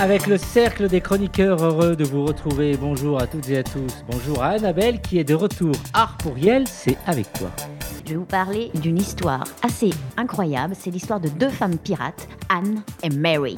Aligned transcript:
Avec 0.00 0.28
le 0.28 0.38
cercle 0.38 0.86
des 0.86 1.00
chroniqueurs 1.00 1.60
heureux 1.60 1.96
de 1.96 2.04
vous 2.04 2.24
retrouver. 2.24 2.76
Bonjour 2.76 3.20
à 3.20 3.26
toutes 3.26 3.50
et 3.50 3.58
à 3.58 3.64
tous. 3.64 4.04
Bonjour 4.08 4.44
à 4.44 4.50
Annabelle 4.50 5.00
qui 5.00 5.18
est 5.18 5.24
de 5.24 5.34
retour. 5.34 5.74
Art 5.92 6.16
pour 6.18 6.34
Riel, 6.34 6.68
c'est 6.68 6.96
avec 7.06 7.32
toi. 7.32 7.50
Je 8.06 8.12
vais 8.12 8.16
vous 8.16 8.24
parler 8.24 8.70
d'une 8.80 8.96
histoire 8.96 9.42
assez 9.60 9.90
incroyable. 10.16 10.74
C'est 10.78 10.92
l'histoire 10.92 11.18
de 11.18 11.28
deux 11.28 11.48
femmes 11.48 11.76
pirates, 11.78 12.28
Anne 12.48 12.82
et 13.02 13.10
Mary. 13.10 13.56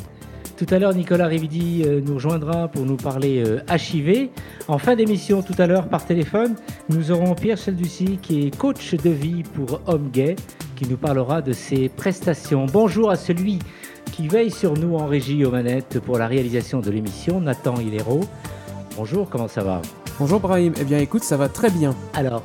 Tout 0.56 0.66
à 0.70 0.78
l'heure, 0.78 0.94
Nicolas 0.94 1.26
Rividi 1.26 1.82
euh, 1.84 2.00
nous 2.02 2.14
rejoindra 2.14 2.68
pour 2.68 2.86
nous 2.86 2.96
parler 2.96 3.42
euh, 3.46 3.60
HIV. 3.70 4.30
En 4.66 4.78
fin 4.78 4.96
d'émission, 4.96 5.42
tout 5.42 5.54
à 5.58 5.66
l'heure, 5.66 5.88
par 5.88 6.06
téléphone, 6.06 6.54
nous 6.88 7.10
aurons 7.10 7.34
Pierre 7.34 7.58
Chalducy, 7.58 8.18
qui 8.20 8.46
est 8.46 8.56
coach 8.56 8.94
de 8.94 9.10
vie 9.10 9.42
pour 9.42 9.80
hommes 9.86 10.10
gays, 10.10 10.36
qui 10.76 10.86
nous 10.88 10.96
parlera 10.96 11.42
de 11.42 11.52
ses 11.52 11.90
prestations. 11.90 12.64
Bonjour 12.64 13.10
à 13.10 13.16
celui 13.16 13.58
qui 14.12 14.28
veille 14.28 14.50
sur 14.50 14.74
nous 14.74 14.96
en 14.96 15.06
régie 15.06 15.44
aux 15.44 15.50
manettes 15.50 16.00
pour 16.00 16.18
la 16.18 16.26
réalisation 16.26 16.80
de 16.80 16.90
l'émission, 16.90 17.40
Nathan 17.40 17.74
Hilero. 17.80 18.20
Bonjour, 18.96 19.28
comment 19.28 19.48
ça 19.48 19.62
va? 19.62 19.80
Bonjour 20.18 20.40
Brahim, 20.40 20.72
eh 20.80 20.84
bien 20.84 20.98
écoute, 20.98 21.22
ça 21.22 21.36
va 21.36 21.48
très 21.48 21.70
bien. 21.70 21.94
Alors, 22.14 22.42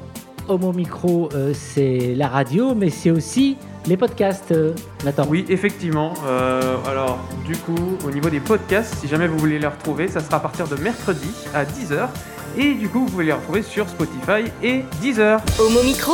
Homo 0.47 0.71
Micro, 0.71 1.29
euh, 1.33 1.53
c'est 1.53 2.13
la 2.15 2.27
radio, 2.27 2.75
mais 2.75 2.89
c'est 2.89 3.11
aussi 3.11 3.57
les 3.87 3.97
podcasts, 3.97 4.51
euh, 4.51 4.73
Nathan. 5.03 5.25
Oui, 5.29 5.45
effectivement. 5.49 6.13
Euh, 6.25 6.77
alors, 6.87 7.19
du 7.45 7.55
coup, 7.57 7.97
au 8.05 8.11
niveau 8.11 8.29
des 8.29 8.39
podcasts, 8.39 8.95
si 8.95 9.07
jamais 9.07 9.27
vous 9.27 9.37
voulez 9.37 9.59
les 9.59 9.67
retrouver, 9.67 10.07
ça 10.07 10.19
sera 10.19 10.37
à 10.37 10.39
partir 10.39 10.67
de 10.67 10.75
mercredi 10.75 11.29
à 11.53 11.65
10h. 11.65 12.07
Et 12.57 12.73
du 12.73 12.87
coup, 12.87 12.99
vous 12.99 13.11
pouvez 13.11 13.25
les 13.25 13.33
retrouver 13.33 13.61
sur 13.61 13.89
Spotify 13.89 14.49
et 14.63 14.83
Deezer. 15.01 15.41
Homo 15.59 15.83
Micro, 15.83 16.13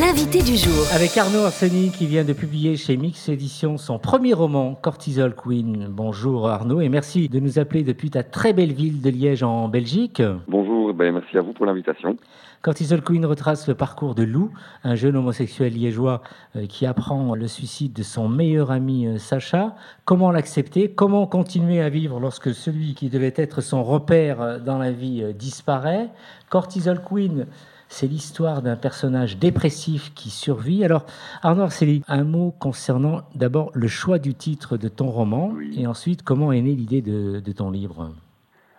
l'invité 0.00 0.42
du 0.42 0.56
jour. 0.56 0.84
Avec 0.92 1.16
Arnaud 1.16 1.44
Arseni 1.44 1.90
qui 1.90 2.06
vient 2.06 2.24
de 2.24 2.32
publier 2.32 2.76
chez 2.76 2.96
Mix 2.96 3.28
Éditions 3.28 3.78
son 3.78 4.00
premier 4.00 4.32
roman, 4.32 4.74
Cortisol 4.74 5.32
Queen. 5.36 5.86
Bonjour 5.88 6.48
Arnaud 6.48 6.80
et 6.80 6.88
merci 6.88 7.28
de 7.28 7.38
nous 7.38 7.60
appeler 7.60 7.84
depuis 7.84 8.10
ta 8.10 8.24
très 8.24 8.52
belle 8.52 8.72
ville 8.72 9.00
de 9.00 9.10
Liège 9.10 9.44
en 9.44 9.68
Belgique. 9.68 10.20
Bonjour, 10.48 10.75
ben 10.96 11.12
merci 11.12 11.36
à 11.36 11.42
vous 11.42 11.52
pour 11.52 11.66
l'invitation. 11.66 12.16
Cortisol 12.62 13.02
Queen 13.02 13.24
retrace 13.26 13.68
le 13.68 13.74
parcours 13.74 14.14
de 14.14 14.22
Lou, 14.24 14.50
un 14.82 14.94
jeune 14.94 15.16
homosexuel 15.16 15.74
liégeois 15.74 16.22
euh, 16.56 16.66
qui 16.66 16.86
apprend 16.86 17.34
le 17.34 17.46
suicide 17.46 17.92
de 17.92 18.02
son 18.02 18.28
meilleur 18.28 18.70
ami 18.70 19.06
euh, 19.06 19.18
Sacha. 19.18 19.76
Comment 20.04 20.32
l'accepter? 20.32 20.90
Comment 20.90 21.26
continuer 21.26 21.80
à 21.80 21.88
vivre 21.90 22.18
lorsque 22.18 22.52
celui 22.52 22.94
qui 22.94 23.08
devait 23.10 23.34
être 23.36 23.60
son 23.60 23.84
repère 23.84 24.40
euh, 24.40 24.58
dans 24.58 24.78
la 24.78 24.90
vie 24.90 25.34
disparaît? 25.34 26.08
Cortisol 26.48 27.00
Queen, 27.02 27.46
c'est 27.88 28.08
l'histoire 28.08 28.62
d'un 28.62 28.76
personnage 28.76 29.38
dépressif 29.38 30.12
qui 30.14 30.30
survit. 30.30 30.84
Alors, 30.84 31.06
Arnaud 31.42 31.62
Arceli, 31.62 32.02
un 32.08 32.24
mot 32.24 32.52
concernant 32.58 33.22
d'abord 33.34 33.70
le 33.74 33.86
choix 33.86 34.18
du 34.18 34.34
titre 34.34 34.76
de 34.76 34.88
ton 34.88 35.08
roman 35.08 35.52
Oui. 35.54 35.74
et 35.78 35.86
ensuite 35.86 36.22
comment 36.22 36.52
est 36.52 36.62
née 36.62 36.74
l'idée 36.74 37.02
de, 37.02 37.38
de 37.40 37.52
ton 37.52 37.70
livre? 37.70 38.10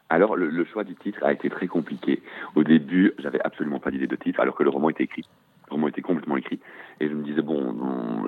Alors, 0.09 0.36
le, 0.36 0.50
le 0.50 0.66
choix 0.66 0.83
du 0.83 0.95
titre 0.95 1.19
a 1.23 1.33
été 1.33 1.50
très 1.50 1.67
compliqué. 1.67 2.22
Au 2.55 2.63
début, 2.63 3.13
j'avais 3.19 3.41
absolument 3.41 3.80
pas 3.80 3.91
d'idée 3.91 4.08
de 4.08 4.16
titre, 4.16 4.39
alors 4.39 4.55
que 4.55 4.63
le 4.63 4.69
roman 4.69 4.89
était 4.89 5.03
écrit. 5.03 5.27
Le 5.69 5.75
roman 5.75 5.89
était 5.89 6.01
complètement 6.01 6.38
écrit. 6.38 6.59
Et 7.00 7.09
je 7.09 7.13
me 7.13 7.23
disais, 7.23 7.41
bon, 7.41 7.75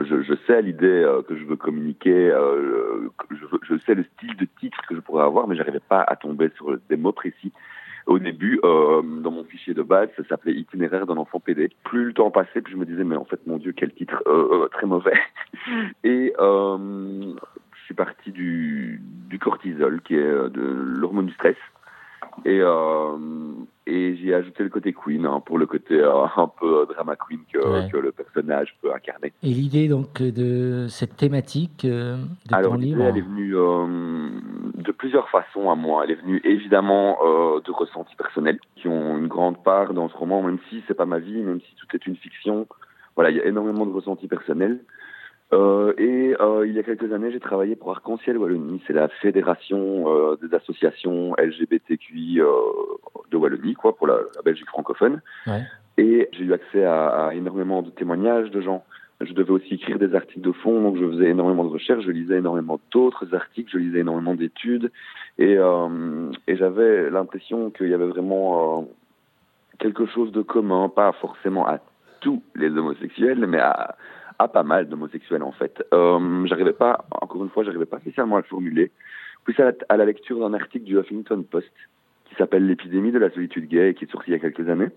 je, 0.03 0.22
je 0.22 0.34
sais 0.45 0.62
l'idée 0.62 0.88
euh, 0.88 1.22
que 1.22 1.35
je 1.38 1.45
veux 1.45 1.56
communiquer, 1.56 2.29
euh, 2.31 3.09
je, 3.31 3.78
sais 3.85 3.95
le 3.95 4.03
style 4.16 4.35
de 4.35 4.45
titre 4.59 4.78
que 4.88 4.95
je 4.95 5.00
pourrais 5.00 5.23
avoir, 5.23 5.47
mais 5.47 5.56
j'arrivais 5.56 5.79
pas 5.79 6.01
à 6.01 6.16
tomber 6.16 6.50
sur 6.56 6.78
des 6.89 6.97
mots 6.97 7.13
précis. 7.13 7.53
Au 8.07 8.19
début, 8.19 8.59
euh, 8.63 9.01
dans 9.01 9.31
mon 9.31 9.44
fichier 9.44 9.73
de 9.73 9.84
base, 9.84 10.09
ça 10.18 10.23
s'appelait 10.28 10.53
Itinéraire 10.53 11.06
d'un 11.06 11.18
enfant 11.18 11.39
PD. 11.39 11.69
Plus 11.84 12.06
le 12.06 12.13
temps 12.13 12.31
passait, 12.31 12.62
plus 12.62 12.73
je 12.73 12.78
me 12.78 12.85
disais, 12.85 13.03
mais 13.03 13.16
en 13.16 13.25
fait, 13.25 13.39
mon 13.47 13.57
Dieu, 13.57 13.73
quel 13.75 13.94
titre 13.94 14.23
très 14.72 14.88
mauvais. 14.88 15.13
Et 16.03 16.34
euh, 16.39 16.78
je 16.78 17.69
suis 17.89 17.95
parti 17.95 18.31
du, 18.31 19.01
du 19.29 19.39
cortisol, 19.39 20.01
qui 20.01 20.13
est 20.13 20.19
euh, 20.19 20.47
de 20.50 20.61
l'hormone 20.61 21.25
du 21.25 21.33
stress. 21.33 21.55
Et, 22.45 22.59
euh, 22.61 23.17
et 23.88 24.16
j'ai 24.17 24.33
ajouté 24.35 24.61
le 24.63 24.69
côté 24.69 24.94
queen, 24.94 25.25
hein, 25.25 25.41
pour 25.44 25.57
le 25.57 25.66
côté 25.66 25.95
euh, 26.00 26.25
un 26.38 26.47
peu 26.47 26.85
drama 26.88 27.16
queen 27.16 27.39
que, 27.51 27.57
Ouais. 27.57 27.89
que 27.91 27.97
le 27.97 28.11
personnage 28.11 28.75
peut 28.81 28.94
incarner. 28.94 29.33
Et 29.41 29.47
l'idée 29.50 29.88
donc 29.88 30.22
de 30.22 30.85
cette 30.88 31.17
thématique 31.17 31.83
euh, 31.85 32.17
de 32.47 32.53
Alors, 32.55 32.73
ton 32.73 32.77
livre 32.77 33.01
elle 33.01 33.17
est 33.17 33.22
venue 33.22 33.53
de 33.53 34.91
plusieurs 34.91 35.27
façons 35.29 35.71
à 35.71 35.75
moi. 35.75 36.03
Elle 36.03 36.11
est 36.11 36.21
venue 36.21 36.39
évidemment 36.44 37.17
de 37.66 37.71
ressentis 37.71 38.16
personnels 38.16 38.59
qui 38.75 38.88
ont 38.88 39.17
une 39.17 39.27
grande 39.27 39.63
part 39.63 39.94
dans 39.95 40.09
ce 40.09 40.16
roman, 40.16 40.44
même 40.44 40.59
si 40.69 40.83
c'est 40.88 40.94
pas 40.94 41.07
ma 41.07 41.19
vie, 41.19 41.41
même 41.41 41.59
si 41.61 41.75
tout 41.75 41.88
est 41.95 42.06
une 42.06 42.16
fiction. 42.16 42.67
Voilà, 43.16 43.31
il 43.31 43.38
y 43.38 43.41
a 43.41 43.45
énormément 43.45 43.85
de 43.88 43.91
ressentis 43.91 44.27
personnels. 44.27 44.79
Euh, 45.52 45.94
et 45.98 46.36
euh, 46.40 46.68
il 46.68 46.74
y 46.74 46.80
a 46.80 46.84
quelques 46.84 47.12
années, 47.12 47.32
j'ai 47.32 47.40
travaillé 47.40 47.76
pour 47.76 47.92
Arc-en-Ciel 47.92 48.38
Wallonie. 48.38 48.82
C'est 48.86 48.94
la 48.94 49.08
fédération 49.08 50.06
euh, 50.08 50.36
des 50.42 50.54
associations 50.56 51.34
LGBTQI 51.38 52.42
de 53.32 53.38
Wallonie, 53.38 53.74
quoi, 53.74 53.96
pour 53.96 54.08
la, 54.08 54.18
la 54.36 54.42
Belgique 54.44 54.68
francophone. 54.68 55.22
Ouais. 55.48 55.64
Et 55.98 56.30
j'ai 56.34 56.44
eu 56.44 56.54
accès 56.54 56.84
à, 56.84 57.08
à 57.08 57.34
énormément 57.34 57.82
de 57.82 57.90
témoignages 57.90 58.52
de 58.52 58.62
gens. 58.62 58.84
Je 59.22 59.34
devais 59.34 59.52
aussi 59.52 59.74
écrire 59.74 60.00
des 60.00 60.16
articles 60.16 60.40
de 60.40 60.54
fond, 60.54 60.82
donc 60.82 60.98
je 60.98 61.06
faisais 61.06 61.30
énormément 61.30 61.66
de 61.66 61.70
recherches, 61.70 62.06
je 62.06 62.12
lisais 62.12 62.38
énormément 62.38 62.80
d'autres 62.92 63.36
articles, 63.36 63.70
je 63.70 63.78
lisais 63.78 64.00
énormément 64.00 64.34
d'études, 64.34 64.92
et, 65.38 65.58
et 66.48 66.56
j'avais 66.56 67.10
l'impression 67.10 67.70
qu'il 67.70 67.90
y 67.90 67.94
avait 67.94 68.08
vraiment 68.08 68.88
quelque 69.78 70.06
chose 70.06 70.31
de 70.31 70.42
commun, 70.42 70.88
pas 70.88 71.12
forcément 71.12 71.68
à 71.68 71.80
tous 72.22 72.42
les 72.56 72.70
homosexuels, 72.70 73.46
mais 73.46 73.60
à, 73.60 73.98
à 74.39 74.47
pas 74.47 74.63
mal 74.63 74.88
d'homosexuels 74.88 75.44
en 75.44 75.51
fait. 75.51 75.85
Euh, 75.94 76.45
j'arrivais 76.45 76.73
pas, 76.73 77.05
encore 77.11 77.44
une 77.44 77.50
fois, 77.50 77.63
j'arrivais 77.63 77.85
pas 77.85 78.00
spécialement 78.00 78.38
à 78.38 78.39
le 78.39 78.45
formuler. 78.45 78.91
Puis 79.45 79.55
à 79.61 79.66
la, 79.66 79.72
à 79.89 79.97
la 79.97 80.05
lecture 80.05 80.39
d'un 80.39 80.53
article 80.53 80.85
du 80.85 80.97
Huffington 80.97 81.44
Post 81.44 81.72
qui 82.25 82.35
s'appelle 82.35 82.66
L'épidémie 82.66 83.11
de 83.11 83.19
la 83.19 83.29
solitude 83.31 83.67
gay, 83.67 83.94
qui 83.94 84.05
est 84.05 84.11
sorti 84.11 84.31
il 84.31 84.33
y 84.33 84.35
a 84.35 84.39
quelques 84.39 84.67
années. 84.69 84.89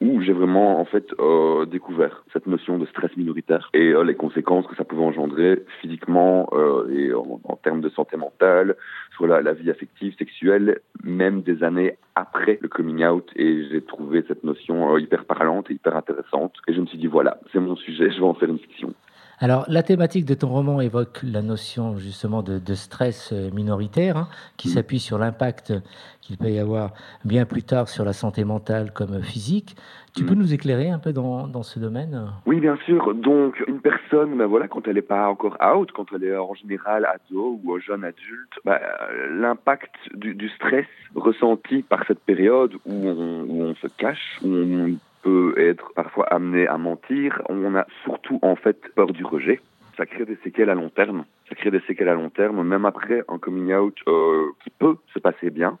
Où 0.00 0.20
j'ai 0.20 0.32
vraiment 0.32 0.80
en 0.80 0.84
fait 0.84 1.06
euh, 1.18 1.66
découvert 1.66 2.24
cette 2.32 2.46
notion 2.46 2.78
de 2.78 2.86
stress 2.86 3.16
minoritaire 3.16 3.70
et 3.74 3.92
euh, 3.92 4.02
les 4.02 4.14
conséquences 4.14 4.66
que 4.66 4.76
ça 4.76 4.84
pouvait 4.84 5.04
engendrer 5.04 5.62
physiquement 5.80 6.48
euh, 6.52 6.88
et 6.90 7.14
en, 7.14 7.40
en 7.44 7.56
termes 7.56 7.80
de 7.80 7.88
santé 7.90 8.16
mentale 8.16 8.76
sur 9.14 9.26
la, 9.26 9.52
vie 9.52 9.70
affective, 9.70 10.14
sexuelle, 10.18 10.80
même 11.02 11.42
des 11.42 11.62
années 11.62 11.96
après 12.14 12.58
le 12.60 12.68
coming 12.68 13.04
out. 13.04 13.30
Et 13.36 13.68
j'ai 13.70 13.82
trouvé 13.82 14.24
cette 14.26 14.44
notion 14.44 14.94
euh, 14.94 15.00
hyper 15.00 15.24
parlante 15.24 15.70
et 15.70 15.74
hyper 15.74 15.96
intéressante. 15.96 16.54
Et 16.68 16.74
je 16.74 16.80
me 16.80 16.86
suis 16.86 16.98
dit 16.98 17.06
voilà, 17.06 17.38
c'est 17.52 17.60
mon 17.60 17.76
sujet, 17.76 18.10
je 18.14 18.18
vais 18.18 18.26
en 18.26 18.34
faire 18.34 18.48
une 18.48 18.58
fiction. 18.58 18.94
Alors, 19.40 19.64
la 19.68 19.82
thématique 19.82 20.24
de 20.26 20.34
ton 20.34 20.48
roman 20.48 20.80
évoque 20.80 21.20
la 21.24 21.42
notion 21.42 21.96
justement 21.98 22.42
de, 22.42 22.58
de 22.58 22.74
stress 22.74 23.30
euh, 23.32 23.50
minoritaire, 23.50 24.16
hein, 24.16 24.28
qui 24.56 24.68
Mm. 24.68 24.70
s'appuie 24.70 25.00
sur 25.00 25.18
l'impact 25.18 25.72
qu'il 26.20 26.38
peut 26.38 26.50
y 26.50 26.58
avoir 26.58 26.92
bien 27.24 27.44
plus 27.44 27.62
tard 27.62 27.88
sur 27.88 28.04
la 28.04 28.12
santé 28.12 28.44
mentale 28.44 28.92
comme 28.92 29.20
physique. 29.22 29.76
Tu 30.14 30.22
Mm. 30.22 30.26
peux 30.26 30.34
nous 30.34 30.54
éclairer 30.54 30.88
un 30.90 30.98
peu 31.00 31.12
dans, 31.12 31.48
dans 31.48 31.62
ce 31.64 31.78
domaine? 31.80 32.28
Oui, 32.46 32.60
bien 32.60 32.78
sûr. 32.86 33.12
Donc, 33.14 33.62
une 33.66 33.80
personne, 33.80 34.36
ben 34.38 34.46
voilà, 34.46 34.68
quand 34.68 34.86
elle 34.86 34.94
n'est 34.94 35.02
pas 35.02 35.28
encore 35.28 35.56
out, 35.76 35.90
quand 35.92 36.06
elle 36.14 36.24
est 36.24 36.36
en 36.36 36.54
général 36.54 37.04
ado 37.04 37.60
ou 37.64 37.78
jeune 37.80 38.04
adulte, 38.04 38.52
ben, 38.64 38.78
euh, 39.10 39.40
l'impact 39.40 39.94
du, 40.14 40.34
du 40.34 40.48
stress 40.50 40.86
ressenti 41.16 41.82
par 41.82 42.04
cette 42.06 42.20
période 42.20 42.74
où 42.86 42.92
on, 43.08 43.42
où 43.48 43.62
on 43.62 43.74
se 43.74 43.88
cache, 43.88 44.38
où 44.44 44.48
on 44.48 44.94
peut 45.24 45.54
être 45.56 45.92
parfois 45.94 46.26
amené 46.26 46.68
à 46.68 46.76
mentir, 46.76 47.42
on 47.48 47.74
a 47.74 47.86
surtout 48.04 48.38
en 48.42 48.56
fait 48.56 48.78
peur 48.94 49.12
du 49.12 49.24
rejet. 49.24 49.60
Ça 49.96 50.06
crée 50.06 50.26
des 50.26 50.36
séquelles 50.44 50.70
à 50.70 50.74
long 50.74 50.90
terme. 50.90 51.24
Ça 51.48 51.54
crée 51.54 51.70
des 51.70 51.80
séquelles 51.80 52.08
à 52.10 52.14
long 52.14 52.30
terme, 52.30 52.62
même 52.62 52.84
après 52.84 53.22
un 53.28 53.38
coming 53.38 53.72
out 53.72 53.96
euh, 54.06 54.46
qui 54.62 54.70
peut 54.70 54.96
se 55.12 55.18
passer 55.18 55.50
bien 55.50 55.78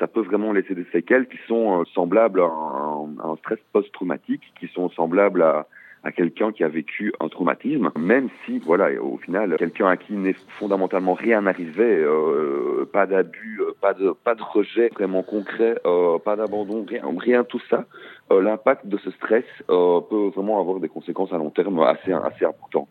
ça 0.00 0.06
peut 0.06 0.22
vraiment 0.22 0.52
laisser 0.52 0.74
des 0.74 0.86
séquelles 0.92 1.28
qui 1.28 1.36
sont 1.46 1.80
euh, 1.80 1.84
semblables 1.94 2.40
à 2.40 2.46
un, 2.46 3.36
stress 3.36 3.58
post-traumatique, 3.72 4.40
qui 4.58 4.66
sont 4.68 4.88
semblables 4.90 5.42
à, 5.42 5.66
à 6.04 6.10
quelqu'un 6.10 6.52
qui 6.52 6.64
a 6.64 6.68
vécu 6.68 7.12
un 7.20 7.28
traumatisme, 7.28 7.90
même 7.98 8.30
si, 8.44 8.58
voilà, 8.60 8.90
au 9.02 9.18
final, 9.18 9.56
quelqu'un 9.58 9.88
à 9.88 9.98
qui 9.98 10.14
n'est 10.14 10.36
fondamentalement 10.58 11.12
rien 11.12 11.46
arrivé, 11.46 11.98
euh, 11.98 12.88
pas 12.90 13.06
d'abus, 13.06 13.60
pas 13.82 13.92
de, 13.92 14.12
pas 14.24 14.34
de 14.34 14.42
rejet 14.42 14.88
vraiment 14.94 15.22
concret, 15.22 15.76
pas 16.24 16.36
d'abandon, 16.36 16.86
rien, 16.88 17.02
rien 17.18 17.44
tout 17.44 17.60
ça, 17.68 17.84
l'impact 18.38 18.86
de 18.86 18.98
ce 18.98 19.10
stress 19.12 19.44
euh, 19.68 20.00
peut 20.00 20.30
vraiment 20.34 20.60
avoir 20.60 20.80
des 20.80 20.88
conséquences 20.88 21.32
à 21.32 21.38
long 21.38 21.50
terme 21.50 21.80
assez, 21.80 22.12
assez 22.12 22.44
importantes. 22.44 22.88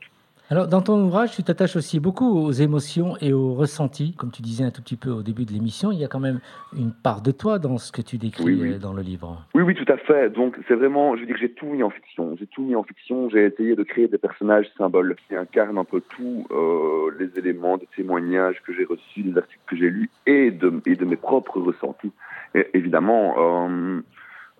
Alors, 0.51 0.67
dans 0.67 0.81
ton 0.81 0.99
ouvrage, 1.03 1.35
tu 1.35 1.43
t'attaches 1.43 1.75
aussi 1.75 1.99
beaucoup 1.99 2.25
aux 2.25 2.51
émotions 2.51 3.15
et 3.21 3.33
aux 3.33 3.53
ressentis. 3.53 4.15
Comme 4.15 4.31
tu 4.31 4.41
disais 4.41 4.63
un 4.63 4.71
tout 4.71 4.81
petit 4.81 4.95
peu 4.95 5.11
au 5.11 5.21
début 5.21 5.45
de 5.45 5.51
l'émission, 5.51 5.91
il 5.91 5.99
y 5.99 6.03
a 6.03 6.07
quand 6.07 6.19
même 6.19 6.39
une 6.75 6.91
part 6.91 7.21
de 7.21 7.29
toi 7.29 7.59
dans 7.59 7.77
ce 7.77 7.91
que 7.91 8.01
tu 8.01 8.17
décris 8.17 8.59
euh, 8.59 8.79
dans 8.79 8.91
le 8.91 9.03
livre. 9.03 9.45
Oui, 9.53 9.61
oui, 9.61 9.75
tout 9.75 9.85
à 9.93 9.97
fait. 9.97 10.31
Donc, 10.31 10.57
c'est 10.67 10.73
vraiment, 10.73 11.15
je 11.15 11.21
veux 11.21 11.27
dire, 11.27 11.37
j'ai 11.39 11.51
tout 11.51 11.67
mis 11.67 11.83
en 11.83 11.91
fiction. 11.91 12.35
J'ai 12.39 12.47
tout 12.47 12.63
mis 12.63 12.75
en 12.75 12.81
fiction. 12.81 13.29
J'ai 13.29 13.45
essayé 13.45 13.75
de 13.75 13.83
créer 13.83 14.07
des 14.07 14.17
personnages 14.17 14.65
symboles 14.75 15.15
qui 15.27 15.35
incarnent 15.35 15.77
un 15.77 15.83
peu 15.83 16.01
tous 16.01 16.47
euh, 16.49 17.11
les 17.19 17.37
éléments 17.37 17.77
de 17.77 17.85
témoignages 17.95 18.59
que 18.65 18.73
j'ai 18.73 18.85
reçus, 18.85 19.21
des 19.21 19.37
articles 19.37 19.61
que 19.67 19.75
j'ai 19.75 19.91
lus 19.91 20.09
et 20.25 20.49
de, 20.49 20.81
et 20.87 20.95
de 20.95 21.05
mes 21.05 21.15
propres 21.15 21.61
ressentis. 21.61 22.11
Et, 22.55 22.65
évidemment, 22.73 23.35
euh, 23.37 24.01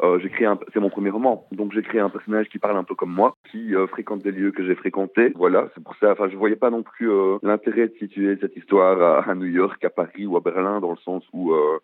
euh, 0.02 0.20
j'ai 0.20 0.30
créé 0.30 0.48
un, 0.48 0.58
c'est 0.74 0.80
mon 0.80 0.90
premier 0.90 1.10
roman, 1.10 1.46
donc 1.52 1.74
j'ai 1.74 1.82
créé 1.82 2.00
un 2.00 2.10
personnage 2.10 2.48
qui 2.50 2.60
parle 2.60 2.78
un 2.78 2.84
peu 2.84 2.96
comme 2.96 3.12
moi, 3.12 3.36
qui 3.52 3.76
euh, 3.76 3.88
fréquente 3.88 4.22
des 4.24 4.32
lieux 4.32 4.52
que 4.52 4.66
j'ai 4.66 4.76
fréquentés. 4.76 5.34
Voilà, 5.36 5.70
c'est 5.74 5.84
pour 5.84 5.96
ça. 5.98 6.12
Enfin, 6.12 6.30
je 6.30 6.38
voyais 6.38 6.56
pas 6.56 6.70
non 6.70 6.84
plus 6.84 7.12
euh, 7.12 7.38
l'intérêt 7.44 7.88
de 7.88 7.94
situer 7.96 8.38
cette 8.40 8.56
histoire 8.56 9.28
à, 9.28 9.36
New 9.36 9.48
York, 9.48 9.84
à 9.84 9.90
Paris 9.90 10.26
ou 10.26 10.38
à 10.38 10.40
Berlin, 10.40 10.80
dans 10.80 10.92
le 10.92 10.98
sens 10.98 11.24
où 11.34 11.54
euh, 11.54 11.80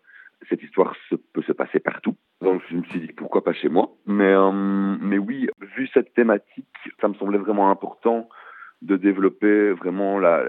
cette 0.48 0.62
histoire 0.62 0.94
peut 1.32 1.42
se 1.42 1.52
passer 1.52 1.78
partout. 1.78 2.14
Donc 2.40 2.62
je 2.70 2.76
me 2.76 2.82
suis 2.84 3.00
dit 3.00 3.12
pourquoi 3.12 3.42
pas 3.44 3.52
chez 3.52 3.68
moi? 3.68 3.90
Mais 4.06 4.34
mais 5.00 5.18
oui, 5.18 5.48
vu 5.76 5.88
cette 5.92 6.12
thématique, 6.14 6.66
ça 7.00 7.08
me 7.08 7.14
semblait 7.14 7.38
vraiment 7.38 7.70
important 7.70 8.28
de 8.82 8.96
développer 8.96 9.72
vraiment 9.72 10.18
la, 10.18 10.44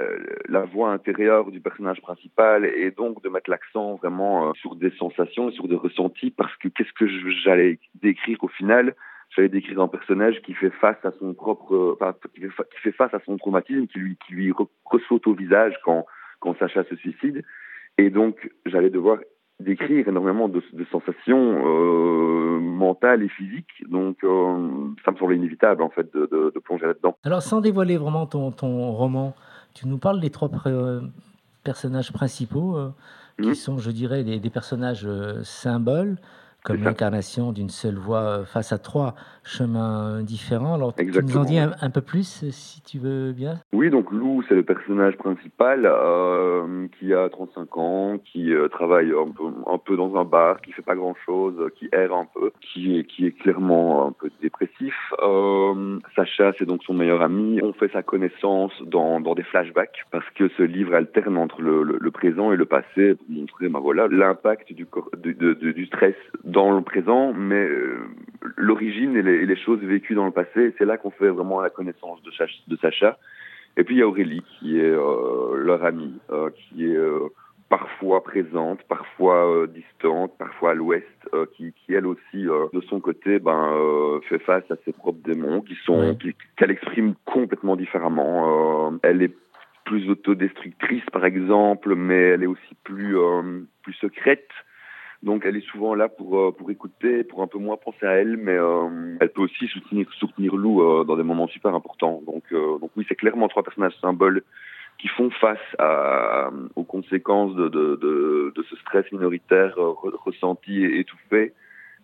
la 0.50 0.66
voix 0.66 0.92
intérieure 0.92 1.50
du 1.50 1.62
personnage 1.62 2.02
principal 2.02 2.66
et 2.66 2.92
donc 2.92 3.24
de 3.24 3.30
mettre 3.30 3.50
l'accent 3.50 3.96
vraiment 3.96 4.50
euh, 4.50 4.52
sur 4.56 4.76
des 4.76 4.92
sensations, 4.92 5.50
sur 5.52 5.68
des 5.68 5.76
ressentis, 5.76 6.32
parce 6.32 6.56
que 6.58 6.68
qu'est-ce 6.68 6.92
que 6.94 7.08
j'allais 7.44 7.80
décrire 7.96 8.44
au 8.44 8.50
final? 8.50 8.96
J'allais 9.30 9.50
décrire 9.50 9.82
un 9.82 9.88
personnage 9.88 10.42
qui 10.42 10.54
fait 10.54 10.72
face 10.72 11.04
à 11.04 11.12
son 11.20 11.34
propre, 11.34 11.98
enfin, 12.00 12.16
qui 12.34 12.82
fait 12.82 12.92
face 12.92 13.14
à 13.14 13.20
son 13.26 13.38
traumatisme, 13.38 13.88
qui 13.88 14.00
lui, 14.00 14.18
qui 14.26 14.34
lui 14.34 14.54
ressaute 14.86 15.28
au 15.28 15.34
visage 15.34 15.76
quand, 15.84 16.06
quand 16.40 16.58
Sacha 16.60 16.84
se 16.86 16.96
suicide. 16.96 17.44
Et 17.98 18.10
donc, 18.10 18.50
j'allais 18.66 18.90
devoir 18.90 19.20
décrire 19.60 20.08
énormément 20.08 20.48
de, 20.48 20.62
de 20.74 20.86
sensations 20.92 21.66
euh, 21.66 22.60
mentales 22.60 23.24
et 23.24 23.30
physiques. 23.30 23.84
Donc, 23.90 24.24
euh, 24.24 24.90
ça 25.04 25.12
me 25.12 25.18
semblait 25.18 25.38
inévitable, 25.38 25.82
en 25.82 25.90
fait, 25.90 26.14
de, 26.14 26.28
de, 26.32 26.52
de 26.54 26.60
plonger 26.60 26.86
là-dedans. 26.86 27.18
Alors, 27.24 27.42
sans 27.42 27.62
dévoiler 27.62 27.98
vraiment 27.98 28.28
ton, 28.28 28.52
ton, 28.52 28.92
roman, 28.92 29.36
tu 29.74 29.88
nous 29.88 29.98
parles 29.98 30.20
des 30.20 30.30
trois 30.30 30.50
euh, 30.68 31.02
personnages 31.64 32.12
principaux, 32.14 32.78
qui 33.42 33.50
mmh. 33.50 33.56
sont, 33.56 33.78
je 33.78 33.92
dirais, 33.92 34.24
des, 34.24 34.40
des 34.40 34.50
personnages 34.50 35.08
symboles 35.44 36.18
comme 36.68 36.84
l'incarnation 36.84 37.54
d'une 37.54 37.70
seule 37.70 37.96
voie 37.96 38.44
face 38.44 38.74
à 38.74 38.78
trois 38.78 39.16
chemins 39.46 40.22
différents. 40.22 40.76
Alors, 40.76 40.94
Exactement. 40.98 41.30
tu 41.30 41.34
nous 41.34 41.42
en 41.42 41.46
dis 41.46 41.60
un, 41.60 41.72
un, 41.80 41.90
peu 41.90 42.02
plus, 42.02 42.44
si 42.52 42.82
tu 42.82 43.00
veux 43.00 43.32
bien? 43.32 43.62
Oui, 43.72 43.90
donc 43.90 44.12
Lou, 44.12 44.44
c'est 44.50 44.56
le 44.56 44.64
personnage 44.64 45.16
principal 45.16 45.86
euh, 45.86 46.88
qui 47.00 47.14
a 47.14 47.30
35 47.30 47.78
ans, 47.78 48.18
qui 48.18 48.54
euh, 48.54 48.68
travaille 48.68 49.12
un 49.12 49.32
peu, 49.32 49.46
un 49.66 49.78
peu, 49.78 49.96
dans 49.96 50.18
un 50.18 50.26
bar, 50.26 50.60
qui 50.60 50.74
fait 50.74 50.82
pas 50.82 50.96
grand-chose, 50.96 51.56
qui 51.80 51.88
erre 51.94 52.14
un 52.14 52.26
peu, 52.26 52.52
qui 52.60 52.98
est, 52.98 53.06
qui 53.06 53.28
est 53.28 53.32
clairement 53.32 54.06
un 54.08 54.12
peu 54.12 54.30
dépressif. 54.42 54.96
Euh, 55.24 56.00
Sacha, 56.18 56.52
c'est 56.60 56.66
donc 56.66 56.84
son 56.84 56.94
meilleur 56.94 57.22
ami. 57.22 57.62
On 57.64 57.72
fait 57.72 57.92
sa 57.94 58.04
connaissance 58.04 58.74
dans, 58.86 59.22
dans 59.22 59.36
des 59.36 59.44
flashbacks 59.44 60.06
parce 60.12 60.30
que 60.36 60.50
ce 60.58 60.64
livre 60.64 60.94
alterne 60.96 61.38
entre 61.38 61.62
le, 61.62 61.84
le, 61.84 61.98
le 61.98 62.12
présent 62.12 62.52
et 62.52 62.58
le 62.58 62.66
passé 62.66 63.16
pour 63.16 63.30
montrer 63.30 63.70
ben 63.70 63.80
voilà, 63.80 64.08
l'impact 64.10 64.74
du, 64.74 64.86
du, 65.18 65.34
du, 65.34 65.74
du 65.74 65.86
stress 65.86 66.16
dans 66.44 66.57
le 66.66 66.82
présent, 66.82 67.34
mais 67.34 67.68
euh, 67.68 68.00
l'origine 68.56 69.16
et, 69.16 69.20
et, 69.20 69.46
les 69.46 69.56
choses 69.56 69.80
vécues 69.82 70.16
dans 70.16 70.26
le 70.26 70.32
passé. 70.32 70.74
C'est 70.78 70.86
là 70.86 70.98
qu'on 70.98 71.12
fait 71.12 71.30
vraiment 71.30 71.62
la 71.62 71.70
connaissance 71.70 72.22
de, 72.24 72.32
de, 72.68 72.76
Sacha. 72.78 73.18
Et 73.78 73.84
puis 73.84 73.96
il 73.96 74.00
y 74.00 74.02
a 74.02 74.08
Aurélie 74.08 74.44
qui 74.60 74.80
est 74.80 74.84
euh, 74.84 75.56
leur 75.58 75.84
amie, 75.84 76.20
euh, 76.32 76.50
qui 76.56 76.86
est 76.86 76.98
parfois 77.70 78.24
présente, 78.24 78.82
parfois 78.84 79.52
euh, 79.52 79.68
distante, 79.68 80.32
parfois 80.40 80.72
à 80.72 80.74
l'ouest, 80.74 81.06
qui, 81.56 81.74
qui, 81.74 81.94
elle 81.94 82.08
aussi 82.08 82.44
de 82.44 82.82
son 82.90 83.00
côté 83.00 83.40
ben 83.40 84.20
fait 84.30 84.40
face 84.40 84.64
à 84.72 84.76
ses 84.86 84.94
propres 84.94 85.22
démons, 85.24 85.62
qui 85.62 85.76
sont 85.86 86.16
qu'elle 86.16 86.34
qu 86.56 86.72
exprime 86.72 87.14
complètement 87.26 87.76
différemment. 87.76 88.98
elle 89.04 89.22
est 89.22 89.36
plus 89.86 90.10
autodestructrice 90.10 91.06
par 91.12 91.26
exemple, 91.26 91.96
mais 91.96 92.30
elle 92.30 92.44
est 92.44 92.48
aussi 92.48 92.76
plus 92.84 93.16
plus 93.84 93.94
secrète. 93.94 94.50
Donc 95.24 95.46
elle 95.46 95.58
est 95.58 95.68
souvent 95.72 95.96
là 95.96 96.08
pour 96.10 96.38
euh, 96.40 96.52
pour 96.52 96.70
écouter, 96.70 97.24
pour 97.24 97.42
un 97.42 97.48
peu 97.48 97.58
moins 97.58 97.78
penser 97.78 98.06
à 98.06 98.14
elle, 98.14 98.38
mais 98.38 98.58
euh, 98.58 99.18
elle 99.20 99.30
peut 99.30 99.42
aussi 99.42 99.68
soutenir 99.68 100.08
soutenir 100.14 100.56
Lou 100.56 100.82
euh, 100.82 101.04
dans 101.04 101.18
des 101.18 101.24
moments 101.24 101.48
super 101.48 101.74
importants. 101.74 102.22
Donc 102.26 102.44
euh, 102.52 102.78
donc 102.80 102.92
oui, 102.96 103.06
c'est 103.10 103.16
clairement 103.16 103.48
trois 103.48 103.64
personnages 103.64 103.98
symboles 104.00 104.44
qui 105.00 105.08
font 105.10 105.30
face 105.30 105.68
à, 105.78 106.50
aux 106.76 106.84
conséquences 106.84 107.54
de, 107.56 107.68
de, 107.70 107.96
de, 108.02 108.54
de 108.56 108.64
ce 108.70 108.76
stress 108.78 109.06
minoritaire 109.12 109.76
ressenti 109.78 110.84
et 110.84 111.00
étouffé 111.00 111.54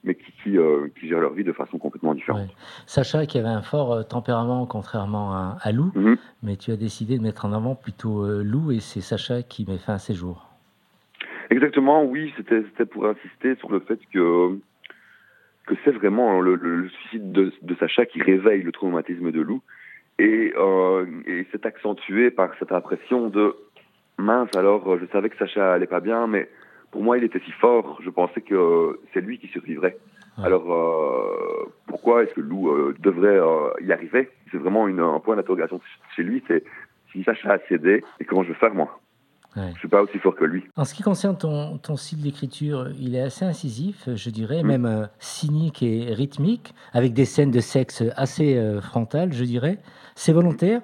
mais 0.03 0.15
qui, 0.15 0.31
qui, 0.43 0.57
euh, 0.57 0.87
qui, 0.99 1.07
gèrent 1.07 1.21
leur 1.21 1.33
vie 1.33 1.43
de 1.45 1.53
façon 1.53 1.77
complètement 1.77 2.13
différente. 2.13 2.41
Ouais. 2.41 2.55
Sacha 2.85 3.25
qui 3.25 3.39
avait 3.39 3.47
un 3.47 3.61
fort 3.61 4.05
tempérament 4.07 4.65
contrairement 4.65 5.33
à, 5.33 5.57
à 5.61 5.71
Lou, 5.71 5.91
mm 5.95 6.05
-hmm. 6.13 6.17
mais 6.43 6.57
tu 6.57 6.71
as 6.71 6.77
décidé 6.77 7.17
de 7.17 7.23
mettre 7.23 7.45
en 7.45 7.53
avant 7.53 7.75
plutôt 7.75 8.25
euh, 8.25 8.43
Lou 8.43 8.71
et 8.71 8.79
c'est 8.79 9.01
Sacha 9.01 9.43
qui 9.43 9.65
met 9.65 9.77
fin 9.77 9.93
à 9.93 9.99
ses 9.99 10.13
jours. 10.13 10.52
Exactement, 11.53 12.03
oui, 12.03 12.33
c'était 12.35 12.85
pour 12.87 13.05
insister 13.05 13.53
sur 13.57 13.71
le 13.71 13.79
fait 13.81 13.99
que 14.11 14.57
que 15.67 15.75
c'est 15.85 15.91
vraiment 15.91 16.41
le, 16.41 16.55
le, 16.55 16.89
suicide 16.89 17.31
de, 17.31 17.53
de, 17.61 17.75
Sacha 17.75 18.07
qui 18.07 18.21
réveille 18.21 18.63
le 18.63 18.71
traumatisme 18.71 19.31
de 19.31 19.39
Lou 19.39 19.61
et, 20.17 20.51
euh, 20.57 21.05
et 21.27 21.45
c'est 21.51 21.65
accentué 21.67 22.31
par 22.31 22.49
cette 22.57 22.71
impression 22.71 23.29
de 23.29 23.55
mince 24.17 24.49
alors 24.57 24.97
je 24.99 25.05
savais 25.11 25.29
que 25.29 25.37
Sacha 25.37 25.73
allait 25.73 25.85
pas 25.85 25.99
bien 25.99 26.25
mais 26.25 26.49
pour 26.91 27.03
moi 27.03 27.19
il 27.19 27.23
était 27.23 27.39
si 27.45 27.51
fort 27.51 27.99
je 28.03 28.09
pensais 28.09 28.41
que 28.41 28.99
c'est 29.13 29.21
lui 29.21 29.37
qui 29.37 29.47
survivrait. 29.49 29.95
Ouais. 30.39 30.45
alors 30.45 30.73
euh, 30.73 31.71
pourquoi 31.85 32.23
est-ce 32.23 32.33
que 32.33 32.41
Lou 32.41 32.69
euh, 32.69 32.95
devrait 32.99 33.39
euh, 33.39 33.69
y 33.81 33.93
arriver? 33.93 34.29
C'est 34.51 34.57
vraiment 34.57 34.87
une, 34.87 34.99
un 34.99 35.19
point 35.19 35.35
d'interrogation 35.35 35.79
chez 36.15 36.23
lui 36.23 36.43
c'est 36.47 36.63
si 37.11 37.23
Sacha 37.23 37.53
a 37.53 37.59
cédé 37.69 38.03
et 38.19 38.25
comment 38.25 38.43
je 38.43 38.49
vais 38.49 38.59
faire 38.59 38.73
moi? 38.73 38.99
Ouais. 39.55 39.69
Je 39.75 39.79
suis 39.79 39.87
pas 39.87 40.01
aussi 40.01 40.17
fort 40.19 40.35
que 40.35 40.45
lui. 40.45 40.63
En 40.75 40.83
ce 40.83 40.93
qui 40.93 41.03
concerne 41.03 41.37
ton, 41.37 41.77
ton 41.77 41.95
style 41.95 42.21
d'écriture, 42.21 42.87
il 42.99 43.15
est 43.15 43.21
assez 43.21 43.45
incisif, 43.45 44.09
je 44.13 44.29
dirais, 44.29 44.63
mmh. 44.63 44.67
même 44.67 44.85
euh, 44.85 45.05
cynique 45.19 45.83
et 45.83 46.13
rythmique, 46.13 46.73
avec 46.93 47.13
des 47.13 47.25
scènes 47.25 47.51
de 47.51 47.59
sexe 47.59 48.03
assez 48.15 48.57
euh, 48.57 48.81
frontales, 48.81 49.33
je 49.33 49.43
dirais. 49.43 49.77
C'est 50.15 50.33
volontaire 50.33 50.81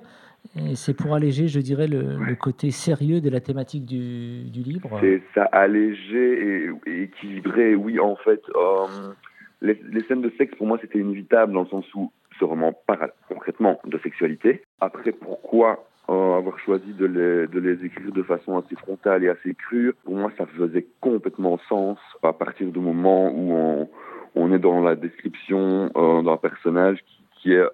et 0.56 0.76
c'est 0.76 0.94
pour 0.94 1.14
alléger, 1.14 1.48
je 1.48 1.60
dirais, 1.60 1.88
le, 1.88 2.18
ouais. 2.18 2.30
le, 2.30 2.36
côté 2.36 2.72
sérieux 2.72 3.22
de 3.22 3.30
la 3.30 3.40
thématique 3.40 3.86
du, 3.86 4.50
du 4.50 4.62
livre. 4.62 4.90
C'est 5.02 5.22
ça, 5.34 5.44
alléger 5.46 6.66
et, 6.66 6.72
et, 6.88 7.04
équilibrer, 7.04 7.76
oui, 7.76 8.00
en 8.00 8.16
fait. 8.16 8.42
Euh, 8.56 9.14
les, 9.62 9.80
les, 9.92 10.04
scènes 10.04 10.22
de 10.22 10.32
sexe, 10.38 10.56
pour 10.56 10.68
moi, 10.68 10.78
c'était 10.82 11.00
inévitable 11.00 11.54
dans 11.54 11.62
le 11.62 11.68
sens 11.68 11.86
où 11.94 12.12
ce 12.40 12.46
roman 12.46 12.74
parle 12.88 13.12
concrètement 13.28 13.80
de 13.86 13.98
sexualité. 14.00 14.64
Après, 14.80 15.12
pourquoi 15.12 15.89
avoir 16.12 16.60
choisi 16.60 16.94
de 16.94 17.06
les, 17.06 17.48
de 17.48 17.60
les 17.60 17.86
écrire 17.86 18.12
de 18.12 18.24
façon 18.24 18.58
assez 18.58 18.76
frontale 18.76 19.24
et 19.24 19.30
assez 19.30 19.54
crue, 19.54 19.94
pour 20.04 20.16
moi, 20.16 20.32
ça 20.38 20.46
faisait 20.46 20.88
complètement 21.02 21.60
sens 21.70 22.00
à 22.24 22.34
partir 22.34 22.72
du 22.72 22.80
moment 22.80 23.32
où 23.32 23.54
on, 23.54 23.90
on 24.36 24.54
est 24.54 24.60
dans 24.60 24.82
la 24.82 24.96
description 24.96 25.92
euh, 25.96 26.22
d'un 26.22 26.38
personnage 26.38 27.00
qui, 27.06 27.24
qui, 27.42 27.54
est 27.54 27.66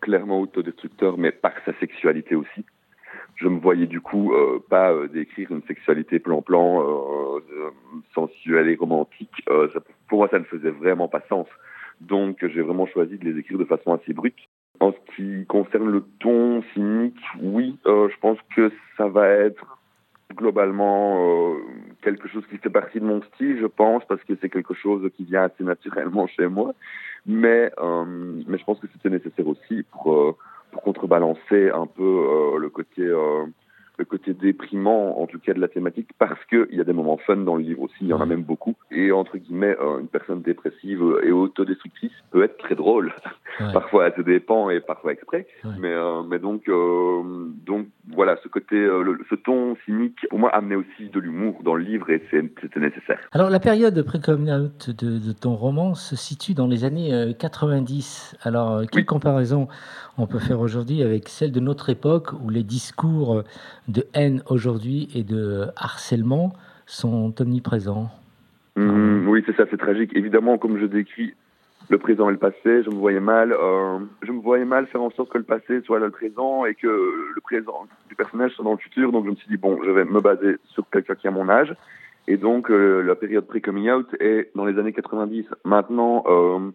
clairement 0.00 0.40
autodestructeur, 0.40 1.16
mais 1.16 1.32
par 1.32 1.52
sa 1.64 1.72
sexualité 1.78 2.34
aussi. 2.34 2.64
Je 3.36 3.48
me 3.48 3.58
voyais 3.58 3.86
du 3.86 4.00
coup 4.00 4.34
euh, 4.34 4.62
pas 4.68 4.92
euh, 4.92 5.08
décrire 5.08 5.50
une 5.50 5.62
sexualité 5.62 6.18
plan-plan, 6.18 6.82
euh, 6.82 7.70
sensuelle 8.14 8.68
et 8.68 8.76
romantique. 8.76 9.42
Euh, 9.48 9.68
ça, 9.72 9.80
pour 10.08 10.18
moi, 10.18 10.28
ça 10.28 10.38
ne 10.38 10.44
faisait 10.44 10.70
vraiment 10.70 11.08
pas 11.08 11.22
sens. 11.28 11.46
Donc, 12.00 12.44
j'ai 12.46 12.60
vraiment 12.60 12.86
choisi 12.86 13.16
de 13.16 13.24
les 13.24 13.38
écrire 13.38 13.58
de 13.58 13.64
façon 13.64 13.94
assez 13.94 14.12
brute. 14.12 14.36
En 14.82 14.90
ce 14.90 15.14
qui 15.14 15.46
concerne 15.46 15.88
le 15.92 16.02
ton 16.18 16.60
cynique, 16.74 17.22
oui, 17.40 17.78
euh, 17.86 18.08
je 18.08 18.18
pense 18.18 18.36
que 18.56 18.72
ça 18.96 19.06
va 19.06 19.28
être 19.28 19.78
globalement 20.34 21.52
euh, 21.54 21.58
quelque 22.02 22.26
chose 22.26 22.42
qui 22.50 22.58
fait 22.58 22.68
partie 22.68 22.98
de 22.98 23.04
mon 23.04 23.22
style, 23.22 23.60
je 23.60 23.66
pense, 23.66 24.04
parce 24.06 24.24
que 24.24 24.32
c'est 24.40 24.48
quelque 24.48 24.74
chose 24.74 25.08
qui 25.16 25.22
vient 25.22 25.44
assez 25.44 25.62
naturellement 25.62 26.26
chez 26.26 26.48
moi. 26.48 26.74
Mais, 27.26 27.70
euh, 27.78 28.42
je 28.48 28.64
pense 28.64 28.80
que 28.80 28.88
c'était 28.92 29.08
nécessaire 29.08 29.46
aussi 29.46 29.84
pour, 29.92 30.36
contrebalancer 30.82 31.70
un 31.70 31.86
peu 31.86 32.56
le 32.58 32.68
côté 32.70 33.06
le 33.98 34.04
côté 34.04 34.32
déprimant, 34.32 35.20
en 35.20 35.26
tout 35.26 35.38
cas 35.38 35.52
de 35.52 35.60
la 35.60 35.68
thématique, 35.68 36.08
parce 36.18 36.42
qu'il 36.46 36.68
y 36.72 36.80
a 36.80 36.84
des 36.84 36.92
moments 36.92 37.18
fun 37.18 37.36
dans 37.36 37.56
le 37.56 37.62
livre 37.62 37.82
aussi, 37.82 37.94
il 38.00 38.08
y 38.08 38.12
en 38.12 38.20
a 38.20 38.26
même 38.26 38.42
beaucoup. 38.42 38.74
Et 38.90 39.12
entre 39.12 39.36
guillemets, 39.36 39.76
euh, 39.80 40.00
une 40.00 40.08
personne 40.08 40.42
dépressive 40.42 41.02
et 41.22 41.30
autodestructrice 41.30 42.12
peut 42.30 42.42
être 42.42 42.56
très 42.56 42.74
drôle. 42.74 43.12
parfois, 43.72 44.06
elle 44.06 44.14
se 44.16 44.22
dépend 44.22 44.70
et 44.70 44.80
parfois 44.80 45.12
exprès. 45.12 45.46
Mais, 45.78 45.92
euh, 45.92 46.22
mais 46.22 46.38
donc, 46.38 46.68
euh, 46.68 47.22
donc 47.66 47.86
voilà, 48.08 48.36
ce 48.42 48.48
côté, 48.48 48.76
ce 49.30 49.34
ton 49.34 49.76
cynique, 49.84 50.26
pour 50.30 50.38
moi, 50.38 50.50
amenait 50.50 50.76
aussi 50.76 51.08
de 51.10 51.20
l'humour 51.20 51.60
dans 51.62 51.74
le 51.74 51.84
livre 51.84 52.10
et 52.10 52.22
c'était 52.30 52.80
nécessaire. 52.80 53.18
Alors, 53.32 53.50
la 53.50 53.60
période 53.60 54.00
pré-coming 54.02 54.50
out 54.50 54.90
de, 54.90 55.18
de, 55.18 55.32
ton 55.32 55.54
roman 55.54 55.94
se 55.94 56.16
situe 56.16 56.54
dans 56.54 56.66
les 56.66 56.84
années 56.84 57.34
90. 57.38 58.36
Alors, 58.42 58.82
quelle 58.90 59.06
comparaison 59.06 59.68
on 60.18 60.26
peut 60.26 60.38
faire 60.38 60.60
aujourd'hui 60.60 61.02
avec 61.02 61.28
celle 61.28 61.52
de 61.52 61.60
notre 61.60 61.90
époque 61.90 62.32
où 62.42 62.50
les 62.50 62.62
discours 62.62 63.42
de 63.92 64.06
haine 64.14 64.42
aujourd'hui 64.48 65.08
et 65.14 65.22
de 65.22 65.66
harcèlement 65.76 66.52
sont 66.86 67.34
omniprésents. 67.40 68.10
Mmh, 68.76 69.28
oui, 69.28 69.42
c'est 69.46 69.54
ça, 69.56 69.64
c'est 69.70 69.76
tragique. 69.76 70.10
Évidemment, 70.14 70.58
comme 70.58 70.78
je 70.78 70.86
décris 70.86 71.34
le 71.90 71.98
présent 71.98 72.28
et 72.28 72.32
le 72.32 72.38
passé, 72.38 72.82
je 72.82 72.90
me 72.90 72.94
voyais 72.94 73.20
mal, 73.20 73.52
euh, 73.52 73.98
je 74.22 74.32
me 74.32 74.40
voyais 74.40 74.64
mal 74.64 74.86
faire 74.86 75.02
en 75.02 75.10
sorte 75.10 75.30
que 75.30 75.38
le 75.38 75.44
passé 75.44 75.82
soit 75.82 75.98
le 75.98 76.10
présent 76.10 76.64
et 76.64 76.74
que 76.74 76.86
le 76.86 77.40
présent 77.42 77.86
du 78.08 78.14
personnage 78.14 78.52
soit 78.52 78.64
dans 78.64 78.72
le 78.72 78.78
futur. 78.78 79.12
Donc 79.12 79.26
je 79.26 79.30
me 79.30 79.36
suis 79.36 79.48
dit 79.48 79.56
bon, 79.56 79.78
je 79.84 79.90
vais 79.90 80.04
me 80.04 80.20
baser 80.20 80.56
sur 80.70 80.88
quelqu'un 80.90 81.14
qui 81.14 81.28
a 81.28 81.30
mon 81.30 81.48
âge. 81.48 81.74
Et 82.28 82.36
donc 82.36 82.70
euh, 82.70 83.02
la 83.02 83.14
période 83.14 83.46
pré-coming 83.46 83.90
out 83.90 84.08
est 84.20 84.50
dans 84.54 84.64
les 84.64 84.78
années 84.78 84.92
90. 84.92 85.44
Maintenant, 85.64 86.24
euh, 86.26 86.70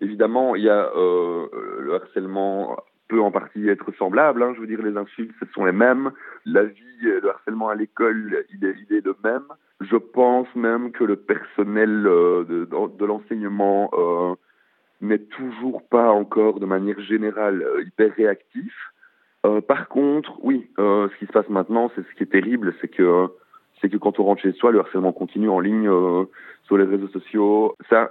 évidemment, 0.00 0.56
il 0.56 0.64
y 0.64 0.70
a 0.70 0.90
le 0.94 1.94
harcèlement 1.94 2.76
peut 3.08 3.20
en 3.20 3.30
partie 3.30 3.68
être 3.68 3.92
semblable. 3.98 4.42
Hein. 4.42 4.52
Je 4.54 4.60
veux 4.60 4.66
dire, 4.66 4.82
les 4.82 4.96
insultes, 4.96 5.34
ce 5.40 5.46
sont 5.52 5.64
les 5.64 5.72
mêmes. 5.72 6.10
La 6.44 6.64
vie, 6.64 7.02
le 7.02 7.30
harcèlement 7.30 7.68
à 7.68 7.74
l'école, 7.74 8.44
il 8.54 8.64
est, 8.64 8.74
il 8.88 8.96
est 8.96 9.24
même. 9.24 9.44
Je 9.80 9.96
pense 9.96 10.48
même 10.54 10.90
que 10.92 11.04
le 11.04 11.16
personnel 11.16 12.06
euh, 12.06 12.44
de, 12.44 13.04
l'enseignement 13.04 13.90
euh, 13.92 14.34
n'est 15.00 15.18
toujours 15.18 15.82
pas 15.88 16.10
encore, 16.10 16.60
de 16.60 16.66
manière 16.66 17.00
générale, 17.00 17.62
euh, 17.62 17.84
hyper 17.84 18.12
réactif. 18.14 18.74
Euh, 19.46 19.60
par 19.60 19.88
contre, 19.88 20.32
oui, 20.42 20.68
euh, 20.78 21.08
ce 21.08 21.18
qui 21.18 21.26
se 21.26 21.32
passe 21.32 21.48
maintenant, 21.48 21.90
c'est 21.94 22.02
ce 22.02 22.14
qui 22.16 22.24
est 22.24 22.32
terrible, 22.32 22.74
c'est 22.80 22.88
que 22.88 23.28
c'est 23.80 23.88
que 23.88 23.96
quand 23.96 24.18
on 24.18 24.24
rentre 24.24 24.42
chez 24.42 24.52
soi, 24.52 24.72
le 24.72 24.80
harcèlement 24.80 25.12
continue 25.12 25.48
en 25.48 25.60
ligne 25.60 25.88
sur 26.64 26.76
les 26.76 26.84
réseaux 26.84 27.06
sociaux. 27.06 27.76
Ça, 27.88 28.10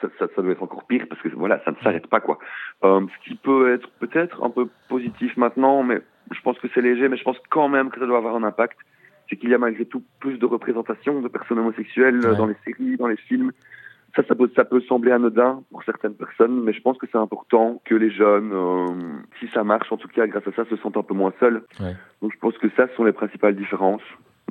ça, 0.00 0.08
ça, 0.18 0.26
ça, 0.34 0.42
doit 0.42 0.52
être 0.52 0.62
encore 0.62 0.86
pire 0.86 1.06
parce 1.08 1.20
que 1.22 1.28
voilà, 1.28 1.60
ça 1.64 1.70
ne 1.70 1.76
s'arrête 1.76 2.06
pas 2.06 2.20
quoi. 2.20 2.38
Euh, 2.84 3.00
ce 3.06 3.28
qui 3.28 3.36
peut 3.36 3.72
être 3.72 3.88
peut-être 4.00 4.42
un 4.42 4.50
peu 4.50 4.68
positif 4.88 5.36
maintenant, 5.36 5.82
mais 5.82 6.00
je 6.32 6.40
pense 6.40 6.58
que 6.58 6.68
c'est 6.74 6.82
léger, 6.82 7.08
mais 7.08 7.16
je 7.16 7.24
pense 7.24 7.38
quand 7.50 7.68
même 7.68 7.90
que 7.90 8.00
ça 8.00 8.06
doit 8.06 8.18
avoir 8.18 8.36
un 8.36 8.42
impact. 8.42 8.78
C'est 9.28 9.36
qu'il 9.36 9.50
y 9.50 9.54
a 9.54 9.58
malgré 9.58 9.84
tout 9.84 10.04
plus 10.20 10.38
de 10.38 10.46
représentation 10.46 11.20
de 11.20 11.28
personnes 11.28 11.58
homosexuelles 11.58 12.20
dans 12.20 12.46
les 12.46 12.56
séries, 12.64 12.96
dans 12.96 13.08
les 13.08 13.16
films. 13.16 13.52
Ça, 14.14 14.22
ça 14.26 14.34
peut, 14.34 14.50
ça 14.54 14.64
peut 14.64 14.80
sembler 14.82 15.10
anodin 15.10 15.62
pour 15.70 15.82
certaines 15.82 16.14
personnes, 16.14 16.62
mais 16.62 16.72
je 16.72 16.80
pense 16.80 16.96
que 16.96 17.06
c'est 17.10 17.18
important 17.18 17.82
que 17.84 17.94
les 17.94 18.10
jeunes, 18.10 18.52
euh, 18.52 18.86
si 19.40 19.48
ça 19.48 19.64
marche, 19.64 19.90
en 19.92 19.96
tout 19.96 20.08
cas 20.08 20.26
grâce 20.26 20.46
à 20.46 20.52
ça, 20.52 20.64
se 20.64 20.76
sentent 20.76 20.96
un 20.96 21.02
peu 21.02 21.12
moins 21.12 21.34
seuls. 21.40 21.64
Ouais. 21.80 21.94
Donc 22.22 22.32
je 22.32 22.38
pense 22.38 22.56
que 22.58 22.68
ça, 22.76 22.88
ce 22.88 22.94
sont 22.94 23.04
les 23.04 23.12
principales 23.12 23.56
différences. 23.56 24.02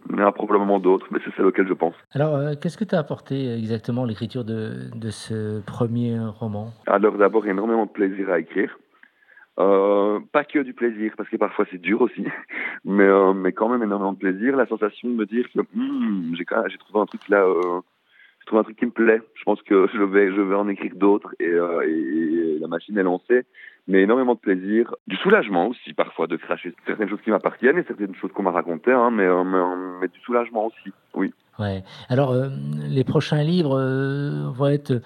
Il 0.09 0.19
y 0.19 0.21
en 0.21 0.27
a 0.27 0.31
probablement 0.31 0.79
d'autres, 0.79 1.07
mais 1.11 1.19
c'est 1.23 1.33
celle 1.35 1.45
auquel 1.45 1.67
je 1.67 1.73
pense. 1.73 1.95
Alors, 2.13 2.35
euh, 2.35 2.53
qu'est-ce 2.61 2.77
que 2.77 2.83
tu 2.83 2.95
as 2.95 2.99
apporté 2.99 3.53
exactement 3.53 4.05
l'écriture 4.05 4.43
de, 4.43 4.89
de 4.95 5.09
ce 5.09 5.61
premier 5.61 6.17
roman? 6.19 6.71
Alors, 6.87 7.17
d'abord, 7.17 7.47
énormément 7.47 7.85
de 7.85 7.91
plaisir 7.91 8.29
à 8.29 8.39
écrire. 8.39 8.77
Euh, 9.57 10.19
pas 10.33 10.43
que 10.43 10.59
du 10.59 10.73
plaisir, 10.73 11.13
parce 11.15 11.29
que 11.29 11.37
parfois 11.37 11.65
c'est 11.71 11.79
dur 11.79 12.01
aussi, 12.01 12.25
mais, 12.85 13.05
euh, 13.05 13.33
mais 13.33 13.53
quand 13.53 13.69
même 13.69 13.83
énormément 13.83 14.11
de 14.11 14.17
plaisir. 14.17 14.55
La 14.55 14.65
sensation 14.65 15.09
de 15.09 15.13
me 15.13 15.25
dire 15.25 15.45
que 15.53 15.59
hmm, 15.61 16.35
j'ai 16.35 16.77
trouvé 16.77 16.99
un 16.99 17.05
truc 17.05 17.27
là, 17.29 17.41
euh, 17.41 17.79
j'ai 18.39 18.45
trouvé 18.47 18.59
un 18.59 18.63
truc 18.63 18.77
qui 18.77 18.85
me 18.85 18.91
plaît. 18.91 19.21
Je 19.35 19.43
pense 19.43 19.61
que 19.61 19.87
je 19.93 20.03
vais, 20.03 20.29
je 20.35 20.41
vais 20.41 20.55
en 20.55 20.67
écrire 20.67 20.91
d'autres 20.95 21.33
euh, 21.41 21.81
et, 21.87 22.55
et, 22.55 22.59
la 22.59 22.67
machine 22.67 22.97
est 22.97 23.03
lancée 23.03 23.45
mais 23.87 24.01
énormément 24.01 24.33
de 24.33 24.39
plaisir, 24.39 24.95
du 25.07 25.15
soulagement 25.17 25.67
aussi 25.67 25.93
parfois 25.93 26.27
de 26.27 26.37
cracher 26.37 26.73
certaines 26.85 27.09
choses 27.09 27.21
qui 27.23 27.29
m'appartiennent 27.29 27.77
et 27.77 27.83
certaines 27.83 28.15
choses 28.15 28.31
qu'on 28.31 28.43
m'a 28.43 28.51
racontées, 28.51 28.91
hein, 28.91 29.11
mais, 29.11 29.25
euh, 29.25 29.43
mais, 29.43 29.59
mais, 30.01 30.07
du 30.07 30.19
soulagement 30.21 30.65
aussi, 30.65 30.91
oui. 31.13 31.33
Ouais. 31.59 31.83
Alors, 32.09 32.31
euh, 32.31 32.49
les 32.89 33.03
prochains 33.03 33.43
livres 33.43 33.77
euh, 33.77 34.49
vont 34.49 34.67
être 34.67 35.01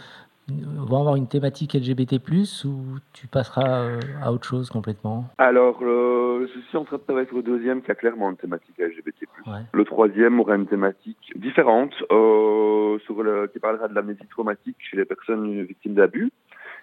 vont 0.52 1.00
avoir 1.00 1.16
une 1.16 1.28
thématique 1.28 1.74
LGBT+, 1.74 2.20
ou 2.66 2.98
tu 3.14 3.28
passeras 3.28 3.82
euh, 3.82 4.00
à 4.22 4.32
autre 4.32 4.48
chose 4.48 4.70
complètement? 4.70 5.26
Alors, 5.38 5.80
euh, 5.82 6.48
je 6.54 6.60
suis 6.68 6.78
en 6.78 6.86
train 6.86 6.98
de 6.98 7.02
travailler 7.02 7.28
sur 7.28 7.38
le 7.38 7.44
deuxième 7.44 7.82
qui 7.82 7.92
a 7.92 7.96
clairement 7.96 8.30
une 8.30 8.38
thématique 8.38 8.78
LGBT+. 8.78 9.28
Ouais. 9.48 9.60
Le 9.72 9.86
troisième 9.86 10.40
aura 10.40 10.56
une 10.56 10.68
thématique 10.68 11.34
différente, 11.36 11.94
euh, 12.12 12.98
sur 13.00 13.22
le, 13.22 13.48
qui 13.48 13.60
parlera 13.60 13.88
de 13.88 13.96
l'amnésie 13.96 14.28
traumatique 14.30 14.78
chez 14.80 14.98
les 14.98 15.06
personnes 15.06 15.64
victimes 15.64 15.94
d'abus. 15.94 16.32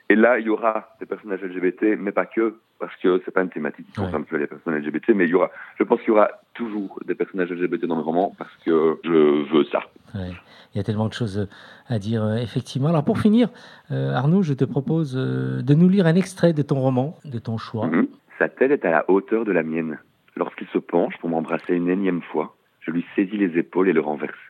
Et 0.09 0.15
là, 0.15 0.39
il 0.39 0.47
y 0.47 0.49
aura 0.49 0.95
des 1.01 1.07
personnages 1.07 1.43
LGBT, 1.43 1.99
mais 1.99 2.13
pas 2.13 2.27
que, 2.27 2.55
parce 2.79 2.95
que 2.97 3.21
c'est 3.25 3.33
pas 3.33 3.43
une 3.43 3.51
thématique 3.51 3.87
qui 3.87 3.93
concerne 4.01 4.25
que 4.25 4.37
les 4.37 4.47
personnes 4.47 4.77
LGBT, 4.77 5.11
mais 5.11 5.25
il 5.25 5.31
y 5.31 5.35
aura, 5.35 5.51
je 5.79 5.83
pense 5.83 5.99
qu'il 6.01 6.09
y 6.09 6.13
aura 6.13 6.29
toujours 6.55 7.01
des 7.05 7.17
personnages 7.17 7.51
LGBT 7.51 7.87
dans 7.87 7.97
le 7.97 8.03
roman, 8.03 8.33
parce 8.39 8.55
que 8.65 8.99
je 9.03 9.53
veux 9.53 9.65
ça. 9.65 9.81
Ouais. 10.15 10.31
Il 10.75 10.79
y 10.79 10.81
a 10.81 10.85
tellement 10.85 11.09
de 11.09 11.13
choses 11.13 11.49
à 11.89 11.99
dire, 11.99 12.23
euh, 12.23 12.37
effectivement. 12.37 12.89
Alors 12.89 13.05
pour 13.05 13.19
finir, 13.19 13.49
euh, 13.91 14.13
Arnaud, 14.13 14.43
je 14.43 14.55
te 14.55 14.65
propose 14.65 15.17
euh, 15.17 15.63
de 15.63 15.75
nous 15.75 15.89
lire 15.89 16.07
un 16.07 16.15
extrait 16.15 16.53
de 16.53 16.63
ton 16.63 16.77
roman, 16.77 17.17
de 17.25 17.39
ton 17.39 17.57
choix. 17.57 17.87
Mm 17.87 18.03
-hmm. 18.03 18.09
Sa 18.39 18.49
tête 18.49 18.71
est 18.71 18.85
à 18.85 18.91
la 18.91 19.05
hauteur 19.11 19.45
de 19.45 19.53
la 19.53 19.63
mienne. 19.63 19.99
Lorsqu'il 20.37 20.69
se 20.69 20.79
penche 20.79 21.17
pour 21.21 21.31
m'embrasser 21.31 21.75
une 21.75 21.89
énième 21.89 22.23
fois, 22.31 22.55
je 22.81 22.91
lui 22.91 23.05
saisis 23.15 23.39
les 23.39 23.59
épaules 23.59 23.89
et 23.89 23.95
le 23.95 24.03
renverse. 24.03 24.45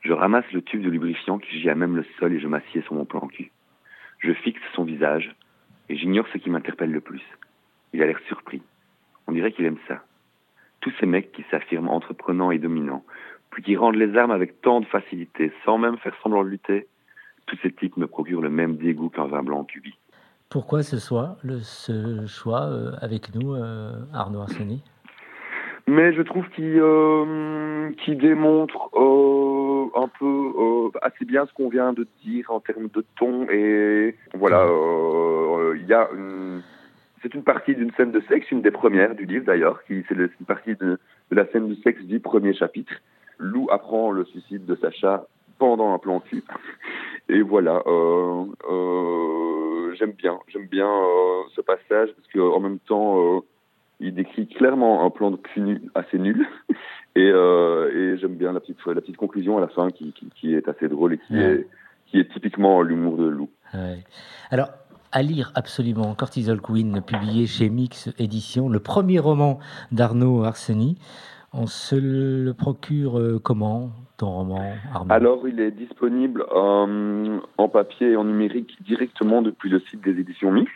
Je 0.00 0.12
ramasse 0.12 0.50
le 0.52 0.62
tube 0.62 0.82
de 0.82 0.90
lubrifiant 0.90 1.38
qui 1.38 1.60
gît 1.60 1.70
à 1.70 1.74
même 1.74 1.94
le 2.00 2.04
sol 2.18 2.32
et 2.32 2.40
je 2.40 2.48
m'assieds 2.48 2.82
sur 2.82 2.94
mon 2.94 3.04
plan 3.04 3.26
cul. 3.28 3.50
Je 4.20 4.32
fixe 4.32 4.60
son 4.74 4.84
visage 4.84 5.34
et 5.88 5.96
j'ignore 5.96 6.26
ce 6.32 6.38
qui 6.38 6.50
m'interpelle 6.50 6.92
le 6.92 7.00
plus. 7.00 7.22
Il 7.92 8.02
a 8.02 8.06
l'air 8.06 8.20
surpris. 8.28 8.62
On 9.26 9.32
dirait 9.32 9.52
qu'il 9.52 9.64
aime 9.64 9.78
ça. 9.88 10.02
Tous 10.80 10.92
ces 11.00 11.06
mecs 11.06 11.32
qui 11.32 11.44
s'affirment 11.50 11.88
entreprenants 11.88 12.50
et 12.50 12.58
dominants, 12.58 13.04
puis 13.50 13.62
qui 13.62 13.76
rendent 13.76 13.96
les 13.96 14.16
armes 14.16 14.30
avec 14.30 14.60
tant 14.60 14.80
de 14.80 14.86
facilité, 14.86 15.52
sans 15.64 15.78
même 15.78 15.98
faire 15.98 16.14
semblant 16.22 16.44
de 16.44 16.48
lutter, 16.48 16.86
tous 17.46 17.58
ces 17.62 17.72
types 17.72 17.96
me 17.96 18.06
procurent 18.06 18.42
le 18.42 18.50
même 18.50 18.76
dégoût 18.76 19.08
qu'un 19.08 19.26
vin 19.26 19.42
blanc 19.42 19.64
cubi. 19.64 19.94
Pourquoi 20.50 20.82
ce 20.82 20.96
choix, 20.96 21.36
le, 21.42 21.58
ce 21.60 22.26
choix 22.26 22.62
euh, 22.62 22.92
avec 23.00 23.34
nous, 23.34 23.54
euh, 23.54 23.92
Arnaud 24.12 24.40
Arseny? 24.40 24.82
Mais 25.86 26.12
je 26.12 26.22
trouve 26.22 26.48
qu'il 26.50 26.78
euh, 26.78 27.90
qu 27.98 28.14
démontre 28.14 28.90
euh, 29.86 30.00
un 30.00 30.08
peu 30.08 30.24
euh, 30.24 30.90
assez 31.02 31.24
bien 31.24 31.46
ce 31.46 31.52
qu'on 31.52 31.68
vient 31.68 31.92
de 31.92 32.06
dire 32.24 32.50
en 32.50 32.60
termes 32.60 32.88
de 32.88 33.04
ton 33.18 33.46
et 33.50 34.16
voilà 34.34 34.66
il 35.76 35.86
y 35.86 35.94
a 35.94 36.08
une, 36.14 36.62
c'est 37.22 37.34
une 37.34 37.42
partie 37.42 37.74
d'une 37.74 37.92
scène 37.92 38.10
de 38.10 38.20
sexe 38.28 38.50
une 38.50 38.62
des 38.62 38.70
premières 38.70 39.14
du 39.14 39.24
livre 39.24 39.44
d'ailleurs 39.44 39.82
qui 39.84 40.04
c'est 40.08 40.14
une 40.14 40.46
partie 40.46 40.74
de, 40.76 40.98
de, 41.30 41.36
la 41.36 41.46
scène 41.46 41.68
de 41.68 41.74
sexe 41.82 42.02
du 42.02 42.20
premier 42.20 42.54
chapitre. 42.54 42.92
Lou 43.38 43.68
apprend 43.70 44.10
le 44.10 44.24
suicide 44.24 44.66
de 44.66 44.74
Sacha 44.76 45.26
pendant 45.58 45.94
un 45.94 45.98
plan 45.98 46.20
cul. 46.20 46.42
Et 47.28 47.42
voilà 47.42 47.82
j'aime 49.94 50.12
bien 50.12 50.38
j'aime 50.48 50.66
bien 50.66 50.90
ce 51.54 51.60
passage 51.60 52.10
parce 52.14 52.28
que 52.32 52.40
en 52.40 52.60
même 52.60 52.78
temps 52.80 53.42
il 54.00 54.14
décrit 54.14 54.48
clairement 54.48 55.04
un 55.04 55.10
plan 55.10 55.30
de 55.30 55.36
cul 55.36 55.82
assez 55.94 56.18
nul. 56.18 56.46
Et, 57.16 57.30
euh, 57.30 58.14
et 58.14 58.18
j'aime 58.18 58.36
bien 58.36 58.52
la 58.52 58.60
petite, 58.60 58.78
la 58.86 59.00
petite 59.00 59.16
conclusion 59.16 59.58
à 59.58 59.60
la 59.60 59.68
fin 59.68 59.90
qui, 59.90 60.12
qui, 60.12 60.28
qui 60.34 60.54
est 60.54 60.68
assez 60.68 60.88
drôle 60.88 61.14
et 61.14 61.18
qui, 61.18 61.34
ouais. 61.34 61.40
est, 61.40 61.66
qui 62.06 62.18
est 62.20 62.32
typiquement 62.32 62.82
l'humour 62.82 63.16
de 63.16 63.26
Lou. 63.26 63.50
Ouais. 63.74 64.04
Alors, 64.50 64.70
à 65.12 65.22
lire 65.22 65.50
absolument 65.56 66.14
Cortisol 66.14 66.60
Queen, 66.60 67.02
publié 67.02 67.46
chez 67.46 67.68
Mix 67.68 68.10
Édition, 68.18 68.68
le 68.68 68.78
premier 68.78 69.18
roman 69.18 69.58
d'Arnaud 69.90 70.44
Arseny. 70.44 70.98
On 71.52 71.66
se 71.66 71.96
le 71.96 72.54
procure 72.54 73.18
euh, 73.18 73.40
comment, 73.42 73.90
ton 74.16 74.30
roman, 74.30 74.72
Arnaud? 74.94 75.12
Alors, 75.12 75.48
il 75.48 75.58
est 75.58 75.72
disponible 75.72 76.44
euh, 76.54 77.40
en 77.58 77.68
papier 77.68 78.12
et 78.12 78.16
en 78.16 78.22
numérique 78.22 78.80
directement 78.84 79.42
depuis 79.42 79.68
le 79.68 79.80
site 79.80 80.00
des 80.00 80.16
éditions 80.20 80.52
Mix. 80.52 80.70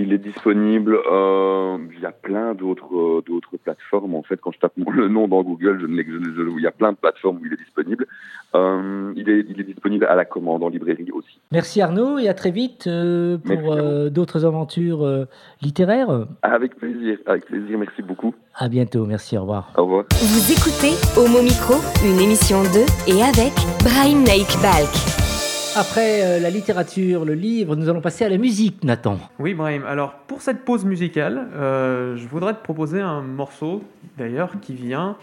Il 0.00 0.12
est 0.12 0.18
disponible 0.18 0.96
euh, 1.10 1.76
via 1.98 2.12
plein 2.12 2.54
d'autres 2.54 2.94
euh, 2.94 3.22
d'autres 3.26 3.56
plateformes. 3.56 4.14
En 4.14 4.22
fait, 4.22 4.40
quand 4.40 4.52
je 4.52 4.60
tape 4.60 4.74
le 4.76 5.08
nom 5.08 5.26
dans 5.26 5.42
Google, 5.42 5.78
je 5.80 5.86
ne 5.86 6.02
je, 6.02 6.56
il 6.56 6.62
y 6.62 6.66
a 6.68 6.70
plein 6.70 6.92
de 6.92 6.96
plateformes 6.96 7.38
où 7.38 7.46
il 7.46 7.52
est 7.52 7.56
disponible. 7.56 8.06
Euh, 8.54 9.12
il, 9.16 9.28
est, 9.28 9.44
il 9.48 9.60
est 9.60 9.64
disponible 9.64 10.06
à 10.06 10.14
la 10.14 10.24
commande 10.24 10.62
en 10.62 10.68
librairie 10.68 11.10
aussi. 11.12 11.40
Merci 11.50 11.82
Arnaud 11.82 12.18
et 12.18 12.28
à 12.28 12.34
très 12.34 12.52
vite 12.52 12.86
euh, 12.86 13.38
pour 13.38 13.72
euh, 13.72 14.08
d'autres 14.08 14.44
aventures 14.44 15.04
euh, 15.04 15.24
littéraires. 15.62 16.26
Avec 16.42 16.76
plaisir, 16.76 17.18
avec 17.26 17.46
plaisir. 17.46 17.76
Merci 17.76 18.02
beaucoup. 18.02 18.34
À 18.54 18.68
bientôt. 18.68 19.04
Merci. 19.04 19.36
Au 19.36 19.42
revoir. 19.42 19.72
Au 19.76 19.82
revoir. 19.82 20.04
Vous 20.12 20.52
écoutez 20.52 20.94
Homo 21.18 21.42
Micro, 21.42 21.74
une 22.04 22.20
émission 22.20 22.62
de 22.62 22.86
et 23.10 23.22
avec 23.22 23.52
Brahim 23.82 24.22
Naik 24.22 24.46
Balk. 24.62 25.37
Après 25.76 26.22
euh, 26.24 26.40
la 26.40 26.50
littérature, 26.50 27.24
le 27.24 27.34
livre, 27.34 27.76
nous 27.76 27.88
allons 27.88 28.00
passer 28.00 28.24
à 28.24 28.28
la 28.28 28.38
musique, 28.38 28.82
Nathan. 28.82 29.18
Oui, 29.38 29.54
Brahim. 29.54 29.84
Alors, 29.86 30.14
pour 30.26 30.40
cette 30.42 30.64
pause 30.64 30.84
musicale, 30.84 31.46
euh, 31.54 32.16
je 32.16 32.26
voudrais 32.26 32.54
te 32.54 32.62
proposer 32.62 33.00
un 33.00 33.22
morceau, 33.22 33.84
d'ailleurs, 34.16 34.52
qui 34.60 34.74
vient 34.74 35.16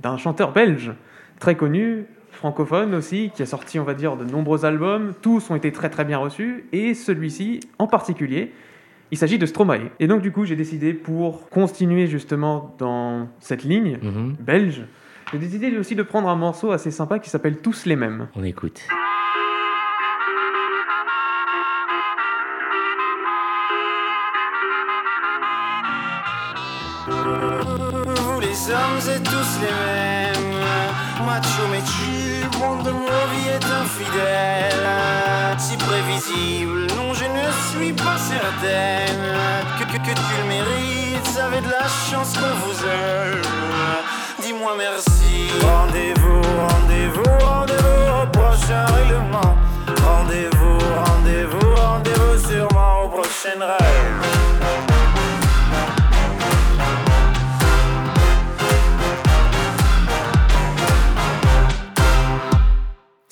d'un 0.00 0.16
chanteur 0.16 0.52
belge, 0.52 0.92
très 1.40 1.56
connu, 1.56 2.06
francophone 2.30 2.94
aussi, 2.94 3.30
qui 3.34 3.42
a 3.42 3.46
sorti, 3.46 3.78
on 3.80 3.84
va 3.84 3.92
dire, 3.94 4.16
de 4.16 4.24
nombreux 4.24 4.64
albums. 4.64 5.12
Tous 5.20 5.50
ont 5.50 5.56
été 5.56 5.72
très 5.72 5.90
très 5.90 6.04
bien 6.04 6.18
reçus, 6.18 6.64
et 6.72 6.94
celui-ci 6.94 7.60
en 7.78 7.86
particulier. 7.86 8.52
Il 9.10 9.18
s'agit 9.18 9.38
de 9.38 9.44
Stromae. 9.44 9.90
Et 10.00 10.06
donc, 10.06 10.22
du 10.22 10.32
coup, 10.32 10.46
j'ai 10.46 10.56
décidé, 10.56 10.94
pour 10.94 11.50
continuer 11.50 12.06
justement 12.06 12.74
dans 12.78 13.28
cette 13.40 13.62
ligne 13.62 13.98
Mhm. 14.02 14.36
belge, 14.40 14.82
j'ai 15.32 15.38
décidé 15.38 15.76
aussi 15.76 15.94
de 15.96 16.02
prendre 16.02 16.28
un 16.28 16.36
morceau 16.36 16.70
assez 16.72 16.90
sympa 16.90 17.18
qui 17.18 17.28
s'appelle 17.28 17.58
Tous 17.58 17.84
les 17.84 17.96
mêmes. 17.96 18.28
On 18.36 18.42
écoute. 18.42 18.80
Êtes 28.72 29.22
tous 29.24 29.60
les 29.60 29.66
mêmes. 29.66 30.64
Macho 31.26 31.66
mais 31.70 31.82
tu, 31.82 32.58
monde 32.58 32.84
de 32.84 32.90
vie 32.90 33.48
est 33.48 33.64
infidèle. 33.66 34.88
Si 35.58 35.76
prévisible, 35.76 36.86
non 36.96 37.12
je 37.12 37.24
ne 37.24 37.52
suis 37.70 37.92
pas 37.92 38.16
certaine. 38.16 39.20
Que, 39.78 39.84
que, 39.84 40.14
tu 40.14 40.36
le 40.38 40.48
mérites, 40.48 41.20
vous 41.22 41.38
avez 41.38 41.60
de 41.60 41.68
la 41.68 41.86
chance 42.10 42.32
qu'on 42.32 42.54
vous 42.64 42.78
aime. 42.86 43.42
Dis-moi 44.40 44.72
merci. 44.78 45.50
Rendez-vous, 45.60 46.40
rendez-vous, 46.70 47.44
rendez-vous 47.44 48.22
au 48.22 48.26
prochain 48.28 48.86
règlement. 48.86 49.54
Rendez-vous, 50.02 50.78
rendez-vous, 51.04 51.74
rendez-vous 51.74 52.48
sûrement 52.48 53.04
au 53.04 53.08
prochain 53.08 53.58
rêve 53.60 54.41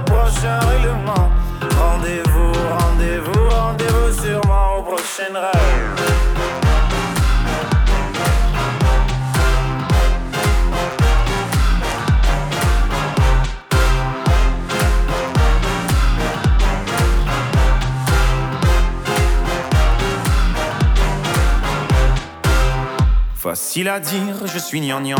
prochain 0.00 0.58
règlement. 0.60 1.30
Rendez-vous, 1.78 2.52
rendez-vous, 2.78 3.48
rendez-vous 3.48 4.22
sûrement 4.22 4.78
au 4.78 4.82
prochain 4.82 5.32
rêve 5.34 6.12
Facile 23.34 23.88
à 23.88 24.00
dire, 24.00 24.46
je 24.46 24.58
suis 24.58 24.80
gnangnan 24.80 25.16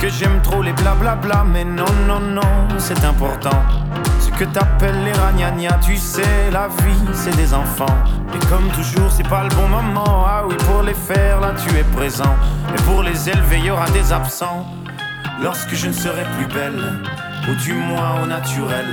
que 0.00 0.08
j'aime 0.08 0.40
trop 0.42 0.62
les 0.62 0.72
blablabla 0.72 1.44
Mais 1.52 1.64
non, 1.64 1.84
non, 2.06 2.20
non, 2.20 2.68
c'est 2.78 3.04
important 3.04 3.62
Ce 4.18 4.30
que 4.30 4.44
t'appelles 4.44 5.04
les 5.04 5.12
ragnagnas 5.12 5.78
Tu 5.82 5.96
sais, 5.96 6.50
la 6.50 6.68
vie, 6.68 7.10
c'est 7.12 7.36
des 7.36 7.52
enfants 7.52 7.98
Et 8.34 8.46
comme 8.46 8.68
toujours, 8.70 9.10
c'est 9.10 9.28
pas 9.28 9.44
le 9.44 9.50
bon 9.50 9.68
moment 9.68 10.24
Ah 10.26 10.44
oui, 10.46 10.54
pour 10.66 10.82
les 10.82 10.94
faire, 10.94 11.40
là, 11.40 11.52
tu 11.54 11.76
es 11.76 11.84
présent 11.84 12.34
Et 12.74 12.82
pour 12.82 13.02
les 13.02 13.28
élever, 13.28 13.60
y 13.60 13.70
aura 13.70 13.88
des 13.90 14.12
absents 14.12 14.66
Lorsque 15.42 15.74
je 15.74 15.88
ne 15.88 15.92
serai 15.92 16.24
plus 16.36 16.46
belle 16.46 16.82
Ou 17.48 17.54
du 17.56 17.74
moins 17.74 18.22
au 18.22 18.26
naturel 18.26 18.86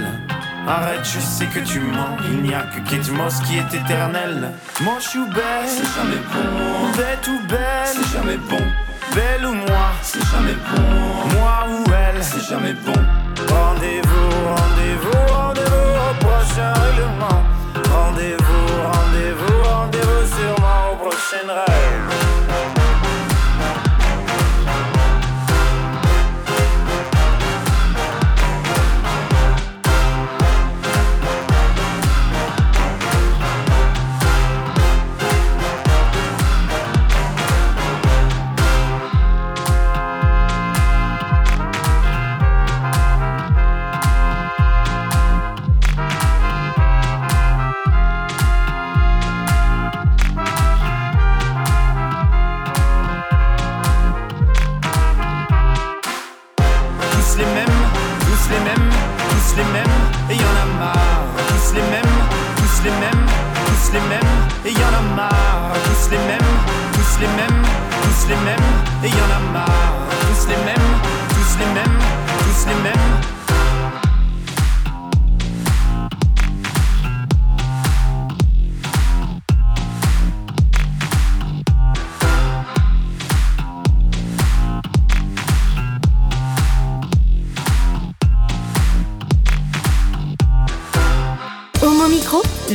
Arrête, 0.67 1.05
je 1.05 1.19
sais 1.21 1.45
que 1.45 1.59
tu 1.59 1.79
mens. 1.79 2.17
Il 2.29 2.41
n'y 2.43 2.53
a 2.53 2.63
que 2.63 2.81
Kate 2.89 3.09
Moss 3.11 3.39
qui 3.39 3.57
est 3.57 3.73
éternel. 3.73 4.51
Moche 4.81 5.15
ou 5.15 5.25
belle, 5.33 5.65
c'est 5.65 5.95
jamais 5.95 6.21
bon. 6.33 6.91
Bête 6.97 7.25
ou 7.25 7.47
belle, 7.47 7.85
c'est 7.85 8.17
jamais 8.17 8.35
bon. 8.49 8.86
Belle 9.15 9.45
ou 9.45 9.53
moi, 9.53 9.91
c'est 10.01 10.23
jamais 10.31 10.53
bon. 10.53 11.37
Moi 11.39 11.65
ou 11.69 11.91
elle, 11.91 12.23
c'est 12.23 12.47
jamais 12.49 12.73
bon. 12.73 12.93
Rendez-vous, 13.49 14.29
rendez-vous, 14.55 15.33
rendez-vous 15.33 15.91
au 16.09 16.25
prochain 16.25 16.73
règlement. 16.73 17.46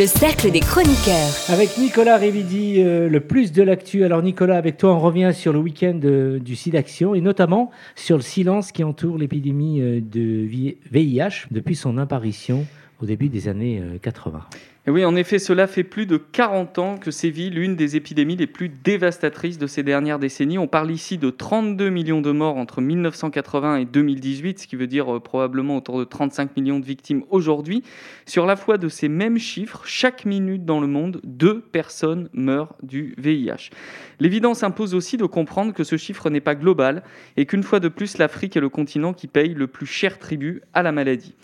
Le 0.02 0.08
cercle 0.08 0.50
des 0.50 0.58
chroniqueurs. 0.58 1.30
Avec 1.48 1.78
Nicolas 1.78 2.16
Révidi, 2.16 2.82
euh, 2.82 3.08
le 3.08 3.20
plus 3.20 3.52
de 3.52 3.62
l'actu. 3.62 4.02
Alors 4.02 4.20
Nicolas, 4.20 4.56
avec 4.56 4.76
toi, 4.76 4.96
on 4.96 4.98
revient 4.98 5.30
sur 5.32 5.52
le 5.52 5.60
week-end 5.60 6.00
euh, 6.02 6.40
du 6.40 6.56
SIDAction 6.56 7.14
et 7.14 7.20
notamment 7.20 7.70
sur 7.94 8.16
le 8.16 8.22
silence 8.22 8.72
qui 8.72 8.82
entoure 8.82 9.16
l'épidémie 9.16 9.80
euh, 9.80 10.00
de 10.00 10.20
vi- 10.20 10.76
VIH 10.90 11.46
depuis 11.52 11.76
son 11.76 11.98
apparition 11.98 12.66
au 13.00 13.06
début 13.06 13.28
des 13.28 13.46
années 13.46 13.80
euh, 13.80 13.98
80. 14.02 14.40
Et 14.84 14.90
oui, 14.90 15.04
en 15.04 15.14
effet, 15.14 15.38
cela 15.38 15.68
fait 15.68 15.84
plus 15.84 16.06
de 16.06 16.16
40 16.16 16.78
ans 16.80 16.98
que 16.98 17.12
sévit 17.12 17.50
l'une 17.50 17.76
des 17.76 17.94
épidémies 17.94 18.34
les 18.34 18.48
plus 18.48 18.68
dévastatrices 18.68 19.56
de 19.56 19.68
ces 19.68 19.84
dernières 19.84 20.18
décennies. 20.18 20.58
On 20.58 20.66
parle 20.66 20.90
ici 20.90 21.18
de 21.18 21.30
32 21.30 21.88
millions 21.88 22.20
de 22.20 22.32
morts 22.32 22.56
entre 22.56 22.80
1980 22.80 23.76
et 23.76 23.84
2018, 23.84 24.58
ce 24.58 24.66
qui 24.66 24.74
veut 24.74 24.88
dire 24.88 25.14
euh, 25.14 25.20
probablement 25.20 25.76
autour 25.76 26.00
de 26.00 26.04
35 26.04 26.56
millions 26.56 26.80
de 26.80 26.84
victimes 26.84 27.22
aujourd'hui. 27.30 27.84
Sur 28.26 28.44
la 28.44 28.56
foi 28.56 28.76
de 28.76 28.88
ces 28.88 29.08
mêmes 29.08 29.38
chiffres, 29.38 29.82
chaque 29.84 30.24
minute 30.24 30.64
dans 30.64 30.80
le 30.80 30.88
monde, 30.88 31.20
deux 31.22 31.60
personnes 31.60 32.28
meurent 32.32 32.74
du 32.82 33.14
VIH. 33.18 33.70
L'évidence 34.18 34.64
impose 34.64 34.96
aussi 34.96 35.16
de 35.16 35.26
comprendre 35.26 35.72
que 35.74 35.84
ce 35.84 35.96
chiffre 35.96 36.28
n'est 36.28 36.40
pas 36.40 36.56
global 36.56 37.04
et 37.36 37.46
qu'une 37.46 37.62
fois 37.62 37.78
de 37.78 37.88
plus, 37.88 38.18
l'Afrique 38.18 38.56
est 38.56 38.60
le 38.60 38.68
continent 38.68 39.12
qui 39.12 39.28
paye 39.28 39.54
le 39.54 39.68
plus 39.68 39.86
cher 39.86 40.18
tribut 40.18 40.60
à 40.74 40.82
la 40.82 40.90
maladie. 40.90 41.36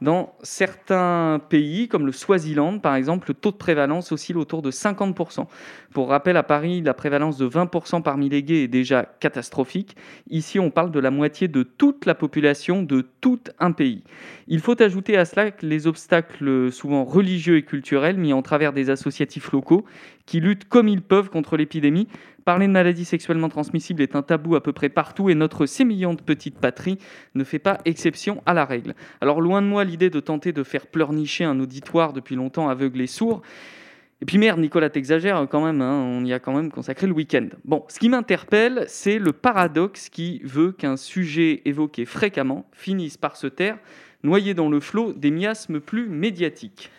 Dans 0.00 0.34
certains 0.42 1.40
pays, 1.48 1.88
comme 1.88 2.06
le 2.06 2.12
Swaziland 2.12 2.78
par 2.78 2.94
exemple, 2.94 3.28
le 3.28 3.34
taux 3.34 3.50
de 3.50 3.56
prévalence 3.56 4.12
oscille 4.12 4.36
autour 4.36 4.62
de 4.62 4.70
50%. 4.70 5.46
Pour 5.92 6.08
rappel, 6.08 6.36
à 6.36 6.42
Paris, 6.42 6.82
la 6.82 6.94
prévalence 6.94 7.38
de 7.38 7.48
20% 7.48 8.02
parmi 8.02 8.28
les 8.28 8.42
gays 8.42 8.64
est 8.64 8.68
déjà 8.68 9.04
catastrophique. 9.20 9.96
Ici, 10.30 10.60
on 10.60 10.70
parle 10.70 10.90
de 10.90 11.00
la 11.00 11.10
moitié 11.10 11.48
de 11.48 11.62
toute 11.62 12.06
la 12.06 12.14
population 12.14 12.82
de 12.82 13.06
tout 13.20 13.40
un 13.58 13.72
pays. 13.72 14.04
Il 14.46 14.60
faut 14.60 14.80
ajouter 14.80 15.16
à 15.16 15.24
cela 15.24 15.50
les 15.62 15.86
obstacles 15.86 16.70
souvent 16.70 17.04
religieux 17.04 17.56
et 17.56 17.62
culturels 17.62 18.18
mis 18.18 18.32
en 18.32 18.42
travers 18.42 18.72
des 18.72 18.90
associatifs 18.90 19.50
locaux 19.52 19.84
qui 20.26 20.40
luttent 20.40 20.68
comme 20.68 20.88
ils 20.88 21.02
peuvent 21.02 21.30
contre 21.30 21.56
l'épidémie. 21.56 22.06
Parler 22.48 22.66
de 22.66 22.72
maladies 22.72 23.04
sexuellement 23.04 23.50
transmissibles 23.50 24.00
est 24.00 24.16
un 24.16 24.22
tabou 24.22 24.56
à 24.56 24.62
peu 24.62 24.72
près 24.72 24.88
partout 24.88 25.28
et 25.28 25.34
notre 25.34 25.66
sémillante 25.66 26.22
petite 26.22 26.58
patrie 26.58 26.96
ne 27.34 27.44
fait 27.44 27.58
pas 27.58 27.76
exception 27.84 28.42
à 28.46 28.54
la 28.54 28.64
règle. 28.64 28.94
Alors 29.20 29.42
loin 29.42 29.60
de 29.60 29.66
moi 29.66 29.84
l'idée 29.84 30.08
de 30.08 30.18
tenter 30.18 30.52
de 30.52 30.62
faire 30.62 30.86
pleurnicher 30.86 31.44
un 31.44 31.60
auditoire 31.60 32.14
depuis 32.14 32.36
longtemps 32.36 32.70
aveugle 32.70 33.02
et 33.02 33.06
sourd. 33.06 33.42
Et 34.22 34.24
puis 34.24 34.38
merde, 34.38 34.60
Nicolas, 34.60 34.88
t'exagères 34.88 35.46
quand 35.50 35.62
même, 35.62 35.82
hein, 35.82 35.92
on 35.92 36.24
y 36.24 36.32
a 36.32 36.38
quand 36.38 36.54
même 36.54 36.70
consacré 36.70 37.06
le 37.06 37.12
week-end. 37.12 37.48
Bon, 37.66 37.84
ce 37.88 37.98
qui 37.98 38.08
m'interpelle, 38.08 38.86
c'est 38.88 39.18
le 39.18 39.34
paradoxe 39.34 40.08
qui 40.08 40.40
veut 40.42 40.72
qu'un 40.72 40.96
sujet 40.96 41.60
évoqué 41.66 42.06
fréquemment 42.06 42.66
finisse 42.72 43.18
par 43.18 43.36
se 43.36 43.46
taire, 43.46 43.76
noyé 44.22 44.54
dans 44.54 44.70
le 44.70 44.80
flot 44.80 45.12
des 45.12 45.30
miasmes 45.30 45.80
plus 45.80 46.08
médiatiques. 46.08 46.90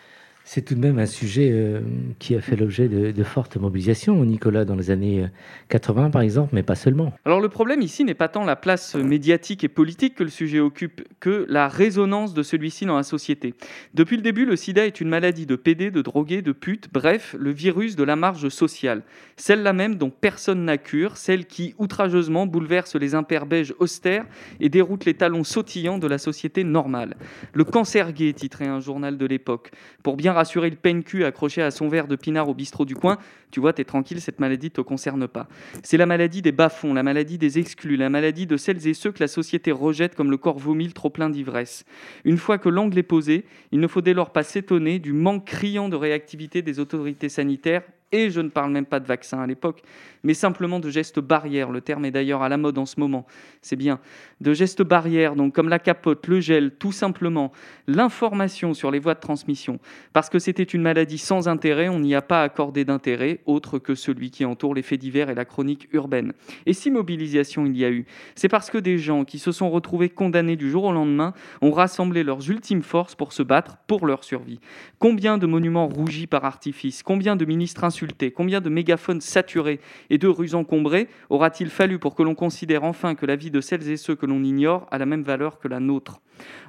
C'est 0.52 0.62
tout 0.62 0.74
de 0.74 0.80
même 0.80 0.98
un 0.98 1.06
sujet 1.06 1.50
euh, 1.52 1.80
qui 2.18 2.34
a 2.34 2.40
fait 2.40 2.56
l'objet 2.56 2.88
de, 2.88 3.22
fortes 3.22 3.56
mobilisations, 3.56 4.24
Nicolas, 4.24 4.64
dans 4.64 4.74
les 4.74 4.90
années 4.90 5.28
80 5.68 6.06
euh, 6.06 6.08
par 6.08 6.22
exemple, 6.22 6.48
mais 6.52 6.64
pas 6.64 6.74
seulement. 6.74 7.12
Alors 7.24 7.40
le 7.40 7.48
problème 7.48 7.82
ici 7.82 8.02
n'est 8.02 8.14
pas 8.14 8.26
tant 8.26 8.42
la 8.42 8.56
place 8.56 8.96
médiatique 8.96 9.62
et 9.62 9.68
politique 9.68 10.16
que 10.16 10.24
le 10.24 10.28
sujet 10.28 10.58
occupe, 10.58 11.02
que 11.20 11.46
la 11.48 11.68
résonance 11.68 12.34
de 12.34 12.42
celui-ci 12.42 12.84
dans 12.84 12.96
la 12.96 13.04
société. 13.04 13.54
Depuis 13.94 14.16
le 14.16 14.22
début, 14.22 14.44
le 14.44 14.56
sida 14.56 14.84
est 14.84 15.00
une 15.00 15.08
maladie 15.08 15.46
de 15.46 15.54
PD, 15.54 15.92
de 15.92 16.02
drogués, 16.02 16.42
de 16.42 16.50
putes, 16.50 16.88
bref, 16.92 17.36
le 17.38 17.52
virus 17.52 17.94
de 17.94 18.02
la 18.02 18.16
marge 18.16 18.48
sociale. 18.48 19.04
Celle-là 19.36 19.72
même 19.72 19.94
dont 19.94 20.10
personne 20.10 20.64
n'a 20.64 20.78
cure, 20.78 21.16
celle 21.16 21.46
qui 21.46 21.76
outrageusement 21.78 22.48
bouleverse 22.48 22.96
les 22.96 23.14
imperbèges 23.14 23.72
austères 23.78 24.26
et 24.58 24.68
déroute 24.68 25.04
les 25.04 25.14
talons 25.14 25.44
sautillants 25.44 25.98
de 25.98 26.08
la 26.08 26.18
société 26.18 26.64
normale. 26.64 27.14
Le 27.52 27.62
cancer 27.62 28.12
gay, 28.12 28.32
titrait 28.32 28.66
un 28.66 28.80
journal 28.80 29.16
de 29.16 29.26
l'époque. 29.26 29.70
Pour 30.02 30.16
bien 30.16 30.39
rassurer 30.40 30.70
le 30.70 30.76
peine 30.76 31.02
cul 31.02 31.24
accroché 31.24 31.60
à 31.60 31.70
son 31.70 31.88
verre 31.88 32.08
de 32.08 32.16
pinard 32.16 32.48
au 32.48 32.54
bistrot 32.54 32.86
du 32.86 32.94
coin, 32.94 33.18
tu 33.50 33.60
vois, 33.60 33.74
t'es 33.74 33.84
tranquille, 33.84 34.20
cette 34.20 34.40
maladie 34.40 34.66
ne 34.66 34.70
te 34.70 34.80
concerne 34.80 35.28
pas. 35.28 35.48
C'est 35.82 35.98
la 35.98 36.06
maladie 36.06 36.40
des 36.40 36.52
bas-fonds, 36.52 36.94
la 36.94 37.02
maladie 37.02 37.36
des 37.36 37.58
exclus, 37.58 37.96
la 37.96 38.08
maladie 38.08 38.46
de 38.46 38.56
celles 38.56 38.86
et 38.86 38.94
ceux 38.94 39.12
que 39.12 39.20
la 39.20 39.28
société 39.28 39.70
rejette 39.70 40.14
comme 40.14 40.30
le 40.30 40.38
corps 40.38 40.58
vomile 40.58 40.94
trop 40.94 41.10
plein 41.10 41.28
d'ivresse. 41.28 41.84
Une 42.24 42.38
fois 42.38 42.56
que 42.56 42.70
l'angle 42.70 42.98
est 42.98 43.02
posé, 43.02 43.44
il 43.70 43.80
ne 43.80 43.86
faut 43.86 44.00
dès 44.00 44.14
lors 44.14 44.30
pas 44.30 44.42
s'étonner 44.42 44.98
du 44.98 45.12
manque 45.12 45.44
criant 45.44 45.88
de 45.88 45.96
réactivité 45.96 46.62
des 46.62 46.80
autorités 46.80 47.28
sanitaires 47.28 47.82
et 48.12 48.30
je 48.30 48.40
ne 48.40 48.48
parle 48.48 48.72
même 48.72 48.86
pas 48.86 49.00
de 49.00 49.06
vaccins 49.06 49.40
à 49.40 49.46
l'époque, 49.46 49.82
mais 50.22 50.34
simplement 50.34 50.80
de 50.80 50.90
gestes 50.90 51.20
barrières. 51.20 51.70
Le 51.70 51.80
terme 51.80 52.04
est 52.04 52.10
d'ailleurs 52.10 52.42
à 52.42 52.48
la 52.48 52.56
mode 52.56 52.78
en 52.78 52.86
ce 52.86 52.98
moment, 52.98 53.26
c'est 53.62 53.76
bien. 53.76 54.00
De 54.40 54.52
gestes 54.52 54.82
barrières, 54.82 55.36
donc 55.36 55.54
comme 55.54 55.68
la 55.68 55.78
capote, 55.78 56.26
le 56.26 56.40
gel, 56.40 56.72
tout 56.72 56.92
simplement 56.92 57.52
l'information 57.86 58.74
sur 58.74 58.90
les 58.90 58.98
voies 58.98 59.14
de 59.14 59.20
transmission. 59.20 59.78
Parce 60.12 60.28
que 60.28 60.38
c'était 60.38 60.62
une 60.62 60.82
maladie 60.82 61.18
sans 61.18 61.48
intérêt, 61.48 61.88
on 61.88 62.00
n'y 62.00 62.14
a 62.14 62.22
pas 62.22 62.42
accordé 62.42 62.84
d'intérêt 62.84 63.40
autre 63.46 63.78
que 63.78 63.94
celui 63.94 64.30
qui 64.30 64.44
entoure 64.44 64.74
les 64.74 64.82
faits 64.82 65.00
divers 65.00 65.30
et 65.30 65.34
la 65.34 65.44
chronique 65.44 65.88
urbaine. 65.92 66.32
Et 66.66 66.72
si 66.72 66.90
mobilisation 66.90 67.64
il 67.66 67.76
y 67.76 67.84
a 67.84 67.90
eu, 67.90 68.06
c'est 68.34 68.48
parce 68.48 68.70
que 68.70 68.78
des 68.78 68.98
gens 68.98 69.24
qui 69.24 69.38
se 69.38 69.52
sont 69.52 69.70
retrouvés 69.70 70.08
condamnés 70.08 70.56
du 70.56 70.70
jour 70.70 70.84
au 70.84 70.92
lendemain 70.92 71.32
ont 71.62 71.70
rassemblé 71.70 72.24
leurs 72.24 72.50
ultimes 72.50 72.82
forces 72.82 73.14
pour 73.14 73.32
se 73.32 73.42
battre 73.42 73.78
pour 73.86 74.06
leur 74.06 74.24
survie. 74.24 74.60
Combien 74.98 75.38
de 75.38 75.46
monuments 75.46 75.86
rougis 75.86 76.26
par 76.26 76.44
artifice, 76.44 77.02
combien 77.02 77.36
de 77.36 77.44
ministres 77.44 77.84
insultés, 77.84 77.99
combien 78.34 78.60
de 78.60 78.68
mégaphones 78.68 79.20
saturés 79.20 79.80
et 80.10 80.18
de 80.18 80.28
rues 80.28 80.54
encombrées 80.54 81.08
aura-t-il 81.28 81.70
fallu 81.70 81.98
pour 81.98 82.14
que 82.14 82.22
l'on 82.22 82.34
considère 82.34 82.84
enfin 82.84 83.14
que 83.14 83.26
la 83.26 83.36
vie 83.36 83.50
de 83.50 83.60
celles 83.60 83.88
et 83.88 83.96
ceux 83.96 84.16
que 84.16 84.26
l'on 84.26 84.42
ignore 84.42 84.86
a 84.90 84.98
la 84.98 85.06
même 85.06 85.22
valeur 85.22 85.58
que 85.58 85.68
la 85.68 85.80
nôtre? 85.80 86.20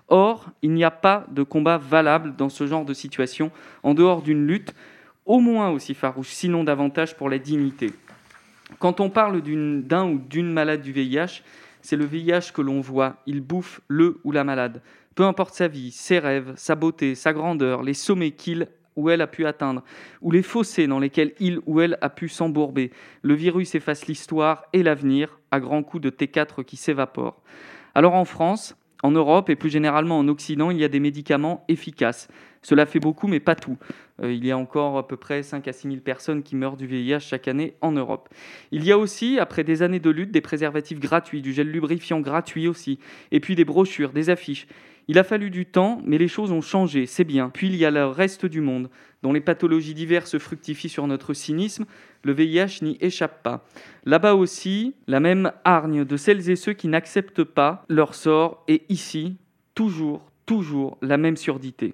Or, 0.08 0.50
il 0.62 0.72
n'y 0.72 0.84
a 0.84 0.92
pas 0.92 1.26
de 1.32 1.44
combat 1.44 1.78
valable 1.78 2.36
dans 2.36 2.50
ce 2.50 2.68
genre 2.68 2.86
de 2.86 2.94
situation, 2.94 3.52
en 3.84 3.94
dehors 3.94 4.22
d'une 4.22 4.46
lutte 4.46 4.74
au 5.26 5.40
moins 5.40 5.70
aussi 5.70 5.94
farouche, 5.94 6.30
sinon 6.30 6.64
davantage 6.64 7.16
pour 7.16 7.30
la 7.30 7.40
dignité. 7.40 7.94
Quand 8.80 9.00
on 9.00 9.10
parle 9.10 9.42
d'un 9.42 10.06
ou 10.06 10.20
d'une 10.20 10.52
malade 10.52 10.82
du 10.82 10.92
VIH, 10.92 11.44
c'est 11.82 11.96
le 11.96 12.06
VIH 12.06 12.52
que 12.54 12.62
l'on 12.62 12.82
voit, 12.82 13.18
il 13.26 13.42
bouffe 13.42 13.82
le 13.88 14.20
ou 14.24 14.32
la 14.32 14.44
malade. 14.44 14.82
Peu 15.16 15.24
importe 15.24 15.54
sa 15.54 15.68
vie, 15.68 15.92
ses 15.92 16.20
rêves, 16.20 16.54
sa 16.56 16.76
beauté, 16.76 17.16
sa 17.16 17.34
grandeur, 17.34 17.84
les 17.84 17.94
sommets 17.94 18.32
qu'il 18.32 18.68
ou 18.96 19.10
elle 19.10 19.22
a 19.22 19.28
pu 19.28 19.46
atteindre, 19.46 19.84
ou 20.22 20.32
les 20.32 20.44
fossés 20.44 20.88
dans 20.88 21.00
lesquels 21.00 21.34
il 21.40 21.60
ou 21.66 21.82
elle 21.82 21.98
a 22.02 22.10
pu 22.10 22.30
s'embourber. 22.30 22.92
Le 23.22 23.34
virus 23.34 23.76
efface 23.76 24.08
l'histoire 24.08 24.66
et 24.74 24.84
l'avenir 24.84 25.40
à 25.52 25.60
grands 25.60 25.84
coups 25.84 26.04
de 26.04 26.10
T4 26.10 26.64
qui 26.64 26.78
s'évaporent. 26.78 27.42
Alors 27.96 28.16
en 28.16 28.26
France, 28.26 28.76
en 29.04 29.12
Europe 29.12 29.50
et 29.50 29.56
plus 29.56 29.70
généralement 29.70 30.20
en 30.20 30.28
Occident, 30.28 30.72
il 30.72 30.78
y 30.78 30.84
a 30.84 30.88
des 30.88 31.00
médicaments 31.00 31.66
efficaces. 31.68 32.28
Cela 32.62 32.86
fait 32.86 33.00
beaucoup, 33.00 33.28
mais 33.28 33.40
pas 33.40 33.56
tout. 33.56 33.78
Euh, 34.22 34.32
il 34.32 34.46
y 34.46 34.52
a 34.52 34.58
encore 34.58 34.98
à 34.98 35.08
peu 35.08 35.18
près 35.18 35.42
5 35.42 35.68
à 35.68 35.74
6 35.74 35.88
000 35.88 36.02
personnes 36.02 36.44
qui 36.44 36.56
meurent 36.56 36.78
du 36.78 36.86
VIH 36.86 37.20
chaque 37.20 37.48
année 37.48 37.74
en 37.82 37.92
Europe. 37.92 38.30
Il 38.72 38.86
y 38.86 38.92
a 38.92 38.98
aussi, 38.98 39.40
après 39.40 39.64
des 39.64 39.82
années 39.82 40.00
de 40.00 40.10
lutte, 40.12 40.32
des 40.32 40.42
préservatifs 40.42 41.00
gratuits, 41.00 41.42
du 41.42 41.54
gel 41.54 41.68
lubrifiant 41.68 42.20
gratuit 42.20 42.68
aussi, 42.68 43.00
et 43.32 43.40
puis 43.40 43.56
des 43.56 43.66
brochures, 43.66 44.12
des 44.12 44.30
affiches. 44.30 44.68
Il 45.12 45.20
a 45.20 45.26
fallu 45.26 45.50
du 45.50 45.66
temps, 45.66 46.02
mais 46.06 46.18
les 46.18 46.30
choses 46.30 46.54
ont 46.54 46.62
changé, 46.62 47.06
c'est 47.06 47.26
bien. 47.26 47.50
Puis 47.50 47.68
il 47.68 47.76
y 47.76 47.84
a 47.84 47.92
le 47.92 48.06
reste 48.06 48.46
du 48.46 48.62
monde, 48.62 48.90
dont 49.24 49.34
les 49.34 49.42
pathologies 49.42 49.94
diverses 49.94 50.38
fructifient 50.38 50.88
sur 50.88 51.06
notre 51.06 51.34
cynisme, 51.34 51.84
le 52.24 52.32
VIH 52.32 52.82
n'y 52.82 52.98
échappe 53.02 53.44
pas. 53.44 53.66
Là-bas 54.06 54.36
aussi, 54.36 54.96
la 55.08 55.20
même 55.20 55.52
hargne 55.66 56.06
de 56.06 56.16
celles 56.16 56.50
et 56.50 56.56
ceux 56.56 56.72
qui 56.72 56.88
n'acceptent 56.88 57.44
pas 57.44 57.84
leur 57.90 58.16
sort 58.16 58.64
est 58.70 58.90
ici, 58.90 59.36
toujours, 59.76 60.31
toujours 60.52 60.98
la 61.02 61.16
même 61.16 61.38
surdité. 61.38 61.94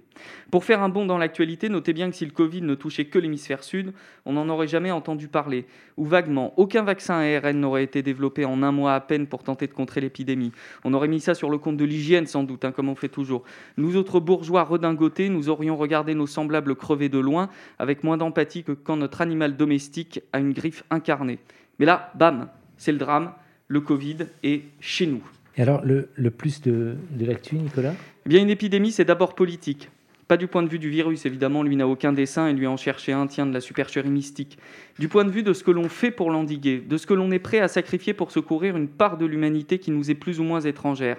Pour 0.50 0.64
faire 0.64 0.82
un 0.82 0.90
bond 0.90 1.06
dans 1.06 1.20
l'actualité, 1.20 1.70
notez 1.70 1.94
bien 1.94 2.10
que 2.10 2.16
si 2.16 2.26
le 2.26 2.32
Covid 2.32 2.64
ne 2.64 2.74
touchait 2.74 3.06
que 3.06 3.20
l'hémisphère 3.20 3.64
sud, 3.64 3.94
on 4.26 4.34
n'en 4.34 4.50
aurait 4.50 4.68
jamais 4.68 4.90
entendu 4.90 5.28
parler, 5.28 5.68
ou 5.96 6.06
vaguement. 6.06 6.56
Aucun 6.58 6.82
vaccin 6.82 7.20
ARN 7.20 7.60
n'aurait 7.60 7.84
été 7.84 8.02
développé 8.02 8.46
en 8.46 8.64
un 8.64 8.72
mois 8.72 8.96
à 8.96 9.00
peine 9.00 9.28
pour 9.28 9.44
tenter 9.44 9.68
de 9.68 9.74
contrer 9.74 10.02
l'épidémie. 10.02 10.54
On 10.84 10.96
aurait 10.96 11.08
mis 11.08 11.20
ça 11.20 11.36
sur 11.36 11.52
le 11.52 11.60
compte 11.60 11.78
de 11.78 11.86
l'hygiène 11.86 12.26
sans 12.26 12.42
doute, 12.42 12.66
hein, 12.66 12.72
comme 12.72 12.90
on 12.90 12.96
fait 12.96 13.10
toujours. 13.10 13.44
Nous 13.78 13.96
autres 13.96 14.20
bourgeois 14.20 14.64
redingotés, 14.64 15.30
nous 15.30 15.50
aurions 15.50 15.78
regardé 15.78 16.16
nos 16.16 16.26
semblables 16.26 16.74
crever 16.76 17.10
de 17.10 17.20
loin, 17.20 17.50
avec 17.78 18.04
moins 18.04 18.18
d'empathie 18.18 18.64
que 18.64 18.72
quand 18.72 18.98
notre 18.98 19.22
animal 19.22 19.56
domestique 19.56 20.22
a 20.34 20.40
une 20.40 20.54
griffe 20.54 20.84
incarnée. 20.90 21.38
Mais 21.78 21.86
là, 21.86 22.12
bam, 22.16 22.50
c'est 22.78 22.92
le 22.92 22.98
drame, 22.98 23.34
le 23.68 23.82
Covid 23.82 24.18
est 24.42 24.64
chez 24.80 25.06
nous. 25.06 25.22
Et 25.58 25.62
alors, 25.62 25.82
le, 25.84 26.30
plus 26.30 26.62
de, 26.62 26.96
de 27.12 27.26
l'actu, 27.26 27.56
Nicolas? 27.56 27.94
Eh 28.26 28.30
bien, 28.30 28.42
une 28.42 28.50
épidémie, 28.50 28.92
c'est 28.92 29.06
d'abord 29.06 29.34
politique. 29.34 29.90
Pas 30.28 30.38
du 30.38 30.48
point 30.48 30.62
de 30.62 30.68
vue 30.68 30.78
du 30.78 30.90
virus, 30.90 31.26
évidemment, 31.26 31.64
lui 31.64 31.76
n'a 31.76 31.88
aucun 31.88 32.14
dessin 32.14 32.48
et 32.48 32.54
lui 32.54 32.68
en 32.68 32.78
chercher 32.78 33.14
un 33.14 33.28
tient 33.28 33.46
de 33.46 33.54
la 33.54 33.62
supercherie 33.62 34.10
mystique. 34.10 34.60
Du 35.00 35.08
point 35.08 35.24
de 35.24 35.32
vue 35.32 35.42
de 35.42 35.54
ce 35.54 35.64
que 35.64 35.72
l'on 35.72 35.90
fait 35.90 36.12
pour 36.12 36.30
l'endiguer, 36.32 36.80
de 36.80 36.98
ce 36.98 37.08
que 37.08 37.14
l'on 37.14 37.32
est 37.32 37.40
prêt 37.40 37.60
à 37.60 37.70
sacrifier 37.70 38.14
pour 38.14 38.32
secourir 38.32 38.76
une 38.76 38.90
part 38.90 39.18
de 39.18 39.26
l'humanité 39.26 39.80
qui 39.80 39.90
nous 39.90 40.12
est 40.12 40.16
plus 40.16 40.40
ou 40.40 40.44
moins 40.44 40.60
étrangère. 40.60 41.18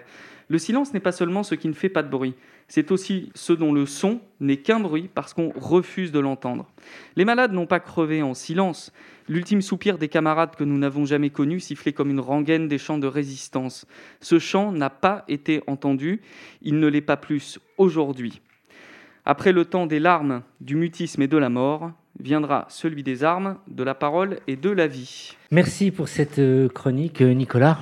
Le 0.49 0.59
silence 0.59 0.95
n'est 0.95 1.01
pas 1.01 1.13
seulement 1.13 1.43
ce 1.43 1.55
qui 1.55 1.69
ne 1.69 1.75
fait 1.75 1.89
pas 1.89 2.03
de 2.03 2.09
bruit, 2.09 2.35
c'est 2.69 2.91
aussi 2.91 3.31
ce 3.35 3.53
dont 3.53 3.73
le 3.73 3.87
son 3.87 4.21
n'est 4.41 4.59
qu'un 4.59 4.81
bruit 4.81 5.09
parce 5.15 5.35
qu'on 5.35 5.53
refuse 5.57 6.13
de 6.13 6.21
l'entendre. 6.21 6.67
Les 7.17 7.25
malades 7.25 7.53
n'ont 7.53 7.67
pas 7.67 7.81
crevé 7.81 8.23
en 8.23 8.35
silence. 8.35 8.93
L'ultime 9.29 9.61
soupir 9.61 9.99
des 9.99 10.09
camarades 10.09 10.57
que 10.57 10.65
nous 10.65 10.79
n'avons 10.79 11.05
jamais 11.05 11.31
connus 11.31 11.61
sifflait 11.61 11.93
comme 11.93 12.11
une 12.11 12.21
rengaine 12.21 12.67
des 12.67 12.79
chants 12.79 12.99
de 12.99 13.07
résistance. 13.07 13.87
Ce 14.21 14.39
chant 14.39 14.73
n'a 14.73 14.91
pas 14.91 15.25
été 15.29 15.63
entendu, 15.67 16.23
il 16.63 16.79
ne 16.79 16.87
l'est 16.87 17.01
pas 17.03 17.19
plus 17.19 17.59
aujourd'hui. 17.77 18.41
Après 19.27 19.53
le 19.53 19.67
temps 19.67 19.87
des 19.87 20.01
larmes, 20.01 20.43
du 20.63 20.77
mutisme 20.77 21.21
et 21.21 21.29
de 21.29 21.37
la 21.37 21.51
mort, 21.51 21.93
viendra 22.19 22.65
celui 22.71 23.03
des 23.03 23.25
armes, 23.25 23.57
de 23.69 23.83
la 23.83 23.95
parole 23.95 24.39
et 24.47 24.57
de 24.57 24.71
la 24.71 24.87
vie. 24.87 25.37
Merci 25.51 25.91
pour 25.91 26.09
cette 26.09 26.39
euh, 26.39 26.69
chronique, 26.69 27.21
euh, 27.21 27.33
Nicolas. 27.33 27.79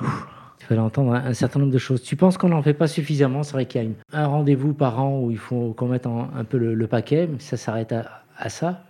Il 0.61 0.65
fallait 0.67 0.81
entendre 0.81 1.13
un 1.15 1.33
certain 1.33 1.61
nombre 1.61 1.73
de 1.73 1.79
choses. 1.79 2.03
Tu 2.03 2.17
penses 2.17 2.37
qu'on 2.37 2.49
n'en 2.49 2.63
fait 2.63 2.75
pas 2.75 2.89
suffisamment? 2.89 3.45
C'est 3.45 3.53
vrai 3.53 3.69
un 4.13 4.27
rendez-vous 4.27 4.75
par 4.75 5.01
an 5.01 5.21
où 5.21 5.31
il 5.31 5.39
faut 5.39 5.73
qu'on 5.75 5.87
mette 5.87 6.07
un 6.07 6.43
peu 6.43 6.59
le, 6.59 6.87
paquet, 6.89 7.29
mais 7.31 7.39
ça 7.39 7.57
s'arrête 7.57 7.93
à, 7.93 8.49
ça 8.49 8.83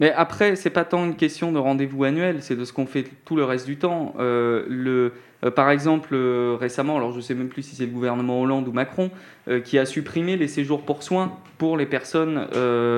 Mais 0.00 0.12
après, 0.12 0.56
c'est 0.56 0.70
pas 0.70 0.84
tant 0.84 1.04
une 1.04 1.16
question 1.16 1.52
de 1.52 1.58
rendez-vous 1.58 2.04
annuel, 2.04 2.38
c'est 2.40 2.56
de 2.56 2.64
ce 2.64 2.72
qu'on 2.72 2.86
fait 2.86 3.04
tout 3.24 3.36
le 3.36 3.44
reste 3.44 3.66
du 3.66 3.76
temps. 3.76 4.14
Euh, 4.18 5.10
euh, 5.44 5.50
par 5.50 5.70
exemple, 5.70 6.10
euh, 6.12 6.56
récemment, 6.60 6.96
alors 6.96 7.12
je 7.12 7.20
sais 7.20 7.34
même 7.34 7.48
plus 7.48 7.62
si 7.62 7.76
c'est 7.76 7.86
le 7.86 7.92
gouvernement 7.92 8.40
Hollande 8.40 8.68
ou 8.68 8.72
Macron, 8.72 9.10
qui 9.64 9.78
a 9.78 9.86
supprimé 9.86 10.36
les 10.36 10.48
séjours 10.48 10.82
pour 10.82 11.02
soins 11.02 11.38
pour 11.56 11.76
les 11.78 11.86
personnes 11.86 12.46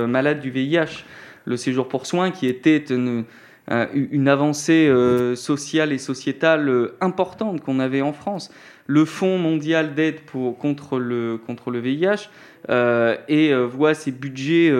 malades 0.08 0.40
du 0.40 0.50
VIH. 0.50 1.04
Le 1.44 1.56
séjour 1.56 1.88
pour 1.88 2.06
soins 2.06 2.32
qui 2.32 2.46
était 2.48 2.84
une, 2.90 3.24
une 3.94 4.28
avancée 4.28 4.92
sociale 5.36 5.92
et 5.92 5.98
sociétale 5.98 6.90
importante 7.00 7.60
qu'on 7.60 7.78
avait 7.78 8.02
en 8.02 8.12
France. 8.12 8.50
Le 8.88 9.04
Fonds 9.04 9.38
mondial 9.38 9.94
d'aide 9.94 10.16
contre 10.58 10.98
le, 10.98 11.38
contre 11.46 11.70
le 11.70 11.78
VIH 11.78 12.28
et 13.28 13.54
voit 13.54 13.94
ses 13.94 14.10
budgets 14.10 14.72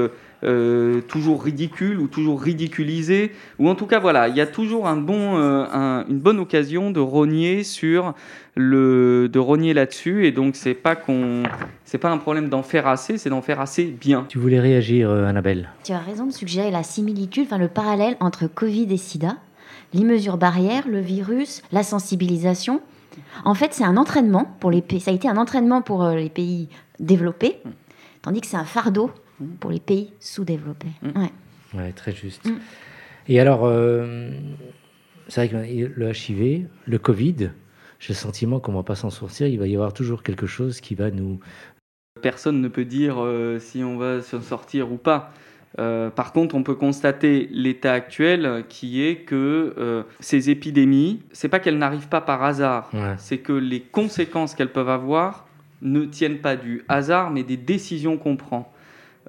euh, 0.43 1.03
toujours 1.03 1.43
ridicule 1.45 2.01
ou 2.01 2.09
toujours 2.09 2.41
ridiculisé, 2.41 3.33
ou 3.59 3.69
en 3.69 3.75
tout 3.75 3.85
cas 3.85 3.99
voilà, 3.99 4.29
il 4.29 4.37
y 4.37 4.41
a 4.41 4.47
toujours 4.47 4.89
un 4.89 4.97
bon, 4.97 5.37
euh, 5.37 6.03
une 6.09 6.19
bonne 6.19 6.39
occasion 6.39 6.91
de 6.91 6.99
rogner 6.99 7.63
sur 7.63 8.15
le, 8.55 9.29
de 9.31 9.39
rogner 9.39 9.75
là-dessus, 9.75 10.27
et 10.27 10.33
donc 10.33 10.57
c'est 10.57 10.73
pas 10.73 10.97
qu'on, 10.97 11.43
c'est 11.85 11.99
pas 11.99 12.11
un 12.11 12.17
problème 12.17 12.49
d'en 12.49 12.63
faire 12.63 12.87
assez, 12.87 13.19
c'est 13.19 13.29
d'en 13.29 13.43
faire 13.43 13.61
assez 13.61 13.85
bien. 13.85 14.25
Tu 14.31 14.39
voulais 14.39 14.61
réagir, 14.61 15.11
euh, 15.11 15.27
Annabelle 15.27 15.69
Tu 15.85 15.93
as 15.93 15.99
raison 15.99 16.25
de 16.25 16.33
suggérer 16.33 16.71
la 16.71 16.85
similitude, 16.85 17.45
enfin 17.45 17.59
le 17.59 17.69
parallèle 17.69 18.17
entre 18.21 18.47
Covid 18.47 18.87
et 18.91 18.97
SIDA, 18.97 19.37
les 19.93 20.05
mesures 20.05 20.39
barrières, 20.39 20.89
le 20.89 21.01
virus, 21.01 21.63
la 21.71 21.83
sensibilisation. 21.83 22.81
En 23.45 23.55
fait, 23.55 23.75
c'est 23.75 23.85
un 23.85 23.99
entraînement 23.99 24.57
pour 24.61 24.71
les 24.71 24.81
pays. 24.81 25.01
Ça 25.01 25.11
a 25.11 25.15
été 25.15 25.29
un 25.29 25.37
entraînement 25.37 25.83
pour 25.83 26.09
les 26.09 26.31
pays 26.31 26.69
développés, 26.99 27.59
tandis 28.23 28.41
que 28.41 28.47
c'est 28.47 28.57
un 28.57 28.65
fardeau 28.65 29.11
pour 29.61 29.71
les 29.71 29.81
pays 29.81 30.13
sous-développés. 30.21 30.93
Mm. 31.03 31.27
Ouais. 31.79 31.93
très 31.93 32.13
juste. 32.13 32.47
Mm. 32.47 32.59
Et 33.29 33.41
alors, 33.41 33.65
euh, 33.65 34.31
c'est 35.29 35.47
vrai 35.47 35.49
que 35.49 35.91
le 35.95 36.13
HIV, 36.13 36.67
le 36.87 36.99
Covid, 36.99 37.51
j'ai 37.99 38.13
le 38.13 38.19
sentiment 38.19 38.61
qu'on 38.61 38.73
ne 38.73 38.79
va 38.79 38.83
pas 38.83 38.95
s'en 38.95 39.11
sortir. 39.11 39.47
Il 39.47 39.59
va 39.59 39.67
y 39.67 39.75
avoir 39.75 39.93
toujours 39.93 40.23
quelque 40.23 40.47
chose 40.47 40.81
qui 40.81 40.95
va 40.95 41.11
nous. 41.11 41.39
Personne 42.23 42.61
ne 42.61 42.69
peut 42.69 42.85
dire 42.85 43.17
euh, 43.19 43.59
si 43.59 43.85
on 43.85 43.97
va 43.97 44.21
s'en 44.21 44.41
sortir 44.41 44.93
ou 44.93 44.97
pas. 44.97 45.33
Euh, 45.79 46.11
par 46.11 46.33
contre, 46.33 46.57
on 46.57 46.65
peut 46.65 46.75
constater 46.75 47.49
l'état 47.53 47.93
actuel 47.93 48.65
qui 48.69 49.03
est 49.03 49.19
que 49.19 50.05
ces 50.19 50.51
épidémies, 50.51 51.23
c'est 51.31 51.49
pas 51.49 51.61
qu'elles 51.61 51.79
n'arrivent 51.79 52.09
pas 52.09 52.21
par 52.21 52.43
hasard, 52.43 52.91
c'est 53.19 53.39
que 53.39 53.53
les 53.53 53.81
conséquences 53.81 54.55
qu'elles 54.57 54.73
peuvent 54.73 54.89
avoir 54.89 55.47
ne 55.83 56.05
tiennent 56.05 56.39
pas 56.39 56.57
du 56.57 56.85
hasard, 56.89 57.31
mais 57.31 57.43
des 57.43 57.57
décisions 57.57 58.19
qu'on 58.19 58.37
prend. 58.37 58.73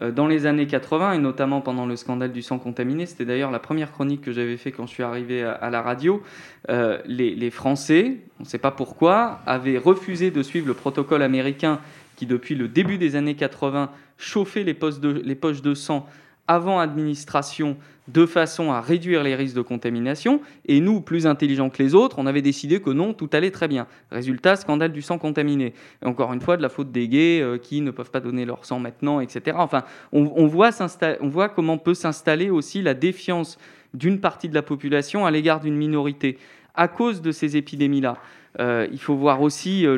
Euh, 0.02 0.12
dans 0.12 0.28
les 0.28 0.46
années 0.46 0.68
80 0.68 1.14
et 1.14 1.18
notamment 1.18 1.62
pendant 1.62 1.86
le 1.86 1.96
scandale 1.96 2.32
du 2.32 2.42
sang 2.42 2.60
contaminé, 2.60 3.06
c'était 3.06 3.26
d'ailleurs 3.26 3.52
la 3.52 3.60
première 3.60 3.92
chronique 3.92 4.22
que 4.22 4.32
j'avais 4.32 4.58
fait 4.58 4.72
quand 4.72 4.88
je 4.88 4.92
suis 4.92 5.04
arrivé 5.04 5.44
à, 5.44 5.70
la 5.70 5.82
radio, 5.82 6.22
euh, 6.70 7.00
les, 7.06 7.52
Français, 7.52 8.18
on 8.40 8.44
ne 8.44 8.48
sait 8.48 8.58
pas 8.58 8.72
pourquoi, 8.72 9.42
avaient 9.46 9.78
refusé 9.78 10.32
de 10.32 10.42
suivre 10.44 10.68
le 10.68 10.74
protocole 10.74 11.22
américain 11.22 11.80
qui 12.16 12.26
depuis 12.26 12.56
le 12.56 12.68
début 12.68 12.98
des 12.98 13.16
années 13.16 13.36
80 13.36 13.90
chauffait 14.18 14.64
les, 14.64 14.78
les 15.24 15.36
poches 15.36 15.62
de 15.62 15.74
sang 15.74 16.08
avant 16.52 16.80
administration 16.80 17.78
de 18.10 18.26
façon 18.26 18.74
à 18.74 18.82
réduire 18.82 19.24
les 19.24 19.36
risques 19.36 19.56
de 19.56 19.62
contamination. 19.62 20.42
Et 20.66 20.82
nous, 20.82 21.00
plus 21.00 21.26
intelligents 21.28 21.70
que 21.70 21.82
les 21.82 21.96
autres, 21.96 22.18
on 22.20 22.26
avait 22.26 22.42
décidé 22.42 22.82
que 22.82 22.90
non, 22.90 23.14
tout 23.14 23.30
allait 23.32 23.52
très 23.52 23.70
bien. 23.70 23.88
Résultat, 24.12 24.58
scandale 24.58 24.92
du 24.92 25.02
sang 25.02 25.18
contaminé. 25.18 25.74
Et 26.02 26.06
encore 26.06 26.34
une 26.34 26.42
fois, 26.42 26.58
de 26.58 26.62
la 26.62 26.68
faute 26.68 26.92
des 26.92 27.08
gays 27.08 27.40
euh, 27.42 27.58
qui 27.58 27.80
ne 27.80 27.90
peuvent 27.90 28.12
pas 28.12 28.20
donner 28.20 28.44
leur 28.44 28.66
sang 28.66 28.80
maintenant, 28.80 29.22
etc. 29.22 29.56
Enfin, 29.60 29.84
on, 30.12 30.30
on 30.36 30.48
voit 30.48 31.50
comment 31.50 31.78
peut 31.78 31.94
s'installer 31.94 32.50
aussi 32.50 32.82
la 32.82 32.96
défiance 32.96 33.58
d'une 33.94 34.20
partie 34.20 34.50
de 34.50 34.56
la 34.56 34.62
population 34.62 35.26
à 35.26 35.32
l'égard 35.32 35.62
d'une 35.62 35.76
minorité 35.76 36.38
à 36.76 36.88
cause 36.88 37.22
de 37.22 37.32
ces 37.32 37.58
épidémies-là. 37.58 38.18
Euh, 38.60 38.88
il 38.92 39.00
faut 39.00 39.16
voir 39.16 39.42
aussi 39.42 39.86
euh, 39.86 39.96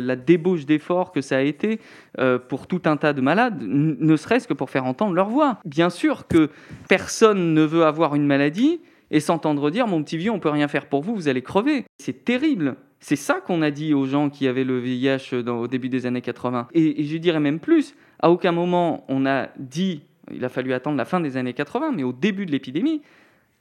la 0.00 0.16
débauche 0.16 0.66
d'efforts 0.66 1.12
que 1.12 1.20
ça 1.20 1.38
a 1.38 1.40
été 1.40 1.80
euh, 2.18 2.38
pour 2.38 2.66
tout 2.66 2.82
un 2.84 2.96
tas 2.96 3.12
de 3.12 3.20
malades, 3.20 3.62
ne 3.62 4.16
serait-ce 4.16 4.46
que 4.46 4.54
pour 4.54 4.70
faire 4.70 4.84
entendre 4.84 5.14
leur 5.14 5.28
voix. 5.28 5.58
Bien 5.64 5.90
sûr 5.90 6.26
que 6.26 6.50
personne 6.88 7.54
ne 7.54 7.62
veut 7.62 7.84
avoir 7.84 8.14
une 8.14 8.26
maladie 8.26 8.80
et 9.10 9.20
s'entendre 9.20 9.70
dire 9.70 9.86
mon 9.86 10.02
petit 10.02 10.18
vieux, 10.18 10.30
on 10.30 10.38
peut 10.38 10.50
rien 10.50 10.68
faire 10.68 10.86
pour 10.86 11.02
vous, 11.02 11.14
vous 11.14 11.28
allez 11.28 11.42
crever. 11.42 11.84
C'est 11.98 12.24
terrible. 12.24 12.76
C'est 13.00 13.16
ça 13.16 13.40
qu'on 13.40 13.62
a 13.62 13.70
dit 13.70 13.94
aux 13.94 14.06
gens 14.06 14.28
qui 14.28 14.48
avaient 14.48 14.64
le 14.64 14.78
VIH 14.80 15.34
au 15.46 15.68
début 15.68 15.88
des 15.88 16.04
années 16.04 16.20
80. 16.20 16.68
Et, 16.74 17.00
et 17.00 17.04
je 17.04 17.16
dirais 17.16 17.40
même 17.40 17.60
plus, 17.60 17.94
à 18.20 18.30
aucun 18.30 18.52
moment 18.52 19.04
on 19.08 19.24
a 19.24 19.48
dit, 19.56 20.02
il 20.34 20.44
a 20.44 20.48
fallu 20.48 20.74
attendre 20.74 20.96
la 20.96 21.04
fin 21.04 21.20
des 21.20 21.36
années 21.36 21.54
80, 21.54 21.92
mais 21.92 22.02
au 22.02 22.12
début 22.12 22.44
de 22.44 22.50
l'épidémie, 22.50 23.00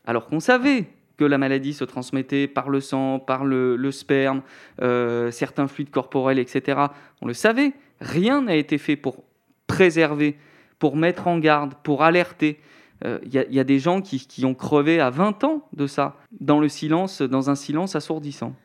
alors 0.06 0.26
qu'on 0.26 0.40
savait 0.40 0.88
que 1.18 1.26
la 1.26 1.38
maladie 1.38 1.74
se 1.74 1.84
transmettait 1.84 2.48
par 2.48 2.70
le 2.70 2.80
sang, 2.80 3.20
par 3.20 3.44
le, 3.44 3.92
sperme, 3.92 4.42
euh, 4.82 5.32
certains 5.32 5.68
fluides 5.68 5.90
corporels, 5.90 6.40
etc. 6.40 6.80
On 7.22 7.28
le 7.28 7.34
savait. 7.34 7.74
Rien 8.00 8.44
n'a 8.44 8.56
été 8.56 8.78
fait 8.78 8.96
pour 8.96 9.24
préserver, 9.66 10.38
pour 10.80 10.96
mettre 10.96 11.28
en 11.28 11.40
garde, 11.40 11.74
pour 11.84 12.04
alerter. 12.04 12.60
Il 13.04 13.08
euh, 13.08 13.20
y, 13.30 13.60
a 13.60 13.64
des 13.64 13.80
gens 13.80 14.02
qui, 14.02 14.20
qui, 14.26 14.46
ont 14.46 14.56
crevé 14.56 15.00
à 15.00 15.10
20 15.10 15.44
ans 15.44 15.68
de 15.74 15.86
ça, 15.88 16.16
dans 16.40 16.60
le 16.60 16.70
silence, 16.70 17.22
dans 17.22 17.50
un 17.50 17.56
silence 17.56 17.96
assourdissant. 17.96 18.56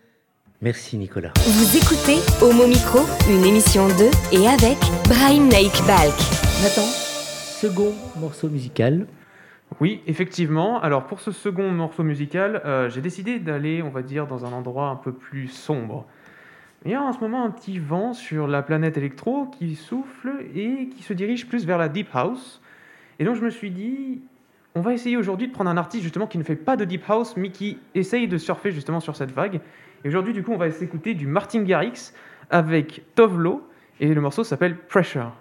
Merci 0.62 0.96
Nicolas. 0.96 1.32
Vous 1.44 1.76
écoutez 1.76 2.18
Homo 2.40 2.66
Micro, 2.66 3.00
une 3.28 3.44
émission 3.44 3.88
de 3.88 4.08
et 4.32 4.46
avec 4.46 4.78
Brian 5.08 5.44
Naik 5.46 5.72
Balk. 5.86 6.14
Nathan, 6.62 6.86
second 7.60 7.92
morceau 8.20 8.48
musical. 8.48 9.06
Oui, 9.80 10.02
effectivement. 10.06 10.80
Alors 10.80 11.06
pour 11.06 11.20
ce 11.20 11.32
second 11.32 11.70
morceau 11.70 12.02
musical, 12.02 12.62
euh, 12.64 12.90
j'ai 12.90 13.00
décidé 13.00 13.38
d'aller, 13.38 13.82
on 13.82 13.90
va 13.90 14.02
dire, 14.02 14.26
dans 14.26 14.44
un 14.44 14.52
endroit 14.52 14.88
un 14.88 14.96
peu 14.96 15.12
plus 15.12 15.48
sombre. 15.48 16.06
Il 16.85 16.90
y 16.90 16.94
a 16.94 17.02
en 17.02 17.12
ce 17.12 17.20
moment 17.20 17.44
un 17.44 17.50
petit 17.50 17.78
vent 17.78 18.12
sur 18.12 18.48
la 18.48 18.62
planète 18.62 18.96
électro 18.96 19.46
qui 19.46 19.76
souffle 19.76 20.32
et 20.54 20.88
qui 20.88 21.02
se 21.02 21.12
dirige 21.12 21.46
plus 21.46 21.64
vers 21.64 21.78
la 21.78 21.88
deep 21.88 22.08
house. 22.12 22.61
Et 23.18 23.24
donc 23.24 23.37
je 23.37 23.42
me 23.42 23.50
suis 23.50 23.70
dit, 23.70 24.20
on 24.74 24.80
va 24.80 24.92
essayer 24.92 25.16
aujourd'hui 25.16 25.48
de 25.48 25.52
prendre 25.52 25.70
un 25.70 25.76
artiste 25.76 26.02
justement 26.02 26.26
qui 26.26 26.38
ne 26.38 26.42
fait 26.42 26.56
pas 26.56 26.76
de 26.76 26.85
deep 26.85 27.04
house, 27.08 27.37
mais 27.37 27.50
qui 27.50 27.78
essaye 27.94 28.26
de 28.26 28.38
surfer 28.38 28.72
justement 28.72 29.00
sur 29.00 29.16
cette 29.16 29.30
vague. 29.30 29.61
Et 30.04 30.08
aujourd'hui, 30.08 30.32
du 30.32 30.42
coup, 30.42 30.52
on 30.52 30.56
va 30.56 30.70
s'écouter 30.70 31.14
du 31.14 31.26
Martin 31.26 31.62
Garrix 31.62 32.12
avec 32.50 33.02
Tovlo, 33.14 33.68
et 34.00 34.12
le 34.12 34.20
morceau 34.20 34.44
s'appelle 34.44 34.76
Pressure. 34.76 35.32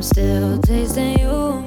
I'm 0.00 0.04
still 0.04 0.58
tasting 0.62 1.18
you. 1.18 1.62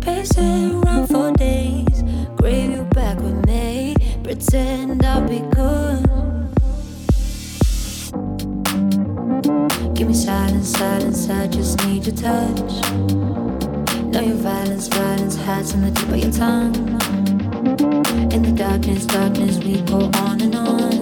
Pacing 0.00 0.82
around 0.82 1.06
for 1.06 1.30
days, 1.34 2.02
crave 2.40 2.72
you 2.72 2.82
back 2.90 3.20
with 3.20 3.46
me. 3.46 3.94
Pretend 4.24 5.04
I'll 5.04 5.20
be 5.28 5.38
good. 5.54 6.02
Give 9.94 10.08
me 10.08 10.14
silence, 10.14 10.76
silence, 10.76 11.30
I 11.30 11.46
just 11.46 11.78
need 11.86 12.04
your 12.04 12.16
touch. 12.16 12.90
Know 14.10 14.22
your 14.22 14.38
violence, 14.38 14.88
violence 14.88 15.36
hides 15.36 15.72
on 15.72 15.82
the 15.82 15.92
tip 15.92 16.08
of 16.08 16.16
your 16.16 16.32
tongue. 16.32 16.74
In 18.32 18.42
the 18.42 18.52
darkness, 18.56 19.06
darkness, 19.06 19.58
we 19.58 19.80
go 19.82 20.10
on 20.14 20.40
and 20.40 20.56
on. 20.56 21.01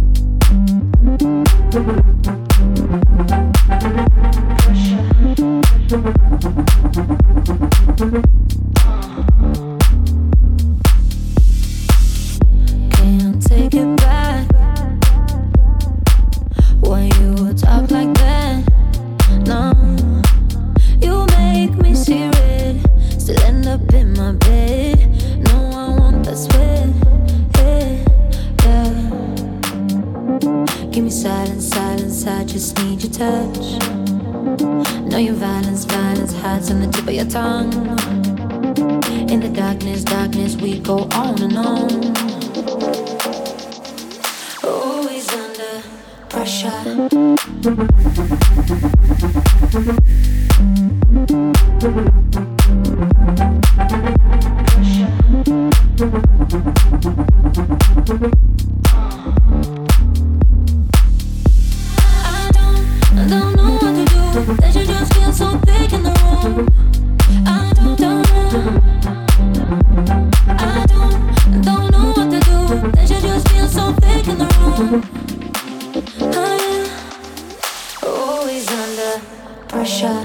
pressure. 79.71 80.21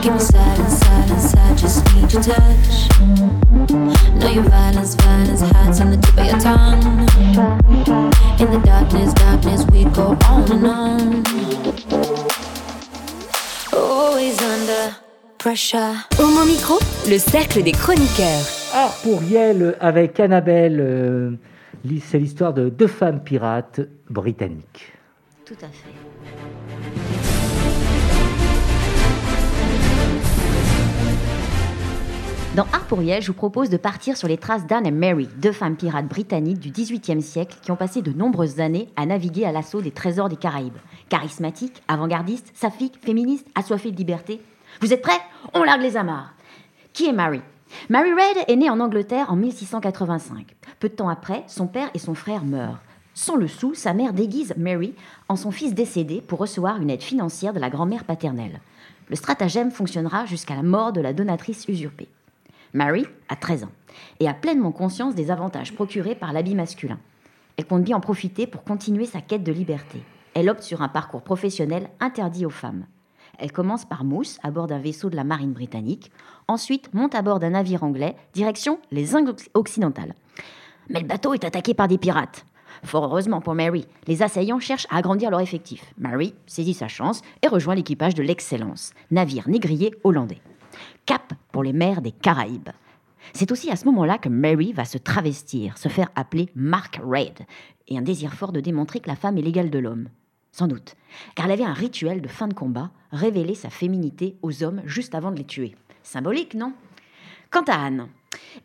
Give 0.00 0.14
me 0.14 0.18
silence, 0.18 0.78
silence, 0.80 1.34
I 1.34 1.54
just 1.54 1.84
need 1.94 2.10
your 2.12 2.22
touch. 2.22 2.88
Know 4.18 4.30
your 4.30 4.44
violence, 4.44 4.94
violence 4.94 5.42
hides 5.42 5.80
on 5.80 5.90
the 5.90 5.98
tip 5.98 6.18
of 6.18 6.26
your 6.26 6.40
tongue. 6.40 6.82
In 8.40 8.50
the 8.50 8.60
darkness, 8.64 9.12
darkness, 9.12 9.66
we 9.72 9.84
go 9.84 10.16
on 10.26 10.50
and 10.50 10.66
on. 10.66 11.22
Always 13.74 14.40
under 14.40 14.96
pressure. 15.38 15.94
Au 16.18 16.28
mon 16.28 16.46
micro, 16.46 16.78
le 17.08 17.18
cercle 17.18 17.62
des 17.62 17.72
chroniqueurs. 17.72 18.46
Art 18.72 18.96
pour 19.02 19.22
Yel 19.22 19.76
avec 19.80 20.18
Annabelle. 20.18 20.80
Euh, 20.80 21.30
c'est 22.02 22.18
l'histoire 22.18 22.54
de 22.54 22.70
deux 22.70 22.86
femmes 22.86 23.22
pirates 23.22 23.80
britanniques. 24.08 24.92
Tout 25.44 25.56
à 25.60 25.68
fait. 25.68 26.01
Dans 32.54 32.66
Art 32.74 32.86
je 32.90 33.26
vous 33.28 33.32
propose 33.32 33.70
de 33.70 33.78
partir 33.78 34.18
sur 34.18 34.28
les 34.28 34.36
traces 34.36 34.66
d'Anne 34.66 34.86
et 34.86 34.90
Mary, 34.90 35.26
deux 35.38 35.52
femmes 35.52 35.74
pirates 35.74 36.06
britanniques 36.06 36.58
du 36.58 36.70
XVIIIe 36.70 37.22
siècle 37.22 37.56
qui 37.62 37.70
ont 37.70 37.76
passé 37.76 38.02
de 38.02 38.12
nombreuses 38.12 38.60
années 38.60 38.90
à 38.94 39.06
naviguer 39.06 39.46
à 39.46 39.52
l'assaut 39.52 39.80
des 39.80 39.90
trésors 39.90 40.28
des 40.28 40.36
Caraïbes. 40.36 40.76
Charismatiques, 41.08 41.82
avant-gardistes, 41.88 42.52
saphiques, 42.54 42.98
féministes, 43.02 43.46
assoiffées 43.54 43.90
de 43.90 43.96
liberté. 43.96 44.42
Vous 44.82 44.92
êtes 44.92 45.00
prêts? 45.00 45.18
On 45.54 45.62
largue 45.62 45.80
les 45.80 45.96
amarres. 45.96 46.34
Qui 46.92 47.06
est 47.06 47.14
Mary? 47.14 47.40
Mary 47.88 48.12
Read 48.12 48.44
est 48.46 48.56
née 48.56 48.68
en 48.68 48.80
Angleterre 48.80 49.30
en 49.30 49.36
1685. 49.36 50.54
Peu 50.78 50.90
de 50.90 50.94
temps 50.94 51.08
après, 51.08 51.44
son 51.46 51.66
père 51.66 51.88
et 51.94 51.98
son 51.98 52.14
frère 52.14 52.44
meurent. 52.44 52.80
Sans 53.14 53.36
le 53.36 53.48
sou, 53.48 53.72
sa 53.72 53.94
mère 53.94 54.12
déguise 54.12 54.52
Mary 54.58 54.94
en 55.30 55.36
son 55.36 55.52
fils 55.52 55.72
décédé 55.72 56.20
pour 56.20 56.40
recevoir 56.40 56.82
une 56.82 56.90
aide 56.90 57.02
financière 57.02 57.54
de 57.54 57.60
la 57.60 57.70
grand-mère 57.70 58.04
paternelle. 58.04 58.60
Le 59.08 59.16
stratagème 59.16 59.70
fonctionnera 59.70 60.26
jusqu'à 60.26 60.54
la 60.54 60.62
mort 60.62 60.92
de 60.92 61.00
la 61.00 61.14
donatrice 61.14 61.66
usurpée. 61.66 62.08
Mary 62.74 63.06
a 63.28 63.36
13 63.36 63.64
ans 63.64 63.72
et 64.20 64.28
a 64.28 64.34
pleinement 64.34 64.72
conscience 64.72 65.14
des 65.14 65.30
avantages 65.30 65.74
procurés 65.74 66.14
par 66.14 66.32
l'habit 66.32 66.54
masculin. 66.54 66.98
Elle 67.56 67.66
compte 67.66 67.84
bien 67.84 67.96
en 67.96 68.00
profiter 68.00 68.46
pour 68.46 68.64
continuer 68.64 69.06
sa 69.06 69.20
quête 69.20 69.44
de 69.44 69.52
liberté. 69.52 70.02
Elle 70.34 70.48
opte 70.48 70.62
sur 70.62 70.80
un 70.82 70.88
parcours 70.88 71.22
professionnel 71.22 71.90
interdit 72.00 72.46
aux 72.46 72.50
femmes. 72.50 72.86
Elle 73.38 73.52
commence 73.52 73.84
par 73.84 74.04
Mousse 74.04 74.38
à 74.42 74.50
bord 74.50 74.66
d'un 74.66 74.78
vaisseau 74.78 75.10
de 75.10 75.16
la 75.16 75.24
marine 75.24 75.52
britannique, 75.52 76.10
ensuite 76.48 76.92
monte 76.94 77.14
à 77.14 77.22
bord 77.22 77.40
d'un 77.40 77.50
navire 77.50 77.82
anglais, 77.82 78.16
direction 78.32 78.78
les 78.90 79.14
Indes 79.14 79.36
occidentales. 79.54 80.14
Mais 80.88 81.00
le 81.00 81.06
bateau 81.06 81.34
est 81.34 81.44
attaqué 81.44 81.74
par 81.74 81.88
des 81.88 81.98
pirates. 81.98 82.46
Fort 82.84 83.04
heureusement 83.04 83.40
pour 83.40 83.54
Mary, 83.54 83.86
les 84.06 84.22
assaillants 84.22 84.58
cherchent 84.58 84.86
à 84.90 84.96
agrandir 84.96 85.30
leur 85.30 85.40
effectif. 85.40 85.92
Mary 85.98 86.34
saisit 86.46 86.74
sa 86.74 86.88
chance 86.88 87.22
et 87.42 87.48
rejoint 87.48 87.74
l'équipage 87.74 88.14
de 88.14 88.22
l'Excellence, 88.22 88.92
navire 89.10 89.48
négrier 89.48 89.94
hollandais. 90.04 90.40
Cap 91.06 91.32
pour 91.50 91.62
les 91.62 91.72
mers 91.72 92.02
des 92.02 92.12
Caraïbes. 92.12 92.70
C'est 93.32 93.52
aussi 93.52 93.70
à 93.70 93.76
ce 93.76 93.84
moment-là 93.86 94.18
que 94.18 94.28
Mary 94.28 94.72
va 94.72 94.84
se 94.84 94.98
travestir, 94.98 95.78
se 95.78 95.88
faire 95.88 96.10
appeler 96.14 96.48
Mark 96.54 97.00
Reid, 97.02 97.46
et 97.88 97.98
un 97.98 98.02
désir 98.02 98.34
fort 98.34 98.52
de 98.52 98.60
démontrer 98.60 99.00
que 99.00 99.08
la 99.08 99.16
femme 99.16 99.38
est 99.38 99.42
l'égale 99.42 99.70
de 99.70 99.78
l'homme. 99.78 100.08
Sans 100.52 100.68
doute, 100.68 100.96
car 101.34 101.46
elle 101.46 101.52
avait 101.52 101.64
un 101.64 101.72
rituel 101.72 102.20
de 102.20 102.28
fin 102.28 102.46
de 102.46 102.54
combat, 102.54 102.90
révéler 103.10 103.54
sa 103.54 103.70
féminité 103.70 104.36
aux 104.42 104.62
hommes 104.62 104.82
juste 104.84 105.14
avant 105.14 105.30
de 105.30 105.36
les 105.36 105.44
tuer. 105.44 105.74
Symbolique, 106.02 106.54
non? 106.54 106.72
Quant 107.50 107.62
à 107.62 107.74
Anne, 107.74 108.08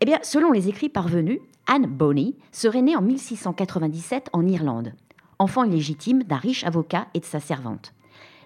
eh 0.02 0.06
bien, 0.06 0.19
selon 0.21 0.52
les 0.52 0.69
écrits 0.69 0.89
parvenus, 0.89 1.39
Anne 1.65 1.86
Bonny 1.86 2.36
serait 2.52 2.82
née 2.82 2.95
en 2.95 3.02
1697 3.02 4.30
en 4.34 4.45
Irlande, 4.47 4.93
enfant 5.39 5.63
illégitime 5.63 6.23
d'un 6.23 6.38
riche 6.38 6.63
avocat 6.63 7.08
et 7.13 7.19
de 7.19 7.26
sa 7.26 7.39
servante. 7.39 7.93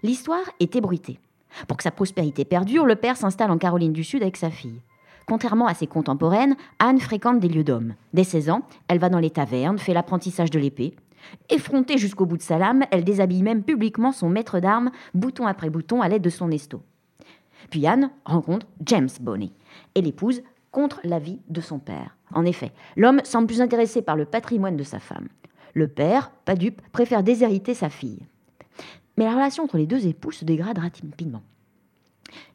L'histoire 0.03 0.49
est 0.59 0.75
ébruitée. 0.75 1.19
Pour 1.67 1.77
que 1.77 1.83
sa 1.83 1.91
prospérité 1.91 2.45
perdure, 2.45 2.85
le 2.85 2.95
père 2.95 3.17
s'installe 3.17 3.51
en 3.51 3.57
Caroline 3.57 3.93
du 3.93 4.03
Sud 4.03 4.21
avec 4.21 4.37
sa 4.37 4.49
fille. 4.49 4.81
Contrairement 5.27 5.67
à 5.67 5.73
ses 5.73 5.87
contemporaines, 5.87 6.55
Anne 6.79 6.99
fréquente 6.99 7.39
des 7.39 7.47
lieux 7.47 7.63
d'hommes. 7.63 7.93
Dès 8.13 8.23
16 8.23 8.49
ans, 8.49 8.61
elle 8.87 8.99
va 8.99 9.09
dans 9.09 9.19
les 9.19 9.29
tavernes, 9.29 9.77
fait 9.77 9.93
l'apprentissage 9.93 10.49
de 10.49 10.59
l'épée. 10.59 10.95
Effrontée 11.49 11.97
jusqu'au 11.97 12.25
bout 12.25 12.37
de 12.37 12.41
sa 12.41 12.57
lame, 12.57 12.83
elle 12.91 13.03
déshabille 13.03 13.43
même 13.43 13.63
publiquement 13.63 14.11
son 14.11 14.29
maître 14.29 14.59
d'armes, 14.59 14.91
bouton 15.13 15.45
après 15.45 15.69
bouton, 15.69 16.01
à 16.01 16.09
l'aide 16.09 16.23
de 16.23 16.29
son 16.29 16.51
esto. 16.51 16.81
Puis 17.69 17.85
Anne 17.85 18.09
rencontre 18.25 18.65
James 18.85 19.09
Bonny 19.21 19.53
et 19.95 20.01
l'épouse 20.01 20.41
contre 20.71 20.99
l'avis 21.03 21.39
de 21.49 21.61
son 21.61 21.79
père. 21.79 22.17
En 22.33 22.45
effet, 22.45 22.71
l'homme 22.95 23.21
semble 23.23 23.47
plus 23.47 23.61
intéressé 23.61 24.01
par 24.01 24.15
le 24.15 24.25
patrimoine 24.25 24.77
de 24.77 24.83
sa 24.83 24.99
femme. 24.99 25.27
Le 25.73 25.87
père, 25.87 26.31
pas 26.45 26.55
dupe, 26.55 26.81
préfère 26.91 27.23
déshériter 27.23 27.73
sa 27.73 27.89
fille. 27.89 28.25
Mais 29.17 29.25
la 29.25 29.33
relation 29.33 29.63
entre 29.63 29.77
les 29.77 29.87
deux 29.87 30.07
époux 30.07 30.31
se 30.31 30.45
dégrade 30.45 30.79
rapidement. 30.79 31.41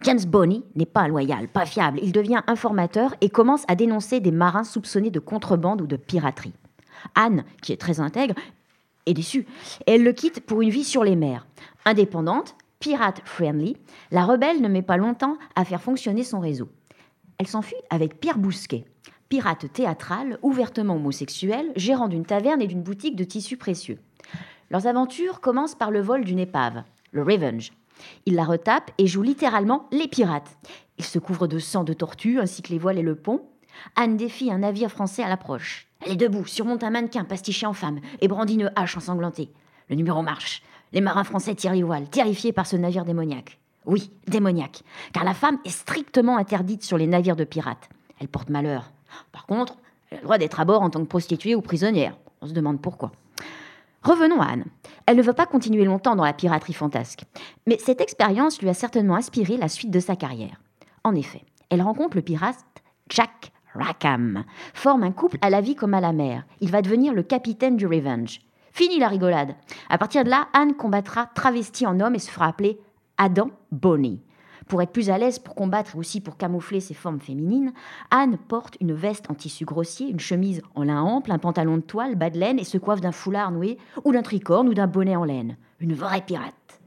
James 0.03 0.25
Bonny 0.27 0.64
n'est 0.75 0.87
pas 0.87 1.09
loyal, 1.09 1.49
pas 1.49 1.66
fiable. 1.66 2.01
Il 2.03 2.12
devient 2.12 2.42
informateur 2.47 3.14
et 3.21 3.29
commence 3.29 3.64
à 3.69 3.75
dénoncer 3.75 4.21
des 4.21 4.31
marins 4.31 4.64
soupçonnés 4.64 5.11
de 5.11 5.21
contrebande 5.21 5.83
ou 5.83 5.87
de 5.87 5.97
piraterie. 5.97 6.55
Anne, 7.14 7.45
qui 7.62 7.73
est 7.73 7.81
très 7.81 8.01
intègre, 8.01 8.35
est 9.07 9.14
déçue. 9.14 9.47
Elle 9.87 10.03
le 10.03 10.12
quitte 10.12 10.40
pour 10.40 10.62
une 10.62 10.71
vie 10.71 10.85
sur 10.85 11.05
les 11.05 11.16
mers. 11.16 11.47
Indépendante, 11.85 12.57
pirate 12.81 13.21
friendly, 13.25 13.77
la 14.11 14.25
rebelle 14.25 14.61
ne 14.61 14.69
met 14.69 14.83
pas 14.83 14.97
longtemps 14.97 15.37
à 15.55 15.64
faire 15.64 15.83
fonctionner 15.83 16.25
son 16.25 16.40
réseau. 16.40 16.69
Elle 17.38 17.47
s'enfuit 17.47 17.77
avec 17.90 18.19
Pierre 18.19 18.38
Bousquet, 18.38 18.85
pirate 19.29 19.73
théâtral, 19.73 20.38
ouvertement 20.42 20.97
homosexuel, 20.97 21.71
gérant 21.77 22.09
d'une 22.09 22.25
taverne 22.25 22.62
et 22.62 22.66
d'une 22.66 22.83
boutique 22.83 23.16
de 23.16 23.25
tissus 23.25 23.57
précieux. 23.57 23.99
Leurs 24.70 24.87
aventures 24.87 25.40
commencent 25.40 25.74
par 25.74 25.90
le 25.90 26.00
vol 26.00 26.24
d'une 26.24 26.38
épave, 26.38 26.83
le 27.12 27.22
Revenge. 27.22 27.72
Il 28.26 28.35
la 28.35 28.44
retape 28.44 28.90
et 28.98 29.07
joue 29.07 29.22
littéralement 29.22 29.88
les 29.92 30.09
pirates. 30.09 30.59
Il 30.98 31.05
se 31.05 31.18
couvre 31.18 31.46
de 31.46 31.59
sang 31.59 31.85
de 31.85 31.92
tortue 31.92 32.40
ainsi 32.40 32.62
que 32.62 32.72
les 32.72 32.79
voiles 32.79 32.98
et 32.98 33.02
le 33.02 33.14
pont. 33.14 33.42
Anne 33.94 34.16
défie 34.16 34.50
un 34.50 34.59
navire 34.59 34.90
français 34.90 35.22
à 35.22 35.29
l'approche. 35.29 35.87
Elle 36.00 36.12
est 36.12 36.16
debout, 36.16 36.46
surmonte 36.46 36.83
un 36.83 36.90
mannequin 36.90 37.24
pastiché 37.24 37.66
en 37.66 37.72
femme 37.72 38.00
et 38.20 38.29
brandit 38.29 38.55
une 38.55 38.72
hache 38.74 38.96
ensanglantée. 38.96 39.50
Le 39.88 39.96
numéro 39.96 40.22
marche. 40.22 40.62
Les 40.92 41.00
marins 41.00 41.24
français 41.24 41.55
tirent 41.55 41.72
les 41.72 41.83
voiles, 41.83 42.09
terrifiés 42.09 42.52
par 42.52 42.66
ce 42.66 42.76
navire 42.76 43.05
démoniaque. 43.05 43.59
Oui, 43.85 44.11
démoniaque, 44.26 44.83
car 45.12 45.24
la 45.24 45.35
femme 45.35 45.59
est 45.64 45.70
strictement 45.70 46.38
interdite 46.38 46.83
sur 46.83 46.98
les 46.98 47.07
navires 47.07 47.37
de 47.37 47.44
pirates. 47.44 47.88
Elle 48.20 48.29
porte 48.29 48.50
malheur. 48.50 48.90
Par 49.31 49.46
contre, 49.46 49.76
elle 50.11 50.18
a 50.18 50.20
le 50.20 50.24
droit 50.24 50.38
d'être 50.38 50.61
à 50.61 50.64
bord 50.64 50.83
en 50.83 50.90
tant 50.90 51.00
que 51.00 51.09
prostituée 51.09 51.55
ou 51.55 51.61
prisonnière. 51.61 52.16
On 52.40 52.46
se 52.46 52.52
demande 52.52 52.81
pourquoi. 52.81 53.12
Revenons 54.07 54.40
à 54.40 54.47
Anne. 54.47 54.66
Elle 55.07 55.16
ne 55.16 55.23
veut 55.23 55.33
pas 55.33 55.47
continuer 55.47 55.85
longtemps 55.85 56.14
dans 56.14 56.25
la 56.25 56.33
piraterie 56.33 56.75
fantasque, 56.75 57.25
mais 57.66 57.77
cette 57.79 58.01
expérience 58.01 58.62
lui 58.62 58.69
a 58.69 58.75
certainement 58.75 59.16
inspiré 59.16 59.57
la 59.57 59.66
suite 59.66 59.90
de 59.90 59.99
sa 59.99 60.14
carrière. 60.14 60.61
En 61.03 61.16
effet, 61.16 61.42
elle 61.71 61.83
rencontre 61.83 62.16
le 62.16 62.23
pirate 62.23 62.64
Jack 63.09 63.51
Rackham, 63.75 64.45
forme 64.75 65.03
un 65.03 65.11
couple 65.11 65.38
à 65.42 65.51
la 65.51 65.61
vie 65.61 65.75
comme 65.75 65.92
à 65.92 66.01
la 66.01 66.12
mer. 66.12 66.45
Il 66.61 66.71
va 66.71 66.83
devenir 66.83 67.14
le 67.14 67.25
capitaine 67.25 67.77
du 67.77 67.88
Revenge. 67.88 68.42
Fini 68.71 69.01
la 69.01 69.09
rigolade. 69.09 69.57
À 69.90 69.99
partir 69.99 70.23
de 70.23 70.31
là, 70.31 70.47
Anne 70.53 70.77
combattra 70.77 71.27
travestie 71.35 71.85
en 71.85 71.99
homme 71.99 72.14
et 72.14 72.21
se 72.21 72.31
fera 72.31 72.47
appeler 72.47 72.79
Adam 73.19 73.51
Bonny. 73.73 74.23
Pour 74.68 74.83
être 74.83 74.90
plus 74.90 75.11
à 75.11 75.18
l'aise 75.18 75.38
pour 75.38 75.55
combattre 75.55 75.94
et 75.94 75.98
aussi 75.98 76.20
pour 76.20 76.37
camoufler 76.37 76.81
ses 76.81 76.94
formes 76.94 77.20
féminines, 77.20 77.72
Anne 78.11 78.37
porte 78.37 78.76
une 78.81 78.94
veste 78.94 79.31
en 79.31 79.35
tissu 79.35 79.64
grossier, 79.64 80.09
une 80.09 80.18
chemise 80.18 80.61
en 80.74 80.83
lin 80.83 81.02
ample, 81.02 81.31
un 81.31 81.38
pantalon 81.38 81.76
de 81.76 81.83
toile, 81.83 82.16
bas 82.16 82.31
de 82.31 82.38
laine 82.38 82.59
et 82.59 82.64
se 82.64 82.79
coiffe 82.79 83.00
d'un 83.00 83.12
foulard 83.12 83.52
noué 83.52 83.79
ou 84.05 84.12
d'un 84.12 84.22
tricorne 84.22 84.68
ou 84.68 84.74
d'un 84.74 84.88
bonnet 84.88 85.14
en 85.14 85.24
laine. 85.24 85.57
Une 85.79 85.94
vraie 85.94 86.20
pirate. 86.20 86.81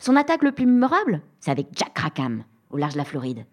Son 0.00 0.16
attaque 0.16 0.42
le 0.42 0.52
plus 0.52 0.66
mémorable, 0.66 1.20
c'est 1.38 1.52
avec 1.52 1.68
Jack 1.76 1.96
Rackham, 1.96 2.42
au 2.70 2.78
large 2.78 2.94
de 2.94 2.98
la 2.98 3.04
Floride. 3.04 3.44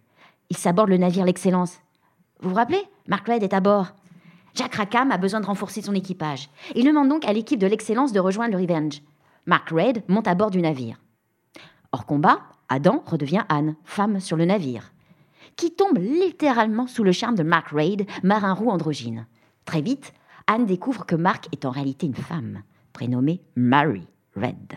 Il 0.50 0.58
s'aborde 0.58 0.90
le 0.90 0.98
navire 0.98 1.26
L'Excellence. 1.26 1.80
Vous 2.40 2.50
vous 2.50 2.56
rappelez? 2.56 2.84
Mark 3.08 3.28
Reid 3.28 3.44
est 3.44 3.54
à 3.54 3.60
bord. 3.60 3.94
Jack 4.56 4.76
Rackham 4.76 5.12
a 5.12 5.18
besoin 5.18 5.40
de 5.40 5.46
renforcer 5.46 5.82
son 5.82 5.94
équipage. 5.94 6.50
Il 6.76 6.86
demande 6.86 7.10
donc 7.10 7.26
à 7.26 7.34
l'équipe 7.34 7.60
de 7.60 7.68
l'Excellence 7.68 8.12
de 8.12 8.20
rejoindre 8.20 8.58
le 8.58 8.62
Revenge. 8.62 9.02
Mark 9.46 9.70
Reid 9.70 10.04
monte 10.08 10.28
à 10.28 10.36
bord 10.36 10.52
du 10.52 10.62
navire. 10.62 10.98
Hors 11.92 12.06
combat, 12.06 12.40
Adam 12.72 13.04
redevient 13.06 13.44
Anne, 13.50 13.76
femme 13.84 14.22
sur 14.22 14.38
le 14.38 14.46
navire, 14.46 14.94
qui 15.58 15.72
tombe 15.72 15.98
littéralement 15.98 16.88
sous 16.88 17.04
le 17.04 17.12
charme 17.12 17.36
de 17.36 17.44
Mark 17.44 17.68
Reid, 17.72 18.06
marin 18.24 18.54
roux 18.54 18.70
androgyne. 18.70 19.28
Très 19.66 19.82
vite, 19.82 20.14
Anne 20.48 20.66
découvre 20.66 21.06
que 21.06 21.18
Mark 21.18 21.50
est 21.52 21.66
en 21.66 21.70
réalité 21.70 22.06
une 22.08 22.16
femme, 22.16 22.64
prénommée 22.94 23.42
Mary 23.58 24.08
Reid. 24.38 24.76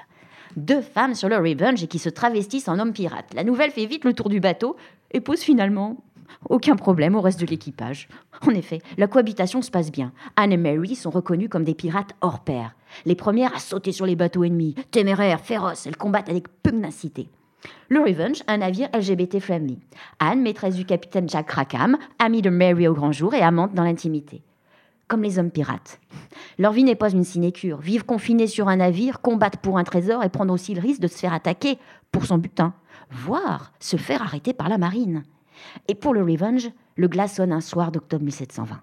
Deux 0.56 0.80
femmes 0.80 1.14
sur 1.14 1.28
le 1.28 1.36
Revenge 1.36 1.84
et 1.84 1.86
qui 1.86 2.00
se 2.00 2.08
travestissent 2.08 2.66
en 2.66 2.80
hommes 2.80 2.92
pirates. 2.92 3.32
La 3.32 3.44
nouvelle 3.44 3.70
fait 3.70 3.86
vite 3.86 4.04
le 4.04 4.12
tour 4.12 4.28
du 4.28 4.40
bateau 4.40 4.74
et 5.12 5.20
pose 5.20 5.40
finalement 5.40 6.02
aucun 6.48 6.74
problème 6.74 7.14
au 7.14 7.20
reste 7.20 7.40
de 7.40 7.46
l'équipage. 7.46 8.08
En 8.44 8.50
effet, 8.50 8.80
la 8.98 9.06
cohabitation 9.06 9.62
se 9.62 9.70
passe 9.70 9.92
bien. 9.92 10.12
Anne 10.34 10.52
et 10.52 10.56
Mary 10.56 10.96
sont 10.96 11.10
reconnues 11.10 11.48
comme 11.48 11.64
des 11.64 11.74
pirates 11.74 12.16
hors 12.22 12.40
pair. 12.40 12.74
Les 13.06 13.14
premières 13.14 13.54
à 13.54 13.60
sauter 13.60 13.92
sur 13.92 14.04
les 14.04 14.16
bateaux 14.16 14.42
ennemis, 14.42 14.74
téméraires, 14.90 15.40
féroces, 15.40 15.86
elles 15.86 15.96
combattent 15.96 16.28
avec 16.28 16.48
pugnacité. 16.64 17.28
Le 17.88 18.00
Revenge, 18.00 18.42
un 18.46 18.58
navire 18.58 18.88
LGBT 18.94 19.40
friendly. 19.40 19.78
Anne, 20.18 20.42
maîtresse 20.42 20.76
du 20.76 20.84
capitaine 20.84 21.28
Jack 21.28 21.50
Rackham, 21.50 21.96
amie 22.18 22.42
de 22.42 22.50
Mary 22.50 22.88
au 22.88 22.94
grand 22.94 23.12
jour 23.12 23.34
et 23.34 23.42
amante 23.42 23.74
dans 23.74 23.84
l'intimité. 23.84 24.42
Comme 25.06 25.22
les 25.22 25.38
hommes 25.38 25.50
pirates. 25.50 26.00
Leur 26.58 26.72
vie 26.72 26.84
n'est 26.84 26.94
pas 26.94 27.10
une 27.10 27.24
sinécure. 27.24 27.78
Vivre 27.78 28.06
confinés 28.06 28.46
sur 28.46 28.68
un 28.68 28.76
navire, 28.76 29.20
combattre 29.20 29.58
pour 29.58 29.78
un 29.78 29.84
trésor 29.84 30.24
et 30.24 30.30
prendre 30.30 30.52
aussi 30.52 30.74
le 30.74 30.80
risque 30.80 31.00
de 31.00 31.08
se 31.08 31.18
faire 31.18 31.34
attaquer 31.34 31.78
pour 32.10 32.24
son 32.24 32.38
butin, 32.38 32.72
voire 33.10 33.72
se 33.80 33.96
faire 33.96 34.22
arrêter 34.22 34.54
par 34.54 34.68
la 34.68 34.78
marine. 34.78 35.22
Et 35.88 35.94
pour 35.94 36.14
le 36.14 36.22
Revenge, 36.22 36.70
le 36.96 37.08
glas 37.08 37.28
sonne 37.28 37.52
un 37.52 37.60
soir 37.60 37.92
d'octobre 37.92 38.24
1720. 38.24 38.80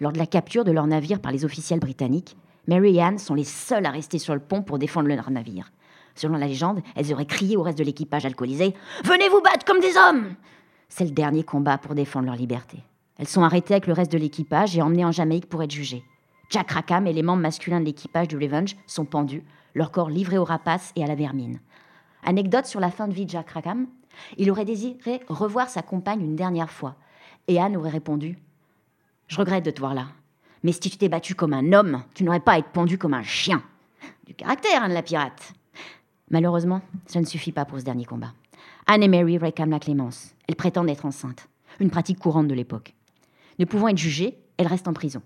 Lors 0.00 0.12
de 0.12 0.18
la 0.18 0.26
capture 0.26 0.64
de 0.64 0.70
leur 0.70 0.86
navire 0.86 1.20
par 1.20 1.32
les 1.32 1.44
officiels 1.44 1.80
britanniques, 1.80 2.36
Mary 2.68 2.96
et 2.96 3.02
Anne 3.02 3.18
sont 3.18 3.34
les 3.34 3.44
seules 3.44 3.86
à 3.86 3.90
rester 3.90 4.18
sur 4.18 4.34
le 4.34 4.40
pont 4.40 4.62
pour 4.62 4.78
défendre 4.78 5.08
leur 5.08 5.30
navire. 5.30 5.72
Selon 6.18 6.36
la 6.36 6.46
légende, 6.46 6.82
elles 6.96 7.12
auraient 7.12 7.26
crié 7.26 7.56
au 7.56 7.62
reste 7.62 7.78
de 7.78 7.84
l'équipage 7.84 8.26
alcoolisé 8.26 8.74
Venez 9.04 9.28
vous 9.28 9.40
battre 9.40 9.64
comme 9.64 9.80
des 9.80 9.96
hommes 9.96 10.34
C'est 10.88 11.04
le 11.04 11.10
dernier 11.10 11.44
combat 11.44 11.78
pour 11.78 11.94
défendre 11.94 12.26
leur 12.26 12.36
liberté. 12.36 12.78
Elles 13.18 13.28
sont 13.28 13.42
arrêtées 13.42 13.74
avec 13.74 13.86
le 13.86 13.92
reste 13.92 14.12
de 14.12 14.18
l'équipage 14.18 14.76
et 14.76 14.82
emmenées 14.82 15.04
en 15.04 15.12
Jamaïque 15.12 15.48
pour 15.48 15.62
être 15.62 15.70
jugées. 15.70 16.04
Jack 16.50 16.70
Rackham 16.70 17.06
et 17.06 17.12
les 17.12 17.22
membres 17.22 17.42
masculins 17.42 17.80
de 17.80 17.84
l'équipage 17.84 18.28
du 18.28 18.36
Revenge 18.36 18.76
sont 18.86 19.04
pendus, 19.04 19.44
leur 19.74 19.90
corps 19.90 20.10
livré 20.10 20.38
aux 20.38 20.44
rapaces 20.44 20.92
et 20.96 21.04
à 21.04 21.06
la 21.06 21.14
vermine. 21.14 21.60
Anecdote 22.24 22.66
sur 22.66 22.80
la 22.80 22.90
fin 22.90 23.06
de 23.06 23.14
vie 23.14 23.26
de 23.26 23.30
Jack 23.30 23.50
Rackham 23.50 23.86
il 24.36 24.50
aurait 24.50 24.64
désiré 24.64 25.20
revoir 25.28 25.68
sa 25.68 25.82
compagne 25.82 26.22
une 26.22 26.36
dernière 26.36 26.70
fois. 26.70 26.96
Et 27.46 27.60
Anne 27.60 27.76
aurait 27.76 27.90
répondu 27.90 28.38
Je 29.26 29.36
regrette 29.36 29.64
de 29.64 29.70
te 29.70 29.80
voir 29.80 29.94
là. 29.94 30.06
Mais 30.62 30.72
si 30.72 30.80
tu 30.80 30.96
t'es 30.96 31.08
battu 31.08 31.34
comme 31.34 31.52
un 31.52 31.72
homme, 31.72 32.02
tu 32.14 32.24
n'aurais 32.24 32.40
pas 32.40 32.52
à 32.52 32.58
être 32.58 32.70
pendu 32.70 32.98
comme 32.98 33.14
un 33.14 33.22
chien. 33.22 33.62
Du 34.26 34.34
caractère, 34.34 34.82
Anne 34.82 34.92
la 34.92 35.02
pirate. 35.02 35.52
Malheureusement, 36.30 36.82
ça 37.06 37.20
ne 37.20 37.26
suffit 37.26 37.52
pas 37.52 37.64
pour 37.64 37.78
ce 37.78 37.84
dernier 37.84 38.04
combat. 38.04 38.32
Anne 38.86 39.02
et 39.02 39.08
Mary 39.08 39.38
réclament 39.38 39.70
la 39.70 39.78
clémence. 39.78 40.34
Elles 40.46 40.56
prétendent 40.56 40.90
être 40.90 41.06
enceintes, 41.06 41.48
une 41.80 41.90
pratique 41.90 42.18
courante 42.18 42.48
de 42.48 42.54
l'époque. 42.54 42.94
Ne 43.58 43.64
pouvant 43.64 43.88
être 43.88 43.98
jugées, 43.98 44.38
elles 44.56 44.66
restent 44.66 44.88
en 44.88 44.92
prison. 44.92 45.22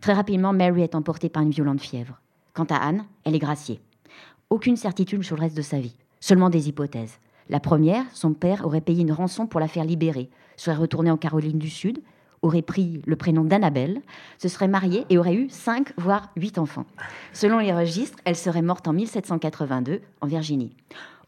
Très 0.00 0.12
rapidement, 0.12 0.52
Mary 0.52 0.82
est 0.82 0.94
emportée 0.94 1.28
par 1.28 1.42
une 1.42 1.50
violente 1.50 1.80
fièvre. 1.80 2.20
Quant 2.52 2.64
à 2.64 2.76
Anne, 2.76 3.04
elle 3.24 3.34
est 3.34 3.40
graciée. 3.40 3.80
Aucune 4.50 4.76
certitude 4.76 5.22
sur 5.22 5.36
le 5.36 5.42
reste 5.42 5.56
de 5.56 5.62
sa 5.62 5.80
vie, 5.80 5.96
seulement 6.20 6.50
des 6.50 6.68
hypothèses. 6.68 7.18
La 7.48 7.60
première, 7.60 8.04
son 8.12 8.32
père 8.32 8.64
aurait 8.64 8.80
payé 8.80 9.02
une 9.02 9.12
rançon 9.12 9.46
pour 9.46 9.60
la 9.60 9.68
faire 9.68 9.84
libérer, 9.84 10.30
serait 10.56 10.76
retourné 10.76 11.10
en 11.10 11.16
Caroline 11.16 11.58
du 11.58 11.68
Sud, 11.68 12.00
aurait 12.44 12.62
pris 12.62 13.02
le 13.06 13.16
prénom 13.16 13.42
d'Annabelle, 13.42 14.00
se 14.38 14.48
serait 14.48 14.68
mariée 14.68 15.06
et 15.10 15.18
aurait 15.18 15.34
eu 15.34 15.48
cinq 15.48 15.92
voire 15.96 16.30
huit 16.36 16.58
enfants. 16.58 16.86
Selon 17.32 17.58
les 17.58 17.72
registres, 17.72 18.18
elle 18.24 18.36
serait 18.36 18.62
morte 18.62 18.86
en 18.86 18.92
1782 18.92 20.00
en 20.20 20.26
Virginie. 20.26 20.76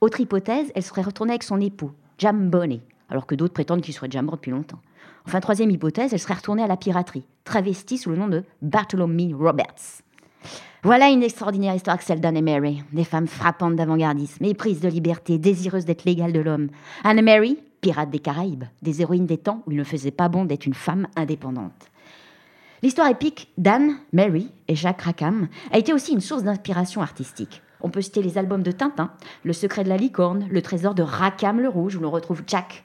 Autre 0.00 0.20
hypothèse, 0.20 0.70
elle 0.74 0.82
serait 0.82 1.02
retournée 1.02 1.32
avec 1.32 1.42
son 1.42 1.60
époux, 1.60 1.90
Jam 2.18 2.50
Bonney, 2.50 2.80
alors 3.08 3.26
que 3.26 3.34
d'autres 3.34 3.54
prétendent 3.54 3.80
qu'il 3.80 3.94
serait 3.94 4.08
déjà 4.08 4.22
mort 4.22 4.36
depuis 4.36 4.50
longtemps. 4.50 4.80
Enfin, 5.26 5.40
troisième 5.40 5.70
hypothèse, 5.70 6.12
elle 6.12 6.20
serait 6.20 6.34
retournée 6.34 6.62
à 6.62 6.68
la 6.68 6.76
piraterie, 6.76 7.26
travestie 7.44 7.98
sous 7.98 8.10
le 8.10 8.16
nom 8.16 8.28
de 8.28 8.44
Bartholomew 8.62 9.36
Roberts. 9.36 10.02
Voilà 10.82 11.08
une 11.08 11.24
extraordinaire 11.24 11.74
histoire 11.74 11.98
que 11.98 12.04
celle 12.04 12.20
d'Anne 12.20 12.40
Mary, 12.42 12.84
des 12.92 13.02
femmes 13.02 13.26
frappantes 13.26 13.74
d'avant-gardisme, 13.74 14.44
éprises 14.44 14.80
de 14.80 14.88
liberté, 14.88 15.38
désireuses 15.38 15.84
d'être 15.84 16.04
l'égale 16.04 16.32
de 16.32 16.38
l'homme. 16.38 16.68
Anne 17.02 17.22
Mary, 17.22 17.58
pirates 17.80 18.10
des 18.10 18.18
Caraïbes, 18.18 18.64
des 18.82 19.02
héroïnes 19.02 19.26
des 19.26 19.38
temps 19.38 19.62
où 19.66 19.72
il 19.72 19.78
ne 19.78 19.84
faisait 19.84 20.10
pas 20.10 20.28
bon 20.28 20.44
d'être 20.44 20.66
une 20.66 20.74
femme 20.74 21.06
indépendante. 21.16 21.90
L'histoire 22.82 23.08
épique 23.08 23.52
d'Anne, 23.56 23.96
Mary 24.12 24.50
et 24.68 24.76
Jacques 24.76 25.02
Rackham 25.02 25.48
a 25.72 25.78
été 25.78 25.92
aussi 25.92 26.12
une 26.12 26.20
source 26.20 26.42
d'inspiration 26.42 27.00
artistique. 27.00 27.62
On 27.80 27.90
peut 27.90 28.02
citer 28.02 28.22
les 28.22 28.38
albums 28.38 28.62
de 28.62 28.70
Tintin, 28.70 29.10
Le 29.44 29.52
secret 29.52 29.84
de 29.84 29.88
la 29.88 29.96
licorne, 29.96 30.46
Le 30.50 30.62
trésor 30.62 30.94
de 30.94 31.02
Rackham 31.02 31.60
le 31.60 31.68
Rouge, 31.68 31.96
où 31.96 32.00
l'on 32.00 32.10
retrouve 32.10 32.42
Jack 32.46 32.84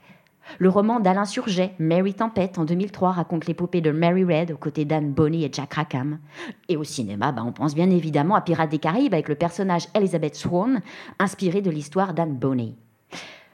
le 0.59 0.69
roman 0.69 0.99
d'Alain 0.99 1.25
Surget, 1.25 1.73
Mary 1.79 2.13
Tempête, 2.13 2.57
en 2.57 2.65
2003, 2.65 3.11
raconte 3.11 3.45
l'épopée 3.45 3.81
de 3.81 3.91
Mary 3.91 4.23
Red 4.23 4.51
aux 4.51 4.57
côtés 4.57 4.85
d'Anne 4.85 5.11
Bonny 5.11 5.45
et 5.45 5.49
Jack 5.51 5.73
Rackham. 5.73 6.19
Et 6.67 6.77
au 6.77 6.83
cinéma, 6.83 7.31
bah, 7.31 7.43
on 7.45 7.51
pense 7.51 7.75
bien 7.75 7.89
évidemment 7.89 8.35
à 8.35 8.41
Pirates 8.41 8.69
des 8.69 8.79
Caraïbes 8.79 9.13
avec 9.13 9.29
le 9.29 9.35
personnage 9.35 9.87
Elizabeth 9.95 10.35
Swan, 10.35 10.81
inspiré 11.19 11.61
de 11.61 11.71
l'histoire 11.71 12.13
d'Anne 12.13 12.35
Bonny. 12.35 12.75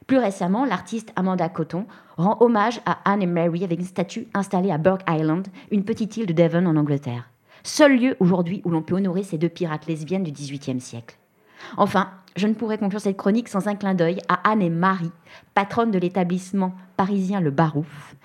Plus 0.07 0.17
récemment, 0.17 0.63
l'artiste 0.63 1.11
Amanda 1.17 1.49
Cotton 1.49 1.85
rend 2.15 2.37
hommage 2.39 2.79
à 2.85 2.99
Anne 3.03 3.21
et 3.21 3.27
Mary 3.27 3.65
avec 3.65 3.77
une 3.77 3.85
statue 3.85 4.27
installée 4.33 4.71
à 4.71 4.77
Burke 4.77 5.03
Island, 5.07 5.45
une 5.69 5.83
petite 5.83 6.15
île 6.15 6.25
de 6.25 6.33
Devon 6.33 6.65
en 6.65 6.77
Angleterre. 6.77 7.29
Seul 7.63 7.99
lieu 7.99 8.15
aujourd'hui 8.21 8.61
où 8.63 8.69
l'on 8.69 8.81
peut 8.81 8.95
honorer 8.95 9.23
ces 9.23 9.37
deux 9.37 9.49
pirates 9.49 9.85
lesbiennes 9.85 10.23
du 10.23 10.31
XVIIIe 10.31 10.79
siècle. 10.79 11.17
Enfin, 11.75 12.09
je 12.37 12.47
ne 12.47 12.53
pourrais 12.53 12.77
conclure 12.77 13.01
cette 13.01 13.17
chronique 13.17 13.49
sans 13.49 13.67
un 13.67 13.75
clin 13.75 13.95
d'œil 13.95 14.19
à 14.29 14.49
Anne 14.49 14.61
et 14.61 14.69
Marie, 14.69 15.11
patronne 15.53 15.91
de 15.91 15.99
l'établissement 15.99 16.73
parisien 16.95 17.41
Le 17.41 17.51
Barouf, 17.51 18.15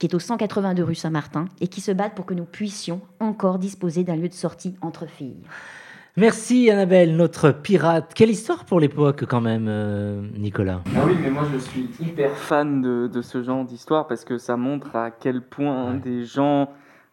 qui 0.00 0.06
est 0.06 0.14
au 0.14 0.18
182 0.18 0.82
rue 0.82 0.94
Saint-Martin 0.96 1.44
et 1.60 1.68
qui 1.68 1.80
se 1.80 1.92
battent 1.92 2.16
pour 2.16 2.26
que 2.26 2.34
nous 2.34 2.46
puissions 2.46 3.00
encore 3.20 3.60
disposer 3.60 4.02
d'un 4.02 4.16
lieu 4.16 4.28
de 4.28 4.34
sortie 4.34 4.74
entre 4.80 5.06
filles. 5.06 5.44
Merci 6.16 6.70
Annabelle, 6.70 7.16
notre 7.16 7.52
pirate. 7.52 8.12
Quelle 8.14 8.30
histoire 8.30 8.64
pour 8.64 8.80
l'époque 8.80 9.24
quand 9.28 9.40
même, 9.40 9.66
euh, 9.68 10.20
Nicolas? 10.36 10.82
Ah 10.96 11.04
oui, 11.06 11.14
mais 11.22 11.30
moi 11.30 11.44
je 11.52 11.58
suis 11.58 11.88
hyper 12.00 12.32
fan 12.36 12.82
de, 12.82 13.22
ce 13.22 13.42
genre 13.42 13.64
d'histoire 13.64 14.06
parce 14.06 14.24
que 14.24 14.38
ça 14.38 14.56
montre 14.56 14.96
à 14.96 15.10
quel 15.10 15.42
point 15.42 15.94
des 15.94 16.24
gens 16.24 16.70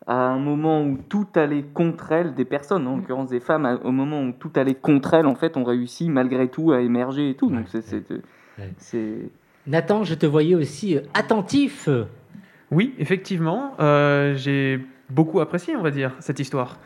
à 0.08 0.16
un 0.16 0.39
moment 0.39 0.84
où 0.84 0.98
tout 1.10 1.28
allait 1.36 1.64
contre 1.64 2.12
elles, 2.12 2.34
des 2.36 2.46
personnes, 2.46 2.88
en 2.88 2.98
l'occurrence 2.98 3.30
des 3.30 3.39
femmes, 3.39 3.80
au 3.84 3.91
moment 3.91 4.22
où 4.22 4.32
tout 4.32 4.52
allait 4.56 4.76
contre 4.76 5.16
elles, 5.16 5.26
en 5.26 5.36
fait, 5.36 5.58
ont 5.58 5.64
réussi 5.64 6.10
malgré 6.10 6.48
tout 6.48 6.72
à 6.72 6.82
émerger 6.82 7.32
et 7.32 7.36
tout. 7.36 7.50
Donc 7.50 7.66
c'est. 8.78 9.32
Nathan, 9.68 10.04
je 10.04 10.14
te 10.14 10.26
voyais 10.28 10.56
aussi 10.56 10.96
euh, 10.96 11.02
attentif. 11.14 11.89
Oui, 12.72 12.93
effectivement, 13.00 13.74
euh, 13.80 14.36
j'ai 14.36 14.80
beaucoup 15.10 15.39
apprécié, 15.39 15.76
on 15.76 15.82
va 15.82 15.91
dire, 15.91 16.12
cette 16.20 16.39
histoire. 16.39 16.78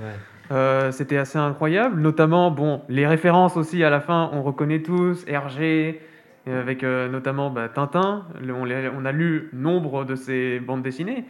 Euh, 0.51 0.91
c'était 0.91 1.17
assez 1.17 1.37
incroyable, 1.37 2.01
notamment, 2.01 2.49
bon, 2.51 2.81
les 2.89 3.05
références 3.05 3.55
aussi 3.55 3.83
à 3.83 3.89
la 3.89 3.99
fin, 3.99 4.29
on 4.33 4.41
reconnaît 4.41 4.81
tous, 4.81 5.23
Hergé, 5.27 6.01
avec 6.47 6.81
notamment 6.81 7.51
bah, 7.51 7.69
Tintin, 7.69 8.25
on, 8.41 9.05
a 9.05 9.11
lu 9.11 9.49
nombre 9.53 10.03
de 10.03 10.15
ces 10.15 10.59
bandes 10.59 10.81
dessinées, 10.81 11.25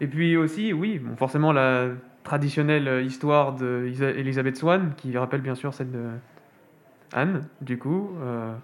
et 0.00 0.06
puis 0.06 0.38
aussi, 0.38 0.72
oui, 0.72 0.98
forcément 1.18 1.52
la 1.52 1.88
traditionnelle 2.24 3.04
histoire 3.04 3.52
d'Elisabeth 3.52 4.56
Swan, 4.56 4.92
qui 4.96 5.16
rappelle 5.18 5.42
bien 5.42 5.54
sûr 5.54 5.74
celle 5.74 5.90
de 5.90 6.08
Anne, 7.12 7.46
du 7.60 7.78
coup. 7.78 8.10
Euh, 8.20 8.54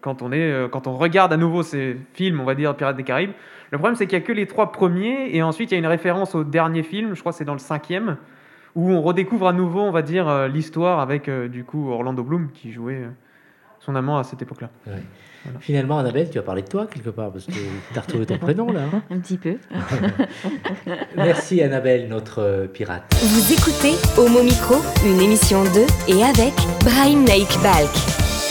quand 0.00 0.22
on, 0.22 0.32
est, 0.32 0.50
euh, 0.50 0.68
quand 0.68 0.86
on 0.86 0.96
regarde 0.96 1.32
à 1.32 1.36
nouveau 1.36 1.62
ces 1.62 1.98
films, 2.14 2.40
on 2.40 2.44
va 2.44 2.54
dire 2.54 2.74
Pirates 2.74 2.96
des 2.96 3.02
Caraïbes, 3.02 3.32
le 3.70 3.78
problème 3.78 3.96
c'est 3.96 4.06
qu'il 4.06 4.18
n'y 4.18 4.24
a 4.24 4.26
que 4.26 4.32
les 4.32 4.46
trois 4.46 4.72
premiers, 4.72 5.34
et 5.34 5.42
ensuite 5.42 5.70
il 5.70 5.74
y 5.74 5.76
a 5.76 5.78
une 5.78 5.86
référence 5.86 6.34
au 6.34 6.42
dernier 6.42 6.82
film, 6.82 7.14
je 7.14 7.20
crois 7.20 7.32
que 7.32 7.38
c'est 7.38 7.44
dans 7.44 7.52
le 7.52 7.58
cinquième, 7.58 8.16
où 8.74 8.90
on 8.90 9.02
redécouvre 9.02 9.48
à 9.48 9.52
nouveau, 9.52 9.80
on 9.80 9.90
va 9.90 10.02
dire, 10.02 10.28
euh, 10.28 10.48
l'histoire 10.48 11.00
avec 11.00 11.28
du 11.30 11.64
coup 11.64 11.90
Orlando 11.90 12.22
Bloom 12.22 12.50
qui 12.52 12.72
jouait 12.72 13.04
son 13.80 13.96
amant 13.96 14.18
à 14.18 14.24
cette 14.24 14.42
époque-là. 14.42 14.70
Finalement, 15.60 15.98
Annabelle, 15.98 16.28
tu 16.30 16.38
as 16.38 16.42
parlé 16.42 16.62
de 16.62 16.68
toi 16.68 16.86
quelque 16.86 17.08
part, 17.08 17.32
parce 17.32 17.46
que 17.46 17.52
tu 17.52 17.98
as 17.98 18.02
retrouvé 18.02 18.26
ton 18.26 18.38
prénom 18.38 18.70
là. 18.70 18.82
Hein. 18.92 19.02
Un 19.10 19.18
petit 19.18 19.38
peu. 19.38 19.56
Merci 21.16 21.62
Annabelle, 21.62 22.08
notre 22.08 22.40
euh, 22.40 22.66
pirate. 22.66 23.04
Vous 23.22 23.52
écoutez 23.52 23.94
Homo 24.18 24.42
Micro, 24.42 24.76
une 25.04 25.20
émission 25.20 25.64
de 25.64 25.86
et 26.08 26.22
avec 26.22 26.52
Brahim 26.84 27.24
Naik 27.24 27.48
Balk. 27.62 27.90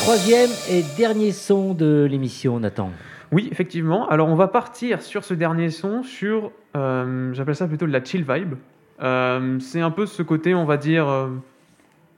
Troisième 0.01 0.49
et 0.70 0.84
dernier 0.97 1.32
son 1.32 1.76
de 1.76 2.07
l'émission, 2.09 2.59
Nathan. 2.59 2.91
Oui, 3.32 3.49
effectivement. 3.51 4.09
Alors 4.09 4.28
on 4.28 4.36
va 4.36 4.47
partir 4.47 5.03
sur 5.03 5.24
ce 5.24 5.36
dernier 5.36 5.70
son, 5.70 6.01
sur, 6.01 6.51
euh, 6.76 7.32
j'appelle 7.34 7.55
ça 7.55 7.67
plutôt 7.67 7.86
de 7.86 7.91
la 7.91 8.03
chill 8.03 8.26
vibe. 8.28 8.55
Euh, 9.02 9.60
c'est 9.60 9.82
un 9.82 9.91
peu 9.91 10.06
ce 10.06 10.24
côté, 10.24 10.54
on 10.54 10.66
va 10.66 10.78
dire, 10.78 11.30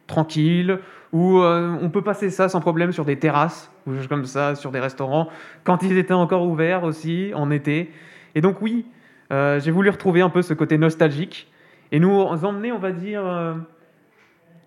tranquille, 0.07 0.79
où 1.11 1.39
euh, 1.39 1.75
on 1.81 1.89
peut 1.89 2.01
passer 2.01 2.29
ça 2.29 2.49
sans 2.49 2.61
problème 2.61 2.91
sur 2.91 3.05
des 3.05 3.17
terrasses, 3.17 3.71
ou 3.87 3.91
comme 4.07 4.25
ça, 4.25 4.55
sur 4.55 4.71
des 4.71 4.79
restaurants, 4.79 5.29
quand 5.63 5.83
ils 5.83 5.97
étaient 5.97 6.13
encore 6.13 6.43
ouverts 6.43 6.83
aussi, 6.83 7.31
en 7.35 7.51
été. 7.51 7.91
Et 8.35 8.41
donc 8.41 8.61
oui, 8.61 8.85
euh, 9.31 9.59
j'ai 9.59 9.71
voulu 9.71 9.89
retrouver 9.89 10.21
un 10.21 10.29
peu 10.29 10.41
ce 10.41 10.53
côté 10.53 10.77
nostalgique, 10.77 11.51
et 11.91 11.99
nous 11.99 12.11
emmener, 12.19 12.71
on 12.71 12.79
va 12.79 12.91
dire, 12.91 13.25
euh, 13.25 13.55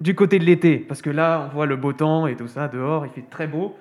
du 0.01 0.15
côté 0.15 0.39
de 0.39 0.45
l'été, 0.45 0.79
parce 0.79 1.01
que 1.01 1.11
là, 1.11 1.49
on 1.51 1.55
voit 1.55 1.67
le 1.67 1.77
beau 1.77 1.93
temps 1.93 2.27
et 2.27 2.37
tout 2.37 2.49
ça, 2.49 2.69
dehors, 2.69 3.07
il 3.07 3.12
fait 3.12 3.29
très 3.31 3.47
beau. 3.47 3.77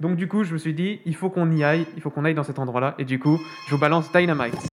Donc 0.00 0.16
du 0.16 0.28
coup, 0.28 0.44
je 0.44 0.52
me 0.52 0.58
suis 0.58 0.74
dit, 0.74 1.00
il 1.06 1.14
faut 1.14 1.28
qu'on 1.28 1.50
y 1.50 1.64
aille, 1.64 1.86
il 1.96 2.02
faut 2.02 2.10
qu'on 2.10 2.24
aille 2.24 2.34
dans 2.34 2.44
cet 2.44 2.58
endroit-là, 2.58 2.94
et 2.98 3.04
du 3.04 3.18
coup, 3.18 3.38
je 3.66 3.74
vous 3.74 3.80
balance 3.80 4.10
Dynamite. 4.12 4.77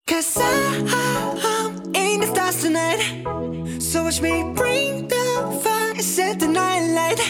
Set 6.20 6.40
the 6.40 6.48
night 6.48 6.84
light. 6.98 7.20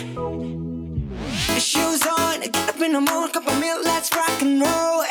Shoes 1.61 2.03
on, 2.07 2.41
get 2.41 2.69
up 2.69 2.81
in 2.81 2.93
the 2.93 3.01
morning, 3.01 3.33
cup 3.33 3.47
of 3.47 3.61
milk, 3.61 3.85
let's 3.85 4.11
rock 4.17 4.41
and 4.41 4.61
roll. 4.63 5.05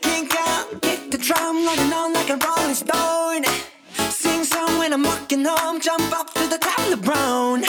Kink 0.00 0.34
out, 0.46 0.80
get 0.80 1.10
the 1.10 1.18
drum, 1.18 1.66
running 1.66 1.92
on 1.92 2.12
like 2.14 2.30
a 2.30 2.36
rolling 2.36 2.74
stone. 2.74 3.44
Sing 4.08 4.42
song 4.44 4.78
when 4.78 4.92
I'm 4.92 5.02
walking 5.02 5.44
home, 5.44 5.80
jump 5.80 6.10
up 6.18 6.32
to 6.34 6.46
the 6.48 6.58
top 6.58 6.78
of 6.78 6.90
the 6.90 6.96
brown. 6.96 7.62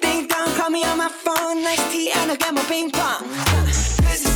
Ding 0.00 0.28
dong, 0.28 0.50
call 0.54 0.70
me 0.70 0.84
on 0.84 0.98
my 0.98 1.08
phone, 1.08 1.62
nice 1.62 1.84
tea, 1.92 2.12
and 2.12 2.30
I 2.30 2.36
get 2.36 2.54
my 2.54 2.62
ping 2.62 2.90
pong. 2.90 3.26
This 4.06 4.24
is 4.24 4.35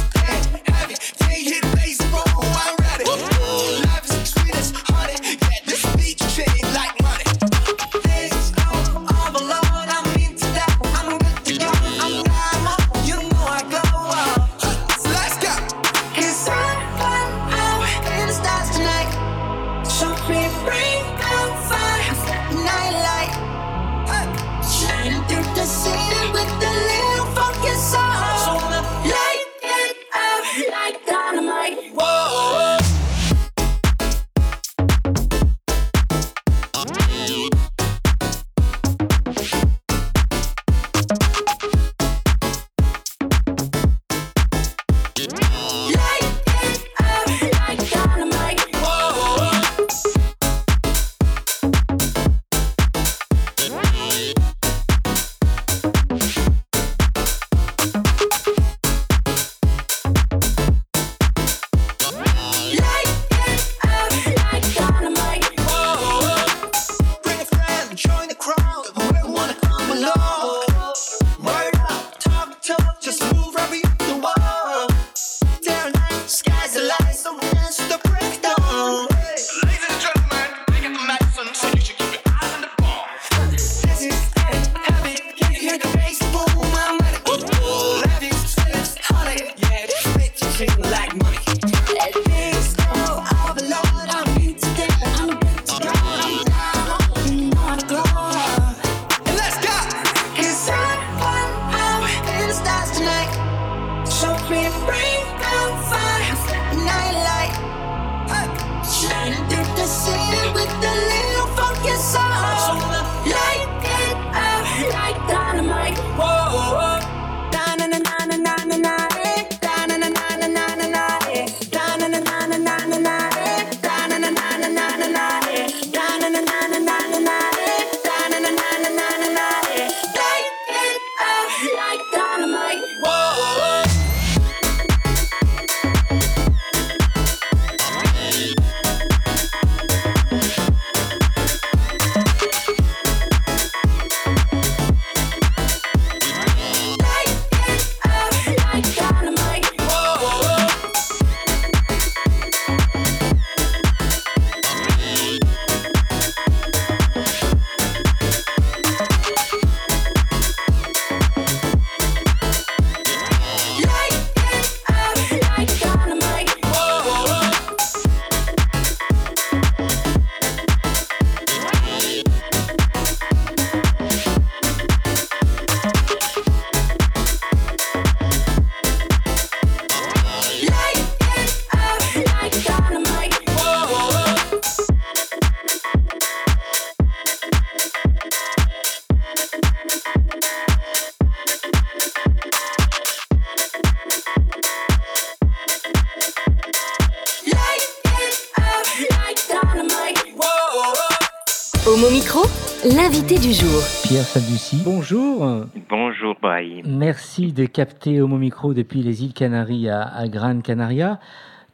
Bonjour. 204.72 205.66
Bonjour 205.88 206.36
Brahim. 206.40 206.84
Merci 206.86 207.52
de 207.52 207.66
capter 207.66 208.20
Homo 208.20 208.38
Micro 208.38 208.72
depuis 208.72 209.02
les 209.02 209.24
îles 209.24 209.32
Canaries 209.32 209.88
à, 209.88 210.02
à 210.02 210.28
Gran 210.28 210.60
Canaria. 210.60 211.18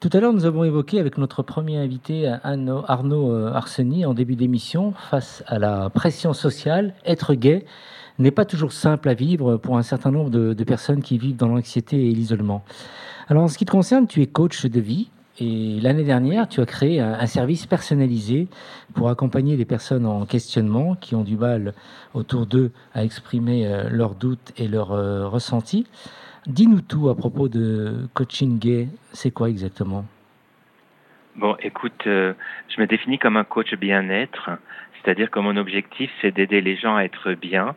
Tout 0.01 0.09
à 0.15 0.21
l'heure, 0.21 0.33
nous 0.33 0.47
avons 0.47 0.65
évoqué 0.65 0.99
avec 0.99 1.19
notre 1.19 1.43
premier 1.43 1.77
invité, 1.77 2.27
Arnaud, 2.43 2.85
euh, 3.33 3.53
Arseny, 3.53 4.07
en 4.07 4.15
début 4.15 4.35
d'émission, 4.35 4.93
face 4.93 5.45
à 5.47 5.59
la 5.59 5.91
pression 5.91 6.33
sociale, 6.33 6.95
être 7.05 7.35
gay 7.35 7.67
n'est 8.19 8.31
pas 8.31 8.47
toujours 8.47 8.73
simple 8.73 9.11
à 9.11 9.15
vivre 9.15 9.59
pour 9.59 9.77
un 9.77 9.83
certain 9.83 10.11
nombre 10.11 10.31
de, 10.31 10.55
de 10.55 10.65
personnes 10.65 11.03
qui 11.03 11.19
vivent 11.19 11.37
dans 11.37 11.49
l'anxiété 11.49 12.09
et 12.09 12.13
l'isolement. 12.13 12.65
Alors, 13.29 13.43
en 13.43 13.49
ce 13.49 13.59
qui 13.59 13.67
te 13.67 13.73
concerne, 13.73 14.07
tu 14.07 14.23
es 14.23 14.27
coach 14.27 14.65
de 14.65 14.81
vie. 14.81 15.11
Et 15.39 15.81
l'année 15.83 16.05
dernière, 16.05 16.49
tu 16.49 16.61
as 16.61 16.67
créé 16.67 16.99
un, 17.01 17.27
service 17.27 17.67
personnalisé 17.67 18.49
pour 18.95 19.11
accompagner 19.11 19.57
les 19.57 19.67
personnes 19.67 20.07
en 20.07 20.25
questionnement 20.25 20.95
qui 20.95 21.15
ont 21.15 21.25
du 21.25 21.37
mal 21.37 21.75
autour 22.15 22.47
d'eux 22.47 22.73
à 22.95 23.05
exprimer 23.05 23.67
euh, 23.67 23.91
leurs 23.91 24.15
doutes 24.15 24.53
et 24.57 24.67
leurs 24.67 24.93
euh, 24.93 25.29
ressentis. 25.29 25.87
Dis-nous 26.47 26.81
tout 26.81 27.11
à 27.11 27.15
propos 27.15 27.49
de 27.49 28.09
coaching 28.15 28.59
gay. 28.59 28.89
C'est 29.13 29.31
quoi 29.31 29.51
exactement? 29.51 30.07
Bon, 31.35 31.55
écoute, 31.61 32.07
euh, 32.07 32.33
je 32.75 32.81
me 32.81 32.87
définis 32.87 33.19
comme 33.19 33.37
un 33.37 33.45
coach 33.45 33.75
bien-être, 33.75 34.51
c'est-à-dire 34.95 35.31
que 35.31 35.39
mon 35.39 35.59
objectif, 35.59 36.11
c'est 36.23 36.31
d'aider 36.31 36.63
les 36.63 36.77
gens 36.77 36.97
à 36.97 37.03
être 37.03 37.35
bien. 37.35 37.75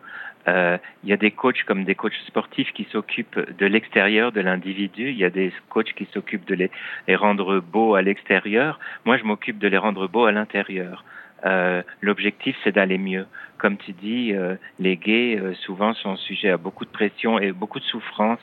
Euh, 0.50 0.78
il 1.04 1.10
y 1.10 1.14
a 1.14 1.18
des 1.18 1.32
coachs 1.32 1.64
comme 1.64 1.84
des 1.84 1.96
coachs 1.96 2.20
sportifs 2.28 2.72
qui 2.74 2.88
s'occupent 2.92 3.40
de 3.58 3.66
l'extérieur 3.66 4.32
de 4.32 4.42
l'individu. 4.42 5.10
Il 5.10 5.18
y 5.18 5.26
a 5.26 5.30
des 5.30 5.54
coachs 5.70 5.94
qui 5.94 6.08
s'occupent 6.14 6.48
de 6.48 6.56
les, 6.56 7.16
rendre 7.16 7.60
beaux 7.60 7.96
à 7.96 8.02
l'extérieur. 8.02 8.80
Moi, 9.06 9.18
je 9.18 9.24
m'occupe 9.24 9.60
de 9.60 9.68
les 9.68 9.78
rendre 9.78 10.08
beaux 10.08 10.26
à 10.26 10.32
l'intérieur. 10.32 11.04
Euh, 11.46 11.82
L'objectif, 12.02 12.56
c'est 12.64 12.74
d'aller 12.74 12.98
mieux. 12.98 13.26
Comme 13.58 13.78
tu 13.78 13.92
dis, 13.92 14.34
euh, 14.34 14.56
les 14.80 14.98
gays 14.98 15.42
souvent 15.66 15.94
sont 15.94 16.16
sujets 16.16 16.50
à 16.50 16.58
beaucoup 16.58 16.86
de 16.86 16.90
pression 16.90 17.40
et 17.40 17.52
beaucoup 17.52 17.80
de 17.80 17.86
souffrance 17.86 18.40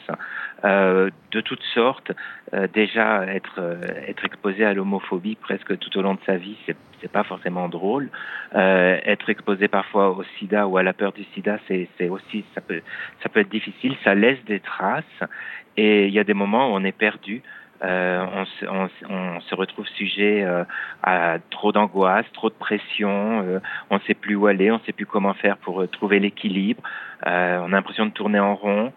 de 0.65 1.41
toutes 1.43 1.63
sortes. 1.75 2.13
déjà, 2.73 3.25
être 3.27 3.61
être 4.09 4.25
exposé 4.25 4.65
à 4.65 4.73
l'homophobie 4.73 5.37
presque 5.37 5.79
tout 5.79 5.97
au 5.99 6.03
long 6.03 6.15
de 6.15 6.21
sa 6.27 6.37
vie, 6.37 6.57
c'est 7.01 7.11
pas 7.11 7.25
forcément 7.25 7.69
drôle. 7.69 8.11
être 8.55 9.29
exposé 9.31 9.69
parfois 9.69 10.11
au 10.11 10.23
SIDA 10.39 10.67
ou 10.67 10.77
à 10.77 10.83
la 10.83 10.93
peur 10.93 11.13
du 11.13 11.25
SIDA, 11.35 11.59
c'est 11.69 12.09
aussi 12.09 12.45
ça 12.55 12.61
peut 12.61 12.83
ça 13.23 13.29
peut 13.29 13.41
être 13.41 13.51
difficile. 13.51 13.97
Ça 14.05 14.15
laisse 14.15 14.43
des 14.45 14.61
traces 14.61 15.05
et 15.77 16.07
il 16.07 16.13
y 16.13 16.19
a 16.19 16.25
des 16.25 16.35
moments 16.35 16.73
où 16.73 16.75
on 16.75 16.85
est 16.85 16.93
perdu. 16.93 17.43
Euh, 17.85 18.25
on, 18.69 18.89
se, 19.41 19.55
retrouve 19.55 19.87
sujet 19.89 20.43
euh, 20.45 20.65
à 21.03 21.37
trop 21.51 21.73
d'angoisse, 21.73 22.25
trop 22.33 22.49
de 22.49 22.55
pression, 22.55 23.43
euh, 23.45 23.61
on 23.91 23.97
ne 23.97 24.01
sait 24.01 24.15
plus 24.15 24.35
où 24.35 24.47
aller, 24.47 24.71
on 24.71 24.79
ne 24.79 24.83
sait 24.87 24.93
plus 24.93 25.05
comment 25.05 25.35
faire 25.35 25.59
pour 25.59 25.87
trouver 25.91 26.19
l'équilibre, 26.19 26.83
on 27.25 27.29
a 27.29 27.69
l'impression 27.69 28.07
de 28.07 28.13
tourner 28.13 28.41
en 28.41 28.55
rond, 28.55 28.93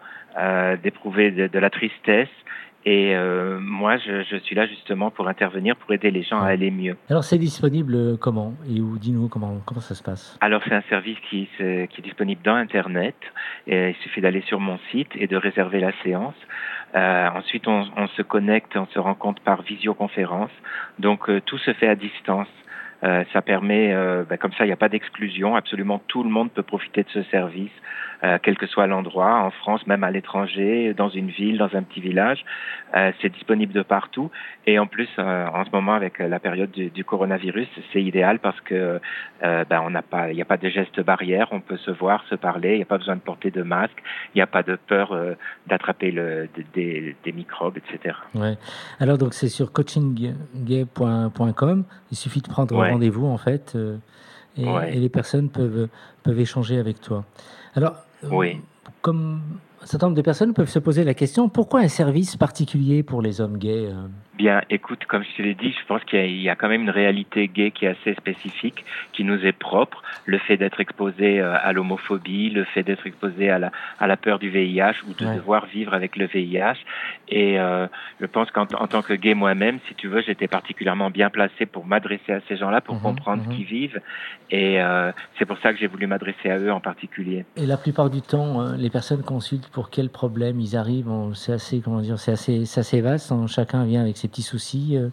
d'éprouver 0.82 1.30
de, 1.30 1.58
la 1.58 1.70
tristesse. 1.70 2.28
Et 2.86 3.14
moi, 3.60 3.98
je, 3.98 4.22
je, 4.22 4.36
suis 4.36 4.54
là 4.54 4.66
justement 4.66 5.10
pour 5.10 5.28
intervenir, 5.28 5.76
pour 5.76 5.92
aider 5.92 6.10
les 6.10 6.22
gens 6.22 6.40
à 6.40 6.46
aller 6.46 6.70
mieux. 6.70 6.96
Alors, 7.10 7.24
c'est 7.24 7.38
disponible 7.38 8.16
comment? 8.18 8.54
Et 8.68 8.80
où 8.80 8.96
Dis-nous 8.98 9.28
comment, 9.28 9.60
comment 9.66 9.80
ça 9.80 9.94
se 9.94 10.02
passe? 10.02 10.38
Alors, 10.40 10.62
c'est 10.64 10.74
un 10.74 10.82
service 10.88 11.18
qui, 11.28 11.48
qui 11.56 11.62
est 11.62 12.02
disponible 12.02 12.40
dans 12.42 12.54
Internet. 12.54 13.16
Et 13.66 13.90
il 13.90 13.94
suffit 13.96 14.20
d'aller 14.20 14.42
sur 14.42 14.60
mon 14.60 14.78
site 14.90 15.10
et 15.14 15.26
de 15.26 15.36
réserver 15.36 15.80
la 15.80 15.92
séance. 16.02 16.34
Euh, 16.94 17.28
ensuite, 17.34 17.68
on, 17.68 17.86
on, 17.96 18.08
se 18.08 18.22
connecte, 18.22 18.76
on 18.76 18.86
se 18.86 18.98
rencontre 18.98 19.42
par 19.42 19.62
visioconférence. 19.62 20.50
Donc, 20.98 21.28
euh, 21.28 21.40
tout 21.44 21.58
se 21.58 21.72
fait 21.74 21.88
à 21.88 21.94
distance. 21.94 22.48
Euh, 23.02 23.24
ça 23.32 23.40
permet, 23.40 23.92
euh, 23.94 24.24
ben, 24.28 24.36
comme 24.36 24.52
ça, 24.52 24.64
il 24.64 24.68
n'y 24.68 24.72
a 24.72 24.76
pas 24.76 24.88
d'exclusion. 24.88 25.56
Absolument 25.56 26.02
tout 26.06 26.22
le 26.22 26.30
monde 26.30 26.50
peut 26.50 26.62
profiter 26.62 27.02
de 27.02 27.08
ce 27.10 27.22
service, 27.24 27.72
euh, 28.24 28.38
quel 28.42 28.56
que 28.56 28.66
soit 28.66 28.86
l'endroit, 28.86 29.42
en 29.42 29.50
France, 29.50 29.86
même 29.86 30.04
à 30.04 30.10
l'étranger, 30.10 30.94
dans 30.94 31.08
une 31.08 31.30
ville, 31.30 31.58
dans 31.58 31.74
un 31.74 31.82
petit 31.82 32.00
village. 32.00 32.44
Euh, 32.96 33.12
c'est 33.20 33.30
disponible 33.30 33.72
de 33.72 33.82
partout. 33.82 34.30
Et 34.66 34.78
en 34.78 34.86
plus, 34.86 35.08
euh, 35.18 35.46
en 35.46 35.64
ce 35.64 35.70
moment, 35.70 35.94
avec 35.94 36.18
la 36.18 36.38
période 36.38 36.70
du, 36.70 36.90
du 36.90 37.04
coronavirus, 37.04 37.68
c'est 37.92 38.02
idéal 38.02 38.38
parce 38.38 38.60
que 38.60 39.00
ben, 39.42 39.80
on 39.82 39.90
n'a 39.90 40.02
pas, 40.02 40.30
il 40.30 40.36
n'y 40.36 40.42
a 40.42 40.46
pas 40.46 40.58
de 40.58 40.68
gestes 40.68 41.00
barrières. 41.00 41.48
On 41.50 41.60
peut 41.60 41.78
se 41.78 41.90
voir, 41.90 42.22
se 42.28 42.34
parler. 42.34 42.72
Il 42.72 42.76
n'y 42.76 42.82
a 42.82 42.86
pas 42.86 42.98
besoin 42.98 43.16
de 43.16 43.20
porter 43.20 43.50
de 43.50 43.62
masque. 43.62 44.02
Il 44.34 44.38
n'y 44.38 44.42
a 44.42 44.46
pas 44.46 44.62
de 44.62 44.76
peur 44.76 45.16
d'attraper 45.66 46.10
le, 46.10 46.48
des, 46.74 47.16
des, 47.24 47.32
microbes, 47.32 47.78
etc. 47.78 48.16
Ouais. 48.34 48.58
Alors 48.98 49.16
donc 49.18 49.34
c'est 49.34 49.48
sur 49.48 49.72
coachinggay.com. 49.72 51.84
Il 52.10 52.16
suffit 52.16 52.40
de 52.40 52.48
prendre 52.48 52.76
ouais. 52.76 52.90
rendez-vous 52.90 53.26
en 53.26 53.38
fait, 53.38 53.72
euh, 53.74 53.96
et, 54.56 54.66
ouais. 54.66 54.96
et, 54.96 55.00
les 55.00 55.08
personnes 55.08 55.50
peuvent, 55.50 55.88
peuvent 56.22 56.40
échanger 56.40 56.78
avec 56.78 57.00
toi. 57.00 57.24
Alors, 57.74 57.96
oui. 58.24 58.56
euh, 58.86 58.90
comme 59.02 59.40
un 59.82 59.86
certain 59.86 60.06
nombre 60.06 60.16
de 60.16 60.22
personnes 60.22 60.52
peuvent 60.52 60.68
se 60.68 60.78
poser 60.78 61.04
la 61.04 61.14
question, 61.14 61.48
pourquoi 61.48 61.80
un 61.80 61.88
service 61.88 62.36
particulier 62.36 63.02
pour 63.02 63.22
les 63.22 63.40
hommes 63.40 63.58
gays 63.58 63.88
euh 63.88 64.08
Bien, 64.36 64.62
écoute, 64.70 65.04
comme 65.06 65.22
je 65.22 65.36
te 65.36 65.42
l'ai 65.42 65.54
dit, 65.54 65.70
je 65.70 65.86
pense 65.86 66.02
qu'il 66.04 66.40
y, 66.40 66.48
a 66.48 66.56
quand 66.56 66.68
même 66.68 66.80
une 66.80 66.90
réalité 66.90 67.46
gay 67.46 67.72
qui 67.72 67.84
est 67.84 67.88
assez 67.88 68.14
spécifique, 68.14 68.86
qui 69.12 69.22
nous 69.22 69.38
est 69.44 69.52
propre. 69.52 70.02
Le 70.24 70.38
fait 70.38 70.56
d'être 70.56 70.80
exposé 70.80 71.40
à 71.40 71.70
l'homophobie, 71.74 72.48
le 72.48 72.64
fait 72.64 72.82
d'être 72.82 73.06
exposé 73.06 73.50
à 73.50 73.58
la, 73.58 73.70
à 73.98 74.06
la 74.06 74.16
peur 74.16 74.38
du 74.38 74.48
VIH 74.48 74.94
ou 75.06 75.12
de 75.12 75.26
ouais. 75.26 75.34
devoir 75.36 75.66
vivre 75.66 75.92
avec 75.92 76.16
le 76.16 76.26
VIH. 76.26 76.78
Et 77.28 77.60
euh, 77.60 77.86
je 78.20 78.26
pense 78.26 78.50
qu'en 78.50 78.62
en 78.62 78.86
tant 78.86 79.02
que 79.02 79.12
gay 79.12 79.34
moi-même, 79.34 79.78
si 79.88 79.94
tu 79.94 80.08
veux, 80.08 80.22
j'étais 80.22 80.48
particulièrement 80.48 81.10
bien 81.10 81.30
placé 81.30 81.66
pour 81.66 81.86
m'adresser 81.86 82.32
à 82.32 82.40
ces 82.48 82.56
gens-là, 82.56 82.80
pour 82.80 82.96
mmh, 82.96 83.02
comprendre 83.02 83.42
mmh. 83.42 83.50
ce 83.50 83.56
qu'ils 83.56 83.66
vivent. 83.66 84.00
Et 84.50 84.82
euh, 84.82 85.12
c'est 85.38 85.44
pour 85.44 85.58
ça 85.58 85.72
que 85.72 85.78
j'ai 85.78 85.86
voulu 85.86 86.06
m'adresser 86.06 86.50
à 86.50 86.58
eux 86.58 86.72
en 86.72 86.80
particulier. 86.80 87.44
Et 87.56 87.66
la 87.66 87.76
plupart 87.76 88.10
du 88.10 88.20
temps, 88.20 88.62
euh, 88.62 88.76
les 88.76 88.90
personnes 88.90 89.22
consultent 89.22 89.69
pour 89.72 89.90
quels 89.90 90.10
problèmes 90.10 90.60
ils 90.60 90.76
arrivent. 90.76 91.10
C'est 91.34 91.52
assez, 91.52 91.80
comment 91.80 92.00
dire, 92.00 92.18
c'est 92.18 92.32
assez, 92.32 92.62
assez 92.62 93.00
vaste. 93.00 93.32
Hein. 93.32 93.46
Chacun 93.46 93.84
vient 93.84 94.02
avec 94.02 94.16
ses 94.16 94.28
petits 94.28 94.42
soucis. 94.42 94.96
Euh, 94.96 95.08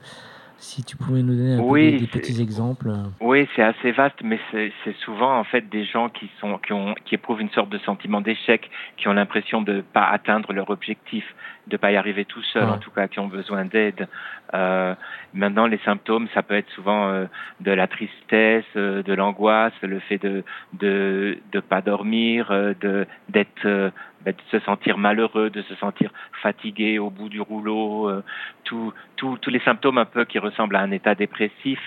si 0.60 0.84
tu 0.84 0.98
pouvais 0.98 1.22
nous 1.22 1.36
donner 1.36 1.56
un 1.56 1.60
oui, 1.60 1.86
peu 1.86 1.92
des, 1.92 2.00
des 2.00 2.08
petits 2.08 2.42
exemples. 2.42 2.92
Oui, 3.22 3.48
c'est 3.56 3.62
assez 3.62 3.92
vaste, 3.92 4.18
mais 4.24 4.40
c'est 4.52 4.96
souvent 5.04 5.38
en 5.38 5.44
fait 5.44 5.70
des 5.70 5.86
gens 5.86 6.10
qui 6.10 6.30
sont 6.40 6.58
qui 6.58 6.74
ont 6.74 6.96
qui 7.06 7.16
éprouvent 7.16 7.42
une 7.42 7.52
sorte 7.52 7.70
de 7.70 7.78
sentiment 7.80 8.22
d'échec, 8.22 8.70
qui 8.98 9.08
ont 9.08 9.14
l'impression 9.14 9.62
de 9.62 9.82
pas 9.94 10.08
atteindre 10.08 10.54
leur 10.54 10.70
objectif, 10.70 11.24
de 11.68 11.78
pas 11.78 11.92
y 11.92 11.96
arriver 11.96 12.26
tout 12.26 12.42
seul, 12.44 12.64
ouais. 12.64 12.72
en 12.72 12.78
tout 12.78 12.92
cas, 12.92 13.08
qui 13.08 13.20
ont 13.20 13.28
besoin 13.28 13.66
d'aide. 13.66 14.08
Euh, 14.54 14.96
maintenant, 15.34 15.68
les 15.68 15.80
symptômes, 15.80 16.28
ça 16.34 16.42
peut 16.42 16.56
être 16.56 16.70
souvent 16.72 17.10
euh, 17.10 17.26
de 17.60 17.72
la 17.72 17.88
tristesse, 17.88 18.66
euh, 18.76 19.04
de 19.04 19.14
l'angoisse, 19.14 19.74
le 19.82 20.00
fait 20.00 20.18
de 20.18 20.44
de 20.74 21.38
de 21.52 21.60
pas 21.60 21.82
dormir, 21.82 22.52
euh, 22.52 22.74
de 22.80 23.06
d'être 23.30 23.66
euh, 23.66 23.90
de 24.26 24.34
se 24.52 24.60
sentir 24.60 24.98
malheureux, 24.98 25.50
de 25.50 25.62
se 25.62 25.76
sentir 25.76 26.12
fatigué 26.42 27.00
au 27.00 27.10
bout 27.10 27.30
du 27.30 27.42
rouleau, 27.42 28.10
euh, 28.10 28.24
tous 28.64 28.94
tous 29.18 29.50
les 29.50 29.60
symptômes 29.60 29.98
un 29.98 30.06
peu 30.06 30.26
qui 30.26 30.40
ressemblent 30.40 30.76
à 30.76 30.82
un 30.82 30.92
état 30.92 31.16
dépressif, 31.16 31.80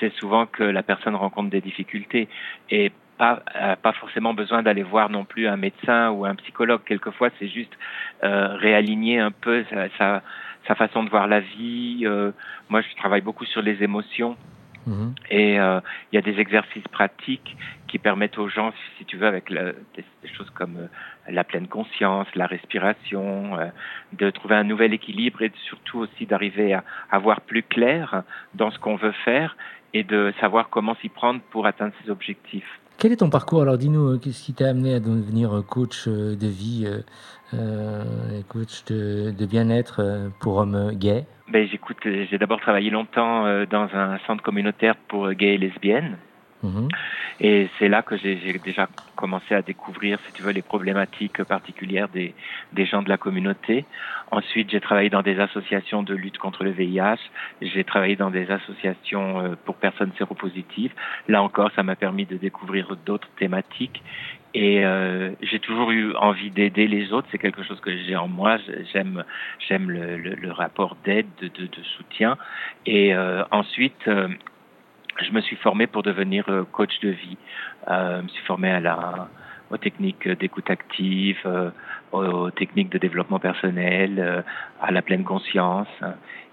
c'est 0.00 0.12
souvent 0.14 0.46
que 0.46 0.62
la 0.62 0.82
personne 0.82 1.14
rencontre 1.14 1.50
des 1.50 1.60
difficultés 1.60 2.28
et 2.70 2.92
pas, 3.18 3.42
euh, 3.56 3.76
pas 3.76 3.92
forcément 3.92 4.32
besoin 4.32 4.62
d'aller 4.62 4.82
voir 4.82 5.10
non 5.10 5.24
plus 5.24 5.46
un 5.48 5.56
médecin 5.56 6.10
ou 6.10 6.24
un 6.24 6.34
psychologue. 6.36 6.80
Quelquefois, 6.86 7.30
c'est 7.38 7.48
juste 7.48 7.72
euh, 8.24 8.54
réaligner 8.56 9.18
un 9.18 9.30
peu 9.30 9.64
sa, 9.70 9.88
sa, 9.98 10.22
sa, 10.66 10.74
façon 10.74 11.02
de 11.04 11.10
voir 11.10 11.26
la 11.26 11.40
vie. 11.40 12.02
Euh, 12.04 12.30
moi, 12.68 12.80
je 12.80 12.96
travaille 12.96 13.20
beaucoup 13.20 13.44
sur 13.44 13.60
les 13.60 13.82
émotions. 13.82 14.36
Mmh. 14.86 15.08
Et 15.30 15.54
il 15.54 15.58
euh, 15.58 15.80
y 16.12 16.16
a 16.16 16.22
des 16.22 16.40
exercices 16.40 16.88
pratiques 16.90 17.56
qui 17.88 17.98
permettent 17.98 18.38
aux 18.38 18.48
gens, 18.48 18.72
si 18.96 19.04
tu 19.04 19.18
veux, 19.18 19.26
avec 19.26 19.50
la, 19.50 19.72
des, 19.72 20.04
des, 20.22 20.28
choses 20.32 20.48
comme 20.50 20.76
euh, 20.78 20.86
la 21.28 21.44
pleine 21.44 21.68
conscience, 21.68 22.26
la 22.34 22.46
respiration, 22.46 23.58
euh, 23.58 23.66
de 24.14 24.30
trouver 24.30 24.56
un 24.56 24.64
nouvel 24.64 24.94
équilibre 24.94 25.42
et 25.42 25.52
surtout 25.66 25.98
aussi 25.98 26.24
d'arriver 26.24 26.72
à, 26.72 26.84
à 27.10 27.18
voir 27.18 27.42
plus 27.42 27.62
clair 27.62 28.22
dans 28.54 28.70
ce 28.70 28.78
qu'on 28.78 28.96
veut 28.96 29.12
faire 29.26 29.56
et 29.92 30.04
de 30.04 30.32
savoir 30.40 30.70
comment 30.70 30.94
s'y 31.02 31.10
prendre 31.10 31.40
pour 31.50 31.66
atteindre 31.66 31.92
ses 32.02 32.10
objectifs. 32.10 32.80
Quel 32.98 33.12
est 33.12 33.16
ton 33.16 33.30
parcours? 33.30 33.62
Alors 33.62 33.78
dis-nous, 33.78 34.18
qu'est-ce 34.18 34.44
qui 34.44 34.54
t'a 34.54 34.70
amené 34.70 34.94
à 34.94 34.98
devenir 34.98 35.62
coach 35.68 36.08
de 36.08 36.46
vie, 36.48 36.84
euh, 37.54 38.02
coach 38.48 38.84
de, 38.86 39.30
de 39.30 39.46
bien-être 39.46 40.30
pour 40.40 40.56
hommes 40.56 40.90
gays? 40.94 41.24
Ben, 41.48 41.66
j'ai 42.04 42.38
d'abord 42.38 42.60
travaillé 42.60 42.90
longtemps 42.90 43.46
euh, 43.46 43.66
dans 43.66 43.88
un 43.94 44.18
centre 44.26 44.42
communautaire 44.42 44.96
pour 45.08 45.32
gays 45.32 45.54
et 45.54 45.58
lesbiennes. 45.58 46.18
Mmh. 46.62 46.88
Et 47.40 47.68
c'est 47.78 47.88
là 47.88 48.02
que 48.02 48.16
j'ai 48.16 48.58
déjà 48.64 48.88
commencé 49.14 49.54
à 49.54 49.62
découvrir, 49.62 50.18
si 50.26 50.32
tu 50.32 50.42
veux, 50.42 50.50
les 50.50 50.62
problématiques 50.62 51.42
particulières 51.44 52.08
des, 52.08 52.34
gens 52.86 53.02
de 53.02 53.08
la 53.08 53.16
communauté. 53.16 53.84
Ensuite, 54.32 54.70
j'ai 54.70 54.80
travaillé 54.80 55.08
dans 55.08 55.22
des 55.22 55.38
associations 55.38 56.02
de 56.02 56.14
lutte 56.14 56.38
contre 56.38 56.64
le 56.64 56.70
VIH. 56.70 57.20
J'ai 57.62 57.84
travaillé 57.84 58.16
dans 58.16 58.30
des 58.30 58.50
associations 58.50 59.40
euh, 59.40 59.54
pour 59.64 59.76
personnes 59.76 60.12
séropositives. 60.18 60.92
Là 61.28 61.42
encore, 61.42 61.70
ça 61.76 61.82
m'a 61.82 61.94
permis 61.94 62.26
de 62.26 62.36
découvrir 62.36 62.96
d'autres 63.06 63.28
thématiques. 63.38 64.02
Et 64.54 64.84
euh, 64.84 65.30
j'ai 65.42 65.60
toujours 65.60 65.92
eu 65.92 66.14
envie 66.16 66.50
d'aider 66.50 66.88
les 66.88 67.12
autres. 67.12 67.28
C'est 67.30 67.38
quelque 67.38 67.62
chose 67.62 67.80
que 67.80 67.96
j'ai 67.96 68.16
en 68.16 68.26
moi. 68.26 68.56
J'aime, 68.92 69.22
j'aime 69.68 69.90
le, 69.90 70.50
rapport 70.50 70.96
d'aide, 71.04 71.26
de, 71.40 71.68
soutien. 71.96 72.36
Et 72.86 73.14
euh, 73.14 73.44
ensuite, 73.52 74.08
je 75.24 75.32
me 75.32 75.40
suis 75.40 75.56
formé 75.56 75.86
pour 75.86 76.02
devenir 76.02 76.44
euh, 76.48 76.64
coach 76.70 77.00
de 77.00 77.10
vie. 77.10 77.36
Euh, 77.88 78.18
je 78.18 78.22
me 78.22 78.28
suis 78.28 78.44
formé 78.44 78.70
à 78.70 78.80
la, 78.80 79.28
aux 79.70 79.76
techniques 79.76 80.28
d'écoute 80.28 80.70
active, 80.70 81.38
euh, 81.46 81.70
aux 82.12 82.50
techniques 82.50 82.90
de 82.90 82.98
développement 82.98 83.38
personnel, 83.38 84.44
à 84.80 84.90
la 84.90 85.02
pleine 85.02 85.24
conscience. 85.24 85.88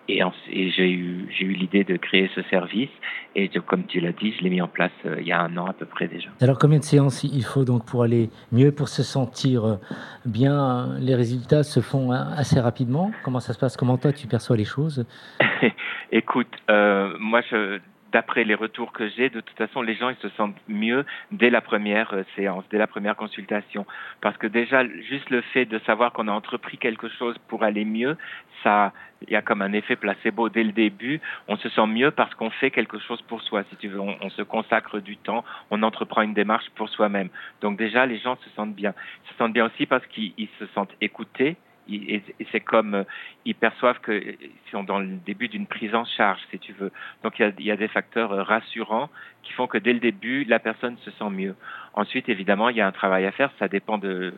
Et, 0.08 0.22
et 0.52 0.70
j'ai 0.70 0.92
eu, 0.92 1.28
l'idée 1.40 1.84
de 1.84 1.98
créer 1.98 2.30
ce 2.36 2.42
service. 2.44 2.90
Et 3.36 3.50
comme 3.66 3.86
tu 3.86 4.00
l'as 4.02 4.12
dit, 4.12 4.34
je 4.38 4.44
l'ai 4.44 4.50
mis 4.50 4.62
en 4.62 4.68
place 4.68 4.92
il 5.06 5.26
y 5.26 5.32
a 5.32 5.42
un 5.42 5.56
an 5.58 5.66
à 5.66 5.74
peu 5.74 5.86
près 5.86 6.08
déjà. 6.08 6.30
Alors 6.42 6.60
combien 6.60 6.78
de 6.78 6.84
séances 6.84 7.24
il 7.24 7.44
faut 7.44 7.64
donc 7.64 7.86
pour 7.86 8.04
aller 8.04 8.30
mieux, 8.52 8.72
pour 8.72 8.90
se 8.90 9.02
sentir 9.02 9.80
bien? 10.26 10.96
Les 11.00 11.16
résultats 11.16 11.64
se 11.64 11.80
font 11.80 12.12
assez 12.12 12.60
rapidement. 12.60 13.12
Comment 13.24 13.40
ça 13.40 13.54
se 13.54 13.60
passe? 13.60 13.78
Comment 13.78 13.98
toi 13.98 14.12
tu 14.12 14.28
perçois 14.28 14.58
les 14.58 14.66
choses? 14.66 15.06
Écoute, 16.12 16.54
moi 16.68 17.42
je 17.50 17.80
d'après 18.16 18.46
les 18.46 18.56
retours 18.56 18.94
que 18.94 19.10
j'ai, 19.10 19.30
de 19.30 19.42
toute 19.42 19.58
façon, 19.58 19.82
les 19.82 19.94
gens 19.94 20.08
ils 20.08 20.16
se 20.22 20.30
sentent 20.38 20.56
mieux 20.70 21.04
dès 21.34 21.50
la 21.50 21.60
première 21.60 22.14
euh, 22.14 22.24
séance, 22.38 22.64
dès 22.72 22.78
la 22.78 22.88
première 22.88 23.18
consultation, 23.18 23.86
parce 24.22 24.38
que 24.38 24.48
déjà 24.48 24.88
juste 24.88 25.30
le 25.32 25.42
fait 25.42 25.66
de 25.66 25.80
savoir 25.80 26.14
qu'on 26.14 26.30
a 26.30 26.32
entrepris 26.32 26.78
quelque 26.78 27.10
chose 27.10 27.36
pour 27.50 27.64
aller 27.64 27.84
mieux, 27.84 28.16
ça, 28.64 28.94
il 29.28 29.34
y 29.34 29.36
a 29.36 29.42
comme 29.42 29.62
un 29.62 29.74
effet 29.74 29.98
placebo 29.98 30.48
dès 30.48 30.64
le 30.64 30.72
début. 30.72 31.20
On 31.50 31.58
se 31.58 31.68
sent 31.68 31.88
mieux 31.88 32.12
parce 32.12 32.34
qu'on 32.36 32.52
fait 32.52 32.72
quelque 32.72 33.00
chose 33.00 33.22
pour 33.24 33.42
soi, 33.42 33.64
si 33.70 33.76
tu 33.76 33.90
veux. 33.90 34.00
On, 34.00 34.30
se 34.30 34.44
consacre 34.44 35.02
du 35.02 35.18
temps, 35.18 35.44
on 35.70 35.84
entreprend 35.84 36.22
une 36.22 36.34
démarche 36.34 36.70
pour 36.76 36.88
soi-même. 36.88 37.28
Donc 37.60 37.78
déjà, 37.78 38.06
les 38.06 38.20
gens 38.20 38.38
se 38.38 38.50
sentent 38.52 38.76
bien. 38.76 38.94
Ils 39.26 39.32
se 39.32 39.38
sentent 39.38 39.52
bien 39.52 39.66
aussi 39.66 39.86
parce 39.88 40.06
qu'ils 40.08 40.50
se 40.58 40.66
sentent 40.68 40.96
écoutés 41.02 41.58
et, 41.88 42.24
c'est 42.52 42.60
comme 42.60 42.96
euh, 42.96 43.04
ils 43.46 43.56
perçoivent 43.56 44.00
qu'ils 44.02 44.38
sont 44.72 44.84
dans 44.84 45.00
le 45.00 45.18
début 45.26 45.48
d'une 45.48 45.68
prise 45.68 45.94
en 45.94 46.06
charge, 46.06 46.40
si 46.52 46.60
tu 46.60 46.74
veux. 46.74 46.92
Donc 47.24 47.40
il 47.40 47.54
y, 47.60 47.72
a, 47.72 47.76
des 47.76 47.88
facteurs 47.88 48.32
euh, 48.32 48.44
rassurants 48.44 49.10
qui 49.44 49.54
font 49.54 49.68
que 49.68 49.78
dès 49.78 49.94
le 49.94 50.00
début, 50.00 50.44
la 50.46 50.60
personne 50.60 50.98
se 51.00 51.12
sent 51.12 51.30
mieux. 51.30 51.56
Ensuite, 51.94 52.30
évidemment, 52.30 52.70
il 52.70 52.78
y 52.78 52.82
a 52.82 52.88
un 52.88 52.92
travail 52.92 53.26
à 53.26 53.32
faire. 53.32 53.52
Ça 53.60 53.68
dépend 53.68 53.98
de 53.98 54.34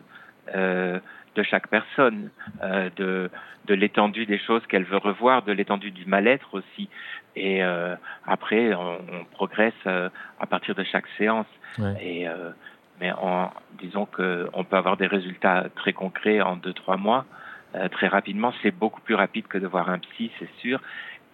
euh, 0.54 0.98
de 1.34 1.42
chaque 1.44 1.68
personne, 1.68 2.30
de, 2.96 3.30
de 3.66 3.74
l'étendue 3.74 4.26
des 4.26 4.38
choses 4.38 4.66
qu'elle 4.66 4.82
veut 4.82 4.96
revoir, 4.96 5.42
de 5.42 5.52
l'étendue 5.52 5.92
du 5.92 6.04
mal-être 6.04 6.54
aussi. 6.54 6.88
Et 7.36 7.62
après, 8.26 8.74
on, 8.74 8.98
progresse 9.30 9.86
à 9.86 10.46
partir 10.48 10.74
de 10.74 10.82
chaque 10.82 11.06
séance. 11.16 11.46
Et 12.00 12.26
mais 13.00 13.12
en, 13.12 13.50
disons 13.80 14.06
qu'on 14.06 14.64
peut 14.64 14.76
avoir 14.76 14.96
des 14.96 15.06
résultats 15.06 15.66
très 15.76 15.92
concrets 15.92 16.40
en 16.40 16.56
deux 16.56 16.72
trois 16.72 16.96
mois, 16.96 17.24
euh, 17.74 17.88
très 17.88 18.08
rapidement. 18.08 18.52
C'est 18.62 18.70
beaucoup 18.70 19.00
plus 19.00 19.14
rapide 19.14 19.46
que 19.46 19.58
de 19.58 19.66
voir 19.66 19.90
un 19.90 19.98
psy, 19.98 20.30
c'est 20.38 20.48
sûr. 20.58 20.80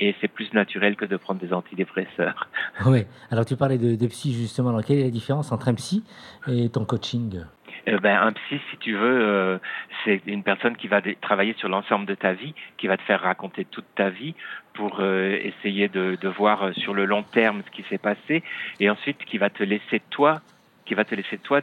Et 0.00 0.16
c'est 0.20 0.26
plus 0.26 0.52
naturel 0.52 0.96
que 0.96 1.04
de 1.04 1.16
prendre 1.16 1.40
des 1.40 1.52
antidépresseurs. 1.52 2.48
Oui. 2.86 3.04
Alors 3.30 3.44
tu 3.44 3.56
parlais 3.56 3.78
de, 3.78 4.06
psy 4.08 4.32
justement. 4.32 4.70
Alors 4.70 4.84
quelle 4.84 4.98
est 4.98 5.04
la 5.04 5.10
différence 5.10 5.52
entre 5.52 5.68
un 5.68 5.74
psy 5.74 6.02
et 6.48 6.68
ton 6.68 6.84
coaching? 6.84 7.44
Euh, 7.86 7.98
ben, 8.00 8.20
un 8.20 8.32
psy, 8.32 8.60
si 8.70 8.76
tu 8.78 8.96
veux, 8.96 9.20
euh, 9.22 9.58
c'est 10.04 10.22
une 10.26 10.42
personne 10.42 10.76
qui 10.76 10.88
va 10.88 11.00
travailler 11.20 11.54
sur 11.58 11.68
l'ensemble 11.68 12.06
de 12.06 12.16
ta 12.16 12.32
vie, 12.32 12.54
qui 12.76 12.88
va 12.88 12.96
te 12.96 13.02
faire 13.02 13.20
raconter 13.20 13.64
toute 13.66 13.84
ta 13.94 14.10
vie 14.10 14.34
pour 14.72 15.00
essayer 15.04 15.86
de, 15.86 16.18
de, 16.20 16.28
voir 16.28 16.74
sur 16.74 16.94
le 16.94 17.04
long 17.04 17.22
terme 17.22 17.62
ce 17.64 17.70
qui 17.70 17.88
s'est 17.88 17.98
passé, 17.98 18.42
et 18.80 18.90
ensuite 18.90 19.18
qui 19.24 19.38
va 19.38 19.48
te 19.48 19.62
laisser 19.62 20.02
toi 20.10 20.40
qui 20.84 20.94
va 20.94 21.04
te 21.04 21.14
laisser 21.14 21.38
toi 21.38 21.60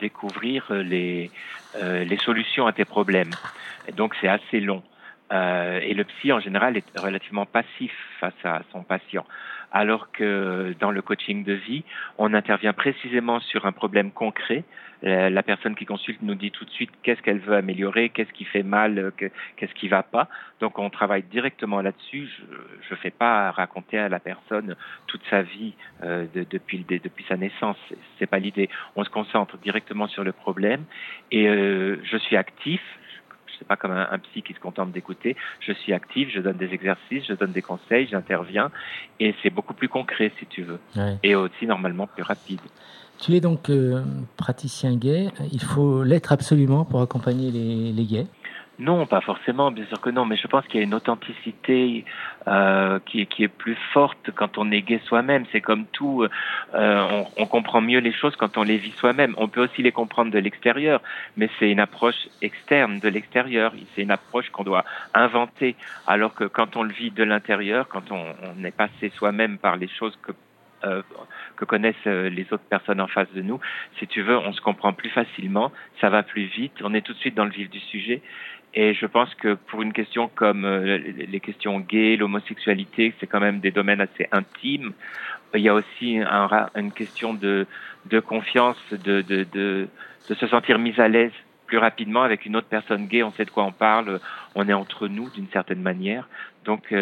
découvrir 0.00 0.66
euh, 0.70 0.82
les, 0.82 1.30
euh, 1.76 2.04
les 2.04 2.16
solutions 2.18 2.66
à 2.66 2.72
tes 2.72 2.84
problèmes. 2.84 3.30
Et 3.86 3.92
donc 3.92 4.14
c'est 4.20 4.28
assez 4.28 4.60
long. 4.60 4.82
Euh, 5.32 5.78
et 5.80 5.94
le 5.94 6.04
psy 6.04 6.32
en 6.32 6.40
général 6.40 6.76
est 6.76 6.98
relativement 6.98 7.46
passif 7.46 7.92
face 8.18 8.34
à 8.44 8.62
son 8.72 8.82
patient 8.82 9.24
alors 9.72 10.10
que 10.12 10.74
dans 10.80 10.90
le 10.90 11.02
coaching 11.02 11.44
de 11.44 11.52
vie, 11.52 11.84
on 12.18 12.34
intervient 12.34 12.72
précisément 12.72 13.40
sur 13.40 13.66
un 13.66 13.72
problème 13.72 14.10
concret. 14.10 14.64
La 15.02 15.42
personne 15.42 15.76
qui 15.76 15.86
consulte 15.86 16.20
nous 16.20 16.34
dit 16.34 16.50
tout 16.50 16.66
de 16.66 16.70
suite 16.70 16.90
qu'est-ce 17.02 17.22
qu'elle 17.22 17.38
veut 17.38 17.56
améliorer, 17.56 18.10
qu'est-ce 18.10 18.32
qui 18.32 18.44
fait 18.44 18.62
mal, 18.62 19.12
qu'est-ce 19.56 19.72
qui 19.72 19.88
va 19.88 20.02
pas. 20.02 20.28
Donc 20.60 20.78
on 20.78 20.90
travaille 20.90 21.22
directement 21.22 21.80
là-dessus. 21.80 22.28
Je 22.82 22.94
ne 22.94 22.98
fais 22.98 23.10
pas 23.10 23.50
raconter 23.50 23.98
à 23.98 24.10
la 24.10 24.20
personne 24.20 24.76
toute 25.06 25.22
sa 25.30 25.42
vie 25.42 25.74
euh, 26.02 26.26
depuis, 26.50 26.84
depuis 26.86 27.24
sa 27.28 27.36
naissance. 27.36 27.78
C'est 28.18 28.26
pas 28.26 28.38
l'idée. 28.38 28.68
On 28.94 29.04
se 29.04 29.10
concentre 29.10 29.56
directement 29.58 30.06
sur 30.06 30.22
le 30.22 30.32
problème 30.32 30.84
et 31.30 31.48
euh, 31.48 31.96
je 32.04 32.18
suis 32.18 32.36
actif 32.36 32.82
c'est 33.60 33.68
pas 33.68 33.76
comme 33.76 33.92
un, 33.92 34.18
psy 34.18 34.42
qui 34.42 34.54
se 34.54 34.58
contente 34.58 34.90
d'écouter. 34.90 35.36
Je 35.60 35.72
suis 35.72 35.92
actif, 35.92 36.30
je 36.32 36.40
donne 36.40 36.56
des 36.56 36.72
exercices, 36.72 37.24
je 37.28 37.34
donne 37.34 37.52
des 37.52 37.62
conseils, 37.62 38.08
j'interviens, 38.10 38.70
et 39.20 39.34
c'est 39.42 39.50
beaucoup 39.50 39.74
plus 39.74 39.88
concret 39.88 40.32
si 40.38 40.46
tu 40.46 40.62
veux, 40.62 40.80
et 41.22 41.36
aussi 41.36 41.66
normalement 41.66 42.06
plus 42.06 42.22
rapide. 42.22 42.60
Tu 43.18 43.34
es 43.34 43.40
donc 43.40 43.68
euh, 43.68 44.02
praticien 44.38 44.96
gay. 44.96 45.28
Il 45.52 45.60
faut 45.60 46.02
l'être 46.02 46.32
absolument 46.32 46.86
pour 46.86 47.02
accompagner 47.02 47.50
les, 47.50 47.92
les 47.92 48.04
gays. 48.04 48.26
Non, 48.80 49.04
pas 49.04 49.20
forcément, 49.20 49.70
bien 49.70 49.84
sûr 49.84 50.00
que 50.00 50.08
non, 50.08 50.24
mais 50.24 50.36
je 50.36 50.46
pense 50.46 50.66
qu'il 50.66 50.80
y 50.80 50.82
a 50.82 50.84
une 50.84 50.94
authenticité 50.94 52.06
euh, 52.48 52.98
qui, 53.04 53.26
qui, 53.26 53.44
est 53.44 53.48
plus 53.48 53.76
forte 53.92 54.30
quand 54.34 54.56
on 54.56 54.70
est 54.70 54.80
gay 54.80 55.02
soi-même. 55.04 55.44
C'est 55.52 55.60
comme 55.60 55.84
tout, 55.84 56.26
euh, 56.74 57.22
on, 57.36 57.44
comprend 57.44 57.82
mieux 57.82 57.98
les 57.98 58.12
choses 58.12 58.36
quand 58.36 58.56
on 58.56 58.62
les 58.62 58.78
vit 58.78 58.92
soi-même. 58.92 59.34
On 59.36 59.48
peut 59.48 59.62
aussi 59.62 59.82
les 59.82 59.92
comprendre 59.92 60.30
de 60.30 60.38
l'extérieur, 60.38 61.02
mais 61.36 61.50
c'est 61.58 61.70
une 61.70 61.78
approche 61.78 62.28
externe 62.40 63.00
de 63.00 63.08
l'extérieur. 63.10 63.74
C'est 63.94 64.00
une 64.00 64.10
approche 64.10 64.48
qu'on 64.48 64.64
doit 64.64 64.86
inventer, 65.12 65.76
alors 66.06 66.32
que 66.32 66.44
quand 66.44 66.74
on 66.76 66.82
le 66.82 66.92
vit 66.92 67.10
de 67.10 67.22
l'intérieur, 67.22 67.86
quand 67.86 68.10
on, 68.10 68.64
est 68.64 68.74
passé 68.74 69.12
soi-même 69.14 69.58
par 69.58 69.76
les 69.76 69.88
choses 69.88 70.18
que 70.22 70.32
euh, 70.84 71.02
que 71.56 71.66
connaissent 71.66 72.06
les 72.06 72.46
autres 72.52 72.64
personnes 72.70 73.02
en 73.02 73.06
face 73.06 73.30
de 73.34 73.42
nous. 73.42 73.60
Si 73.98 74.06
tu 74.06 74.22
veux, 74.22 74.38
on 74.38 74.54
se 74.54 74.62
comprend 74.62 74.94
plus 74.94 75.10
facilement, 75.10 75.70
ça 76.00 76.08
va 76.08 76.22
plus 76.22 76.44
vite, 76.44 76.72
on 76.82 76.94
est 76.94 77.02
tout 77.02 77.12
de 77.12 77.18
suite 77.18 77.34
dans 77.34 77.44
le 77.44 77.50
vif 77.50 77.68
du 77.68 77.80
sujet. 77.80 78.22
Et 78.74 78.94
je 78.94 79.06
pense 79.06 79.34
que 79.34 79.54
pour 79.54 79.82
une 79.82 79.92
question 79.92 80.30
comme 80.34 80.64
euh, 80.64 80.98
les 80.98 81.40
questions 81.40 81.80
gays, 81.80 82.16
l'homosexualité, 82.16 83.14
c'est 83.18 83.26
quand 83.26 83.40
même 83.40 83.60
des 83.60 83.70
domaines 83.72 84.00
assez 84.00 84.28
intimes. 84.30 84.92
Il 85.54 85.60
y 85.60 85.68
a 85.68 85.74
aussi 85.74 86.18
un, 86.18 86.68
une 86.76 86.92
question 86.92 87.34
de, 87.34 87.66
confiance, 88.24 88.78
de, 88.92 89.88
se 90.22 90.46
sentir 90.46 90.78
mise 90.78 91.00
à 91.00 91.08
l'aise 91.08 91.32
plus 91.66 91.78
rapidement 91.78 92.22
avec 92.22 92.46
une 92.46 92.54
autre 92.54 92.68
personne 92.68 93.06
gay. 93.06 93.24
On 93.24 93.32
sait 93.32 93.44
de 93.44 93.50
quoi 93.50 93.64
on 93.64 93.72
parle, 93.72 94.20
on 94.54 94.68
est 94.68 94.72
entre 94.72 95.08
nous 95.08 95.28
d'une 95.30 95.48
certaine 95.48 95.82
manière. 95.82 96.28
Donc 96.64 96.94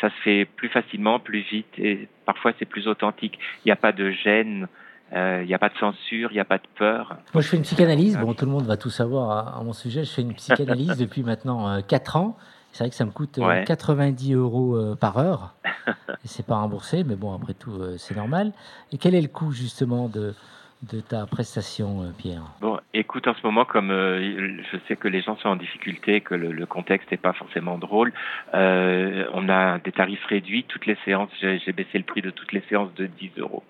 ça 0.00 0.10
se 0.10 0.14
fait 0.22 0.44
plus 0.44 0.68
facilement, 0.68 1.18
plus 1.18 1.40
vite 1.40 1.78
et 1.78 2.08
parfois 2.24 2.52
c'est 2.58 2.66
plus 2.66 2.88
authentique. 2.88 3.38
Il 3.64 3.68
n'y 3.68 3.72
a 3.72 3.76
pas 3.76 3.92
de 3.92 4.10
gêne, 4.10 4.64
euh, 4.64 4.87
il 5.12 5.46
n'y 5.46 5.54
a 5.54 5.58
pas 5.58 5.68
de 5.68 5.78
censure, 5.78 6.30
il 6.30 6.34
n'y 6.34 6.40
a 6.40 6.44
pas 6.44 6.58
de 6.58 6.66
peur. 6.76 7.16
Moi 7.34 7.42
je 7.42 7.48
fais 7.48 7.56
une 7.56 7.62
psychanalyse, 7.62 8.18
bon 8.18 8.34
tout 8.34 8.44
le 8.44 8.50
monde 8.50 8.66
va 8.66 8.76
tout 8.76 8.90
savoir 8.90 9.58
à, 9.58 9.62
mon 9.62 9.72
sujet, 9.72 10.04
je 10.04 10.10
fais 10.10 10.22
une 10.22 10.34
psychanalyse 10.34 10.96
depuis 10.98 11.22
maintenant 11.22 11.68
euh, 11.68 11.80
4 11.80 12.16
ans. 12.16 12.36
C'est 12.72 12.84
vrai 12.84 12.90
que 12.90 12.96
ça 12.96 13.06
me 13.06 13.10
coûte 13.10 13.40
90 13.66 14.32
euh, 14.32 14.38
euros 14.38 14.76
euh, 14.76 14.94
par 14.94 15.18
heure. 15.18 15.54
c'est 16.24 16.46
pas 16.46 16.56
remboursé, 16.56 17.02
mais 17.02 17.16
bon, 17.16 17.34
après 17.34 17.54
tout, 17.54 17.80
c'est 17.96 18.14
normal. 18.14 18.52
Et 18.92 18.98
quel 18.98 19.14
est 19.14 19.22
le 19.22 19.28
coût 19.28 19.52
justement 19.52 20.08
de, 20.08 20.34
de 20.82 21.00
ta 21.00 21.26
prestation, 21.26 22.02
euh, 22.02 22.10
Pierre? 22.16 22.42
Bon, 22.60 22.78
écoute, 22.94 23.26
en 23.26 23.34
ce 23.34 23.40
moment, 23.42 23.64
comme 23.64 23.90
euh, 23.90 24.62
je 24.72 24.78
sais 24.86 24.96
que 24.96 25.08
les 25.08 25.22
gens 25.22 25.36
sont 25.36 25.48
en 25.48 25.56
difficulté, 25.56 26.20
que 26.20 26.34
le, 26.34 26.66
contexte 26.66 27.10
n'est 27.10 27.16
pas 27.16 27.32
forcément 27.32 27.78
drôle, 27.78 28.12
euh, 28.54 29.24
on 29.32 29.48
a 29.48 29.78
des 29.78 29.92
tarifs 29.92 30.24
réduits. 30.26 30.64
Toutes 30.64 30.86
les 30.86 30.96
séances, 31.04 31.30
j'ai 31.40 31.72
baissé 31.72 31.98
le 31.98 32.04
prix 32.04 32.22
de 32.22 32.30
toutes 32.30 32.52
les 32.52 32.62
séances 32.68 32.94
de 32.94 33.06
10 33.06 33.32
euros. 33.38 33.64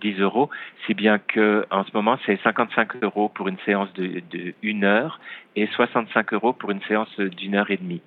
10 0.00 0.20
euros, 0.20 0.50
si 0.86 0.94
bien 0.94 1.18
que 1.18 1.66
en 1.70 1.84
ce 1.84 1.90
moment 1.94 2.18
c'est 2.26 2.40
55 2.42 3.02
euros 3.02 3.28
pour 3.28 3.48
une 3.48 3.58
séance 3.64 3.92
de, 3.94 4.22
de 4.30 4.54
une 4.62 4.84
heure 4.84 5.20
et 5.56 5.66
65 5.66 6.32
euros 6.34 6.52
pour 6.52 6.70
une 6.70 6.82
séance 6.82 7.14
d'une 7.18 7.54
heure 7.54 7.70
et 7.70 7.76
demie. 7.76 8.02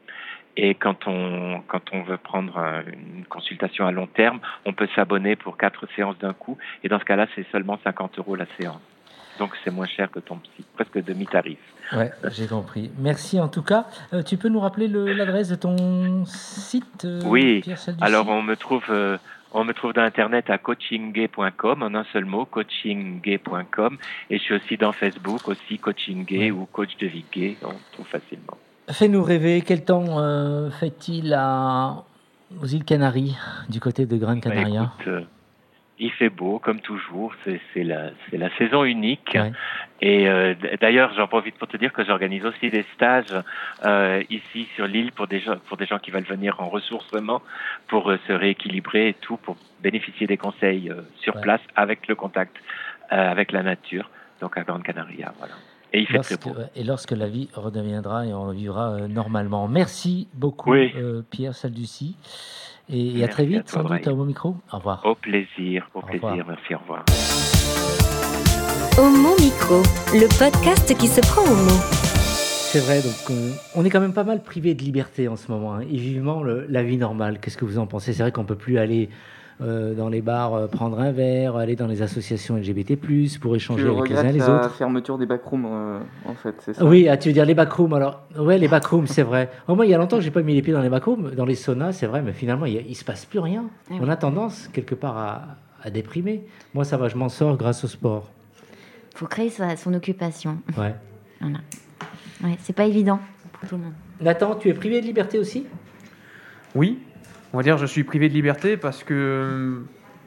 Et 0.58 0.76
quand 0.76 1.08
on, 1.08 1.62
quand 1.68 1.94
on 1.94 2.04
veut 2.04 2.18
prendre 2.18 2.60
une 2.88 3.26
consultation 3.26 3.88
à 3.88 3.92
long 3.92 4.08
terme, 4.08 4.40
on 4.66 4.74
peut 4.74 4.90
s'abonner 4.96 5.36
pour 5.36 5.58
quatre 5.58 5.88
séances 5.96 6.18
d'un 6.20 6.34
coup. 6.34 6.58
Et 6.84 6.90
dans 6.90 7.00
ce 7.00 7.06
cas-là, 7.06 7.28
c'est 7.36 7.46
seulement 7.52 7.80
50 7.84 8.20
euros 8.20 8.36
la 8.36 8.46
séance. 8.60 8.82
Donc 9.40 9.52
c'est 9.64 9.72
moins 9.72 9.88
cher 9.88 10.12
que 10.12 10.20
ton 10.20 10.38
psy, 10.38 10.66
presque 10.76 11.04
demi-tarif. 11.04 11.58
Ouais, 11.94 12.12
j'ai 12.32 12.48
compris. 12.48 12.92
Merci 13.00 13.40
en 13.40 13.48
tout 13.48 13.64
cas. 13.64 13.86
Euh, 14.14 14.24
tu 14.24 14.38
peux 14.38 14.50
nous 14.50 14.60
rappeler 14.60 14.88
l'adresse 14.88 15.50
de 15.50 15.56
ton 15.56 16.26
site 16.26 17.06
euh, 17.06 17.22
Oui. 17.26 17.64
Alors 18.02 18.28
on 18.28 18.42
me 18.42 18.56
trouve. 18.56 18.84
Euh, 18.90 19.18
on 19.54 19.64
me 19.64 19.74
trouve 19.74 19.94
dans 19.94 20.02
Internet 20.02 20.50
à 20.50 20.58
coachinggay.com, 20.58 21.84
en 21.84 21.96
un 21.96 22.04
seul 22.14 22.26
mot, 22.26 22.46
coachinggay.com. 22.46 23.98
Et 24.30 24.38
je 24.38 24.44
suis 24.44 24.56
aussi 24.56 24.78
dans 24.78 24.92
Facebook, 24.92 25.48
aussi 25.48 25.78
Coaching 25.78 26.26
Gay 26.26 26.52
ou 26.52 26.66
Coach 26.66 26.98
de 26.98 27.08
vie 27.08 27.26
gay, 27.32 27.58
on 27.64 27.74
trouve 27.94 28.08
facilement. 28.08 28.58
Fais-nous 28.90 29.24
rêver, 29.24 29.62
quel 29.66 29.84
temps 29.86 30.20
euh, 30.20 30.70
fait-il 30.72 31.34
à... 31.34 32.04
aux 32.62 32.66
îles 32.66 32.84
Canaries, 32.84 33.38
du 33.70 33.80
côté 33.80 34.06
de 34.06 34.18
Grande 34.18 34.42
bah, 34.42 34.50
Canaria? 34.50 34.92
euh, 35.08 35.22
Il 36.04 36.12
fait 36.12 36.30
beau, 36.30 36.58
comme 36.58 36.80
toujours. 36.80 37.32
C'est 37.46 37.84
la, 37.84 38.10
la 38.34 38.50
saison 38.58 38.84
unique. 38.84 39.32
Ouais. 39.36 39.52
Et 40.02 40.28
euh, 40.28 40.56
d'ailleurs, 40.82 41.14
j'en 41.16 41.28
profite 41.28 41.56
pour 41.60 41.68
te 41.68 41.78
dire 41.78 41.94
que 41.94 42.04
j'organise 42.04 42.44
aussi 42.44 42.72
des 42.72 42.84
stages 42.96 43.36
euh, 43.86 44.24
ici 44.32 44.68
sur 44.76 44.88
l'île 44.88 45.12
pour 45.12 45.28
des 45.28 45.40
gens 45.40 45.58
pour 45.68 45.78
des 45.78 45.86
gens 45.86 46.00
qui 46.00 46.10
veulent 46.10 46.24
venir 46.24 46.60
en 46.60 46.70
ressourcement 46.70 47.44
pour 47.88 48.10
euh, 48.10 48.18
se 48.28 48.34
rééquilibrer 48.34 49.10
et 49.10 49.14
tout, 49.14 49.38
pour 49.38 49.58
bénéficier 49.84 50.26
des 50.26 50.38
conseils 50.38 50.90
euh, 50.90 51.02
sur 51.20 51.36
Ouais. 51.36 51.42
place 51.44 51.62
avec 51.76 52.08
le 52.08 52.16
contact 52.16 52.56
avec 53.10 53.52
la 53.52 53.62
nature. 53.62 54.10
Donc 54.42 54.58
à 54.58 54.64
Grande 54.64 54.82
Canaria, 54.84 55.34
voilà. 55.38 55.54
Et 55.94 56.00
il 56.00 56.08
fait 56.08 56.20
très 56.20 56.38
beau. 56.38 56.56
et 56.76 56.84
lorsque 56.84 57.12
la 57.12 57.28
vie 57.28 57.50
redeviendra 57.54 58.26
et 58.26 58.34
on 58.34 58.50
vivra 58.52 59.02
normalement. 59.08 59.68
Merci 59.68 60.30
beaucoup, 60.34 60.72
Oui. 60.72 60.94
Pierre 61.30 61.54
Salducci. 61.54 62.16
Et, 62.94 63.24
à 63.24 63.28
très 63.28 63.44
à 63.44 63.46
vite, 63.46 63.64
toi, 63.66 63.84
sans 63.84 63.88
doute, 63.88 64.08
à 64.08 64.14
micros. 64.26 64.56
Au 64.72 64.78
revoir. 64.78 65.02
Au 65.06 65.16
plaisir, 65.16 65.88
au, 65.96 66.00
Au 66.00 66.02
plaisir. 66.02 66.28
revoir. 66.30 66.46
Merci, 66.48 66.76
au 66.76 66.80
revoir. 66.80 67.06
Au 68.98 69.10
Mon 69.10 69.36
Micro, 69.38 69.82
le 70.14 70.28
podcast 70.38 70.98
qui 70.98 71.08
se 71.08 71.22
prend 71.22 71.42
au 71.44 71.56
mot. 71.56 71.80
C'est 72.72 72.80
vrai, 72.80 73.02
donc 73.02 73.32
euh, 73.32 73.52
on 73.76 73.86
est 73.86 73.90
quand 73.90 74.00
même 74.02 74.14
pas 74.14 74.24
mal 74.24 74.44
privé 74.44 74.74
de 74.76 74.82
liberté 74.84 75.28
en 75.28 75.36
ce 75.36 75.52
moment, 75.52 75.76
hein, 75.76 75.82
et 75.82 75.98
vivement 75.98 76.42
le- 76.44 76.66
la 76.70 76.84
vie 76.84 76.98
normale. 76.98 77.40
Qu'est-ce 77.42 77.58
que 77.58 77.66
vous 77.66 77.78
en 77.80 77.88
pensez? 77.88 78.14
C'est 78.14 78.24
vrai 78.24 78.32
qu'on 78.32 78.46
peut 78.46 78.56
plus 78.56 78.78
aller 78.78 79.10
euh, 79.62 79.94
dans 79.94 80.10
les 80.10 80.22
bars 80.22 80.54
euh, 80.54 80.68
prendre 80.68 81.00
un 81.00 81.12
verre, 81.12 81.56
aller 81.56 81.76
dans 81.76 81.88
les 81.88 82.02
associations 82.02 82.56
LGBT+, 82.58 82.98
pour 83.40 83.56
échanger 83.56 83.84
Tu 83.84 83.90
avec 83.90 84.10
les 84.10 84.18
uns 84.18 84.24
les 84.32 84.38
la 84.40 84.50
autres. 84.56 84.72
fermeture 84.76 85.18
des 85.18 85.26
backrooms, 85.26 85.66
euh, 85.66 86.00
en 86.26 86.34
fait, 86.34 86.56
c'est 86.60 86.74
ça 86.74 86.84
Oui, 86.86 87.08
ah, 87.08 87.18
tu 87.18 87.30
veux 87.30 87.34
dire 87.34 87.46
les 87.46 87.54
backrooms 87.54 87.94
alors 87.94 88.24
Ouais, 88.38 88.58
les 88.58 88.68
backrooms, 88.68 89.08
c'est 89.08 89.24
vrai. 89.24 89.50
Oh, 89.68 89.76
moi, 89.76 89.86
il 89.86 89.90
y 89.90 89.94
a 89.94 89.98
longtemps 89.98 90.18
que 90.18 90.24
j'ai 90.24 90.32
pas 90.32 90.42
mis 90.42 90.54
les 90.56 90.62
pieds 90.62 90.74
dans 90.74 90.82
les 90.82 90.90
backrooms, 90.90 91.32
dans 91.36 91.46
les 91.46 91.56
saunas, 91.56 91.92
c'est 91.94 92.08
vrai, 92.08 92.22
mais 92.22 92.34
finalement, 92.34 92.66
il, 92.66 92.84
il 92.88 92.96
se 92.96 93.04
passe 93.06 93.26
plus 93.26 93.40
rien. 93.40 93.66
Ah 93.90 93.96
On 94.02 94.10
a 94.10 94.16
tendance, 94.16 94.68
quelque 94.70 94.96
part, 94.96 95.18
à, 95.18 95.42
à 95.84 95.90
déprimer. 95.90 96.44
Moi, 96.74 96.84
ça 96.84 96.98
va, 96.98 97.08
je 97.08 97.16
m'en 97.18 97.30
sors 97.30 97.58
grâce 97.58 97.84
au 97.84 97.88
sport. 97.88 98.30
faut 99.16 99.28
créer 99.28 99.50
sa- 99.50 99.76
son 99.78 99.94
occupation. 99.94 100.58
Ouais. 100.78 100.96
Ouais, 102.44 102.58
c'est 102.60 102.74
pas 102.74 102.86
évident 102.86 103.20
pour 103.60 103.70
tout 103.70 103.76
le 103.78 103.84
monde. 103.84 103.94
Nathan, 104.20 104.56
tu 104.56 104.70
es 104.70 104.74
privé 104.74 105.02
de 105.02 105.06
liberté 105.06 105.38
aussi? 105.38 105.66
Oui, 106.76 107.00
on 107.54 107.58
va 107.58 107.64
dire 107.64 107.78
je 107.78 107.86
suis 107.86 108.04
privé 108.04 108.30
de 108.30 108.34
liberté 108.34 108.78
parce 108.78 109.04
que 109.04 109.84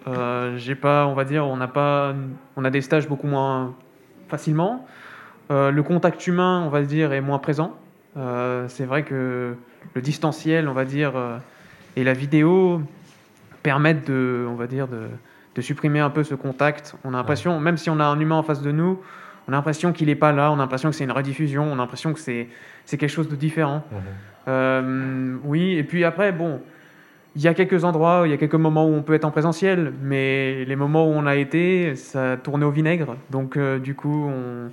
euh, 0.06 0.56
j'ai 0.58 0.74
pas, 0.74 1.06
on 1.06 1.14
va 1.14 1.24
dire, 1.24 1.46
on 1.46 1.56
n'a 1.56 1.68
pas, 1.68 2.14
on 2.56 2.64
a 2.64 2.70
des 2.70 2.82
stages 2.82 3.08
beaucoup 3.08 3.26
moins 3.26 3.74
facilement. 4.28 4.86
Euh, 5.50 5.70
le 5.70 5.82
contact 5.82 6.26
humain, 6.26 6.62
on 6.64 6.68
va 6.68 6.82
dire, 6.82 7.12
est 7.12 7.20
moins 7.20 7.38
présent. 7.38 7.76
Euh, 8.16 8.66
c'est 8.68 8.84
vrai 8.84 9.02
que 9.02 9.56
le 9.94 10.02
distanciel, 10.02 10.68
on 10.68 10.72
va 10.72 10.84
dire, 10.84 11.12
et 11.96 12.04
la 12.04 12.12
vidéo 12.12 12.82
permettent 13.62 14.06
de, 14.06 14.46
on 14.48 14.54
va 14.54 14.66
dire, 14.66 14.88
de, 14.88 15.08
de 15.54 15.60
supprimer 15.60 16.00
un 16.00 16.10
peu 16.10 16.24
ce 16.24 16.34
contact. 16.34 16.94
On 17.04 17.14
a 17.14 17.16
l'impression, 17.16 17.58
même 17.60 17.76
si 17.76 17.88
on 17.88 18.00
a 18.00 18.04
un 18.04 18.18
humain 18.20 18.36
en 18.36 18.42
face 18.42 18.62
de 18.62 18.72
nous, 18.72 19.00
on 19.46 19.52
a 19.52 19.56
l'impression 19.56 19.92
qu'il 19.92 20.06
n'est 20.08 20.14
pas 20.14 20.32
là, 20.32 20.50
on 20.50 20.54
a 20.54 20.58
l'impression 20.58 20.90
que 20.90 20.96
c'est 20.96 21.04
une 21.04 21.12
rediffusion, 21.12 21.64
on 21.64 21.74
a 21.74 21.76
l'impression 21.76 22.12
que 22.12 22.20
c'est 22.20 22.48
c'est 22.86 22.98
quelque 22.98 23.10
chose 23.10 23.28
de 23.28 23.36
différent. 23.36 23.82
Euh, 24.48 25.36
oui, 25.44 25.72
et 25.72 25.84
puis 25.84 26.04
après, 26.04 26.32
bon, 26.32 26.60
il 27.36 27.42
y 27.42 27.48
a 27.48 27.54
quelques 27.54 27.84
endroits, 27.84 28.22
il 28.26 28.30
y 28.30 28.32
a 28.32 28.36
quelques 28.36 28.54
moments 28.54 28.86
où 28.86 28.92
on 28.94 29.02
peut 29.02 29.14
être 29.14 29.24
en 29.24 29.30
présentiel, 29.30 29.92
mais 30.02 30.64
les 30.64 30.76
moments 30.76 31.06
où 31.06 31.10
on 31.12 31.26
a 31.26 31.36
été, 31.36 31.96
ça 31.96 32.36
tournait 32.36 32.64
au 32.64 32.70
vinaigre. 32.70 33.16
Donc, 33.30 33.56
euh, 33.56 33.78
du 33.78 33.94
coup, 33.94 34.28
on, 34.28 34.70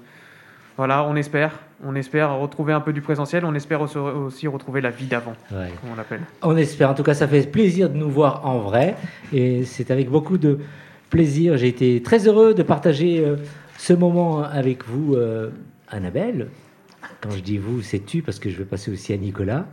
voilà, 0.77 1.03
on 1.05 1.15
espère. 1.15 1.59
On 1.83 1.95
espère 1.95 2.37
retrouver 2.37 2.73
un 2.73 2.79
peu 2.79 2.93
du 2.93 3.01
présentiel, 3.01 3.43
on 3.45 3.55
espère 3.55 3.81
aussi- 3.81 4.47
retrouver 4.47 4.81
la 4.81 4.91
vie 4.91 5.07
d'avant, 5.07 5.33
Ouais. 5.51 5.69
comme 5.81 5.91
on 5.91 5.95
l'appelle. 5.95 6.21
On 6.43 6.55
espère. 6.55 6.91
En 6.91 6.93
tout 6.93 7.01
cas, 7.01 7.15
ça 7.15 7.27
fait 7.27 7.49
plaisir 7.51 7.89
de 7.89 7.97
nous 7.97 8.09
voir 8.09 8.45
en 8.45 8.59
vrai. 8.59 8.95
Et 9.33 9.63
c'est 9.65 9.89
avec 9.89 10.07
beaucoup 10.09 10.37
de 10.37 10.59
plaisir. 11.09 11.57
J'ai 11.57 11.69
été 11.69 12.01
très 12.03 12.27
heureux 12.27 12.53
de 12.53 12.61
partager 12.61 13.25
euh, 13.25 13.37
ce 13.79 13.93
moment 13.93 14.43
avec 14.43 14.85
vous, 14.85 15.15
euh, 15.15 15.49
Annabelle. 15.89 16.47
Quand 17.21 17.31
je 17.31 17.39
dis 17.41 17.57
vous, 17.57 17.81
c'est 17.81 18.05
tu, 18.05 18.21
parce 18.21 18.37
que 18.37 18.51
je 18.51 18.57
vais 18.59 18.65
passer 18.65 18.91
aussi 18.91 19.11
à 19.11 19.17
Nicolas. 19.17 19.65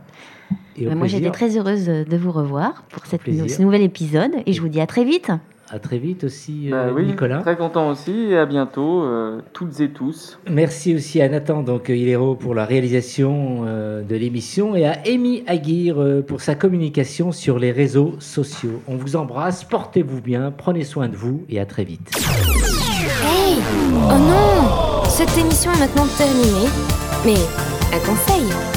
Et 0.77 0.85
au 0.85 0.89
Bah, 0.89 0.95
moi, 0.95 1.07
j'étais 1.07 1.31
très 1.31 1.57
heureuse 1.57 1.85
de 1.85 2.17
vous 2.17 2.31
revoir 2.31 2.83
pour 2.89 3.05
cette 3.05 3.21
ce 3.25 3.61
nouvel 3.61 3.81
épisode 3.81 4.31
et 4.45 4.53
je 4.53 4.61
vous 4.61 4.69
dis 4.69 4.81
à 4.81 4.87
très 4.87 5.03
vite. 5.03 5.31
À 5.71 5.77
très 5.77 5.99
vite 5.99 6.23
aussi, 6.23 6.69
Bah 6.71 6.85
euh, 6.85 6.93
oui, 6.95 7.05
Nicolas. 7.05 7.41
Très 7.41 7.55
content 7.55 7.89
aussi, 7.89 8.11
et 8.11 8.37
à 8.39 8.47
bientôt, 8.47 9.03
euh, 9.03 9.39
toutes 9.53 9.79
et 9.81 9.89
tous. 9.89 10.39
Merci 10.49 10.95
aussi 10.95 11.21
à 11.21 11.29
Nathan 11.29 11.61
donc 11.61 11.91
euh, 11.91 11.95
Hilero 11.95 12.33
pour 12.33 12.55
la 12.55 12.65
réalisation 12.65 13.65
euh, 13.67 14.01
de 14.01 14.15
l'émission 14.15 14.75
et 14.75 14.85
à 14.87 14.97
Amy 15.05 15.43
Aguirre 15.45 16.01
euh, 16.01 16.21
pour 16.23 16.41
sa 16.41 16.55
communication 16.55 17.31
sur 17.31 17.59
les 17.59 17.71
réseaux 17.71 18.15
sociaux. 18.17 18.81
On 18.87 18.95
vous 18.95 19.15
embrasse, 19.15 19.63
portez-vous 19.63 20.21
bien, 20.21 20.51
prenez 20.55 20.83
soin 20.83 21.07
de 21.07 21.15
vous 21.15 21.43
et 21.49 21.59
à 21.59 21.67
très 21.67 21.83
vite. 21.83 22.09
Hey 23.23 23.57
Oh 24.09 24.17
non 24.17 25.03
Cette 25.07 25.37
émission 25.37 25.71
est 25.73 25.79
maintenant 25.79 26.07
terminée. 26.17 26.67
Mais, 27.23 27.35
un 27.95 27.99
conseil 27.99 28.49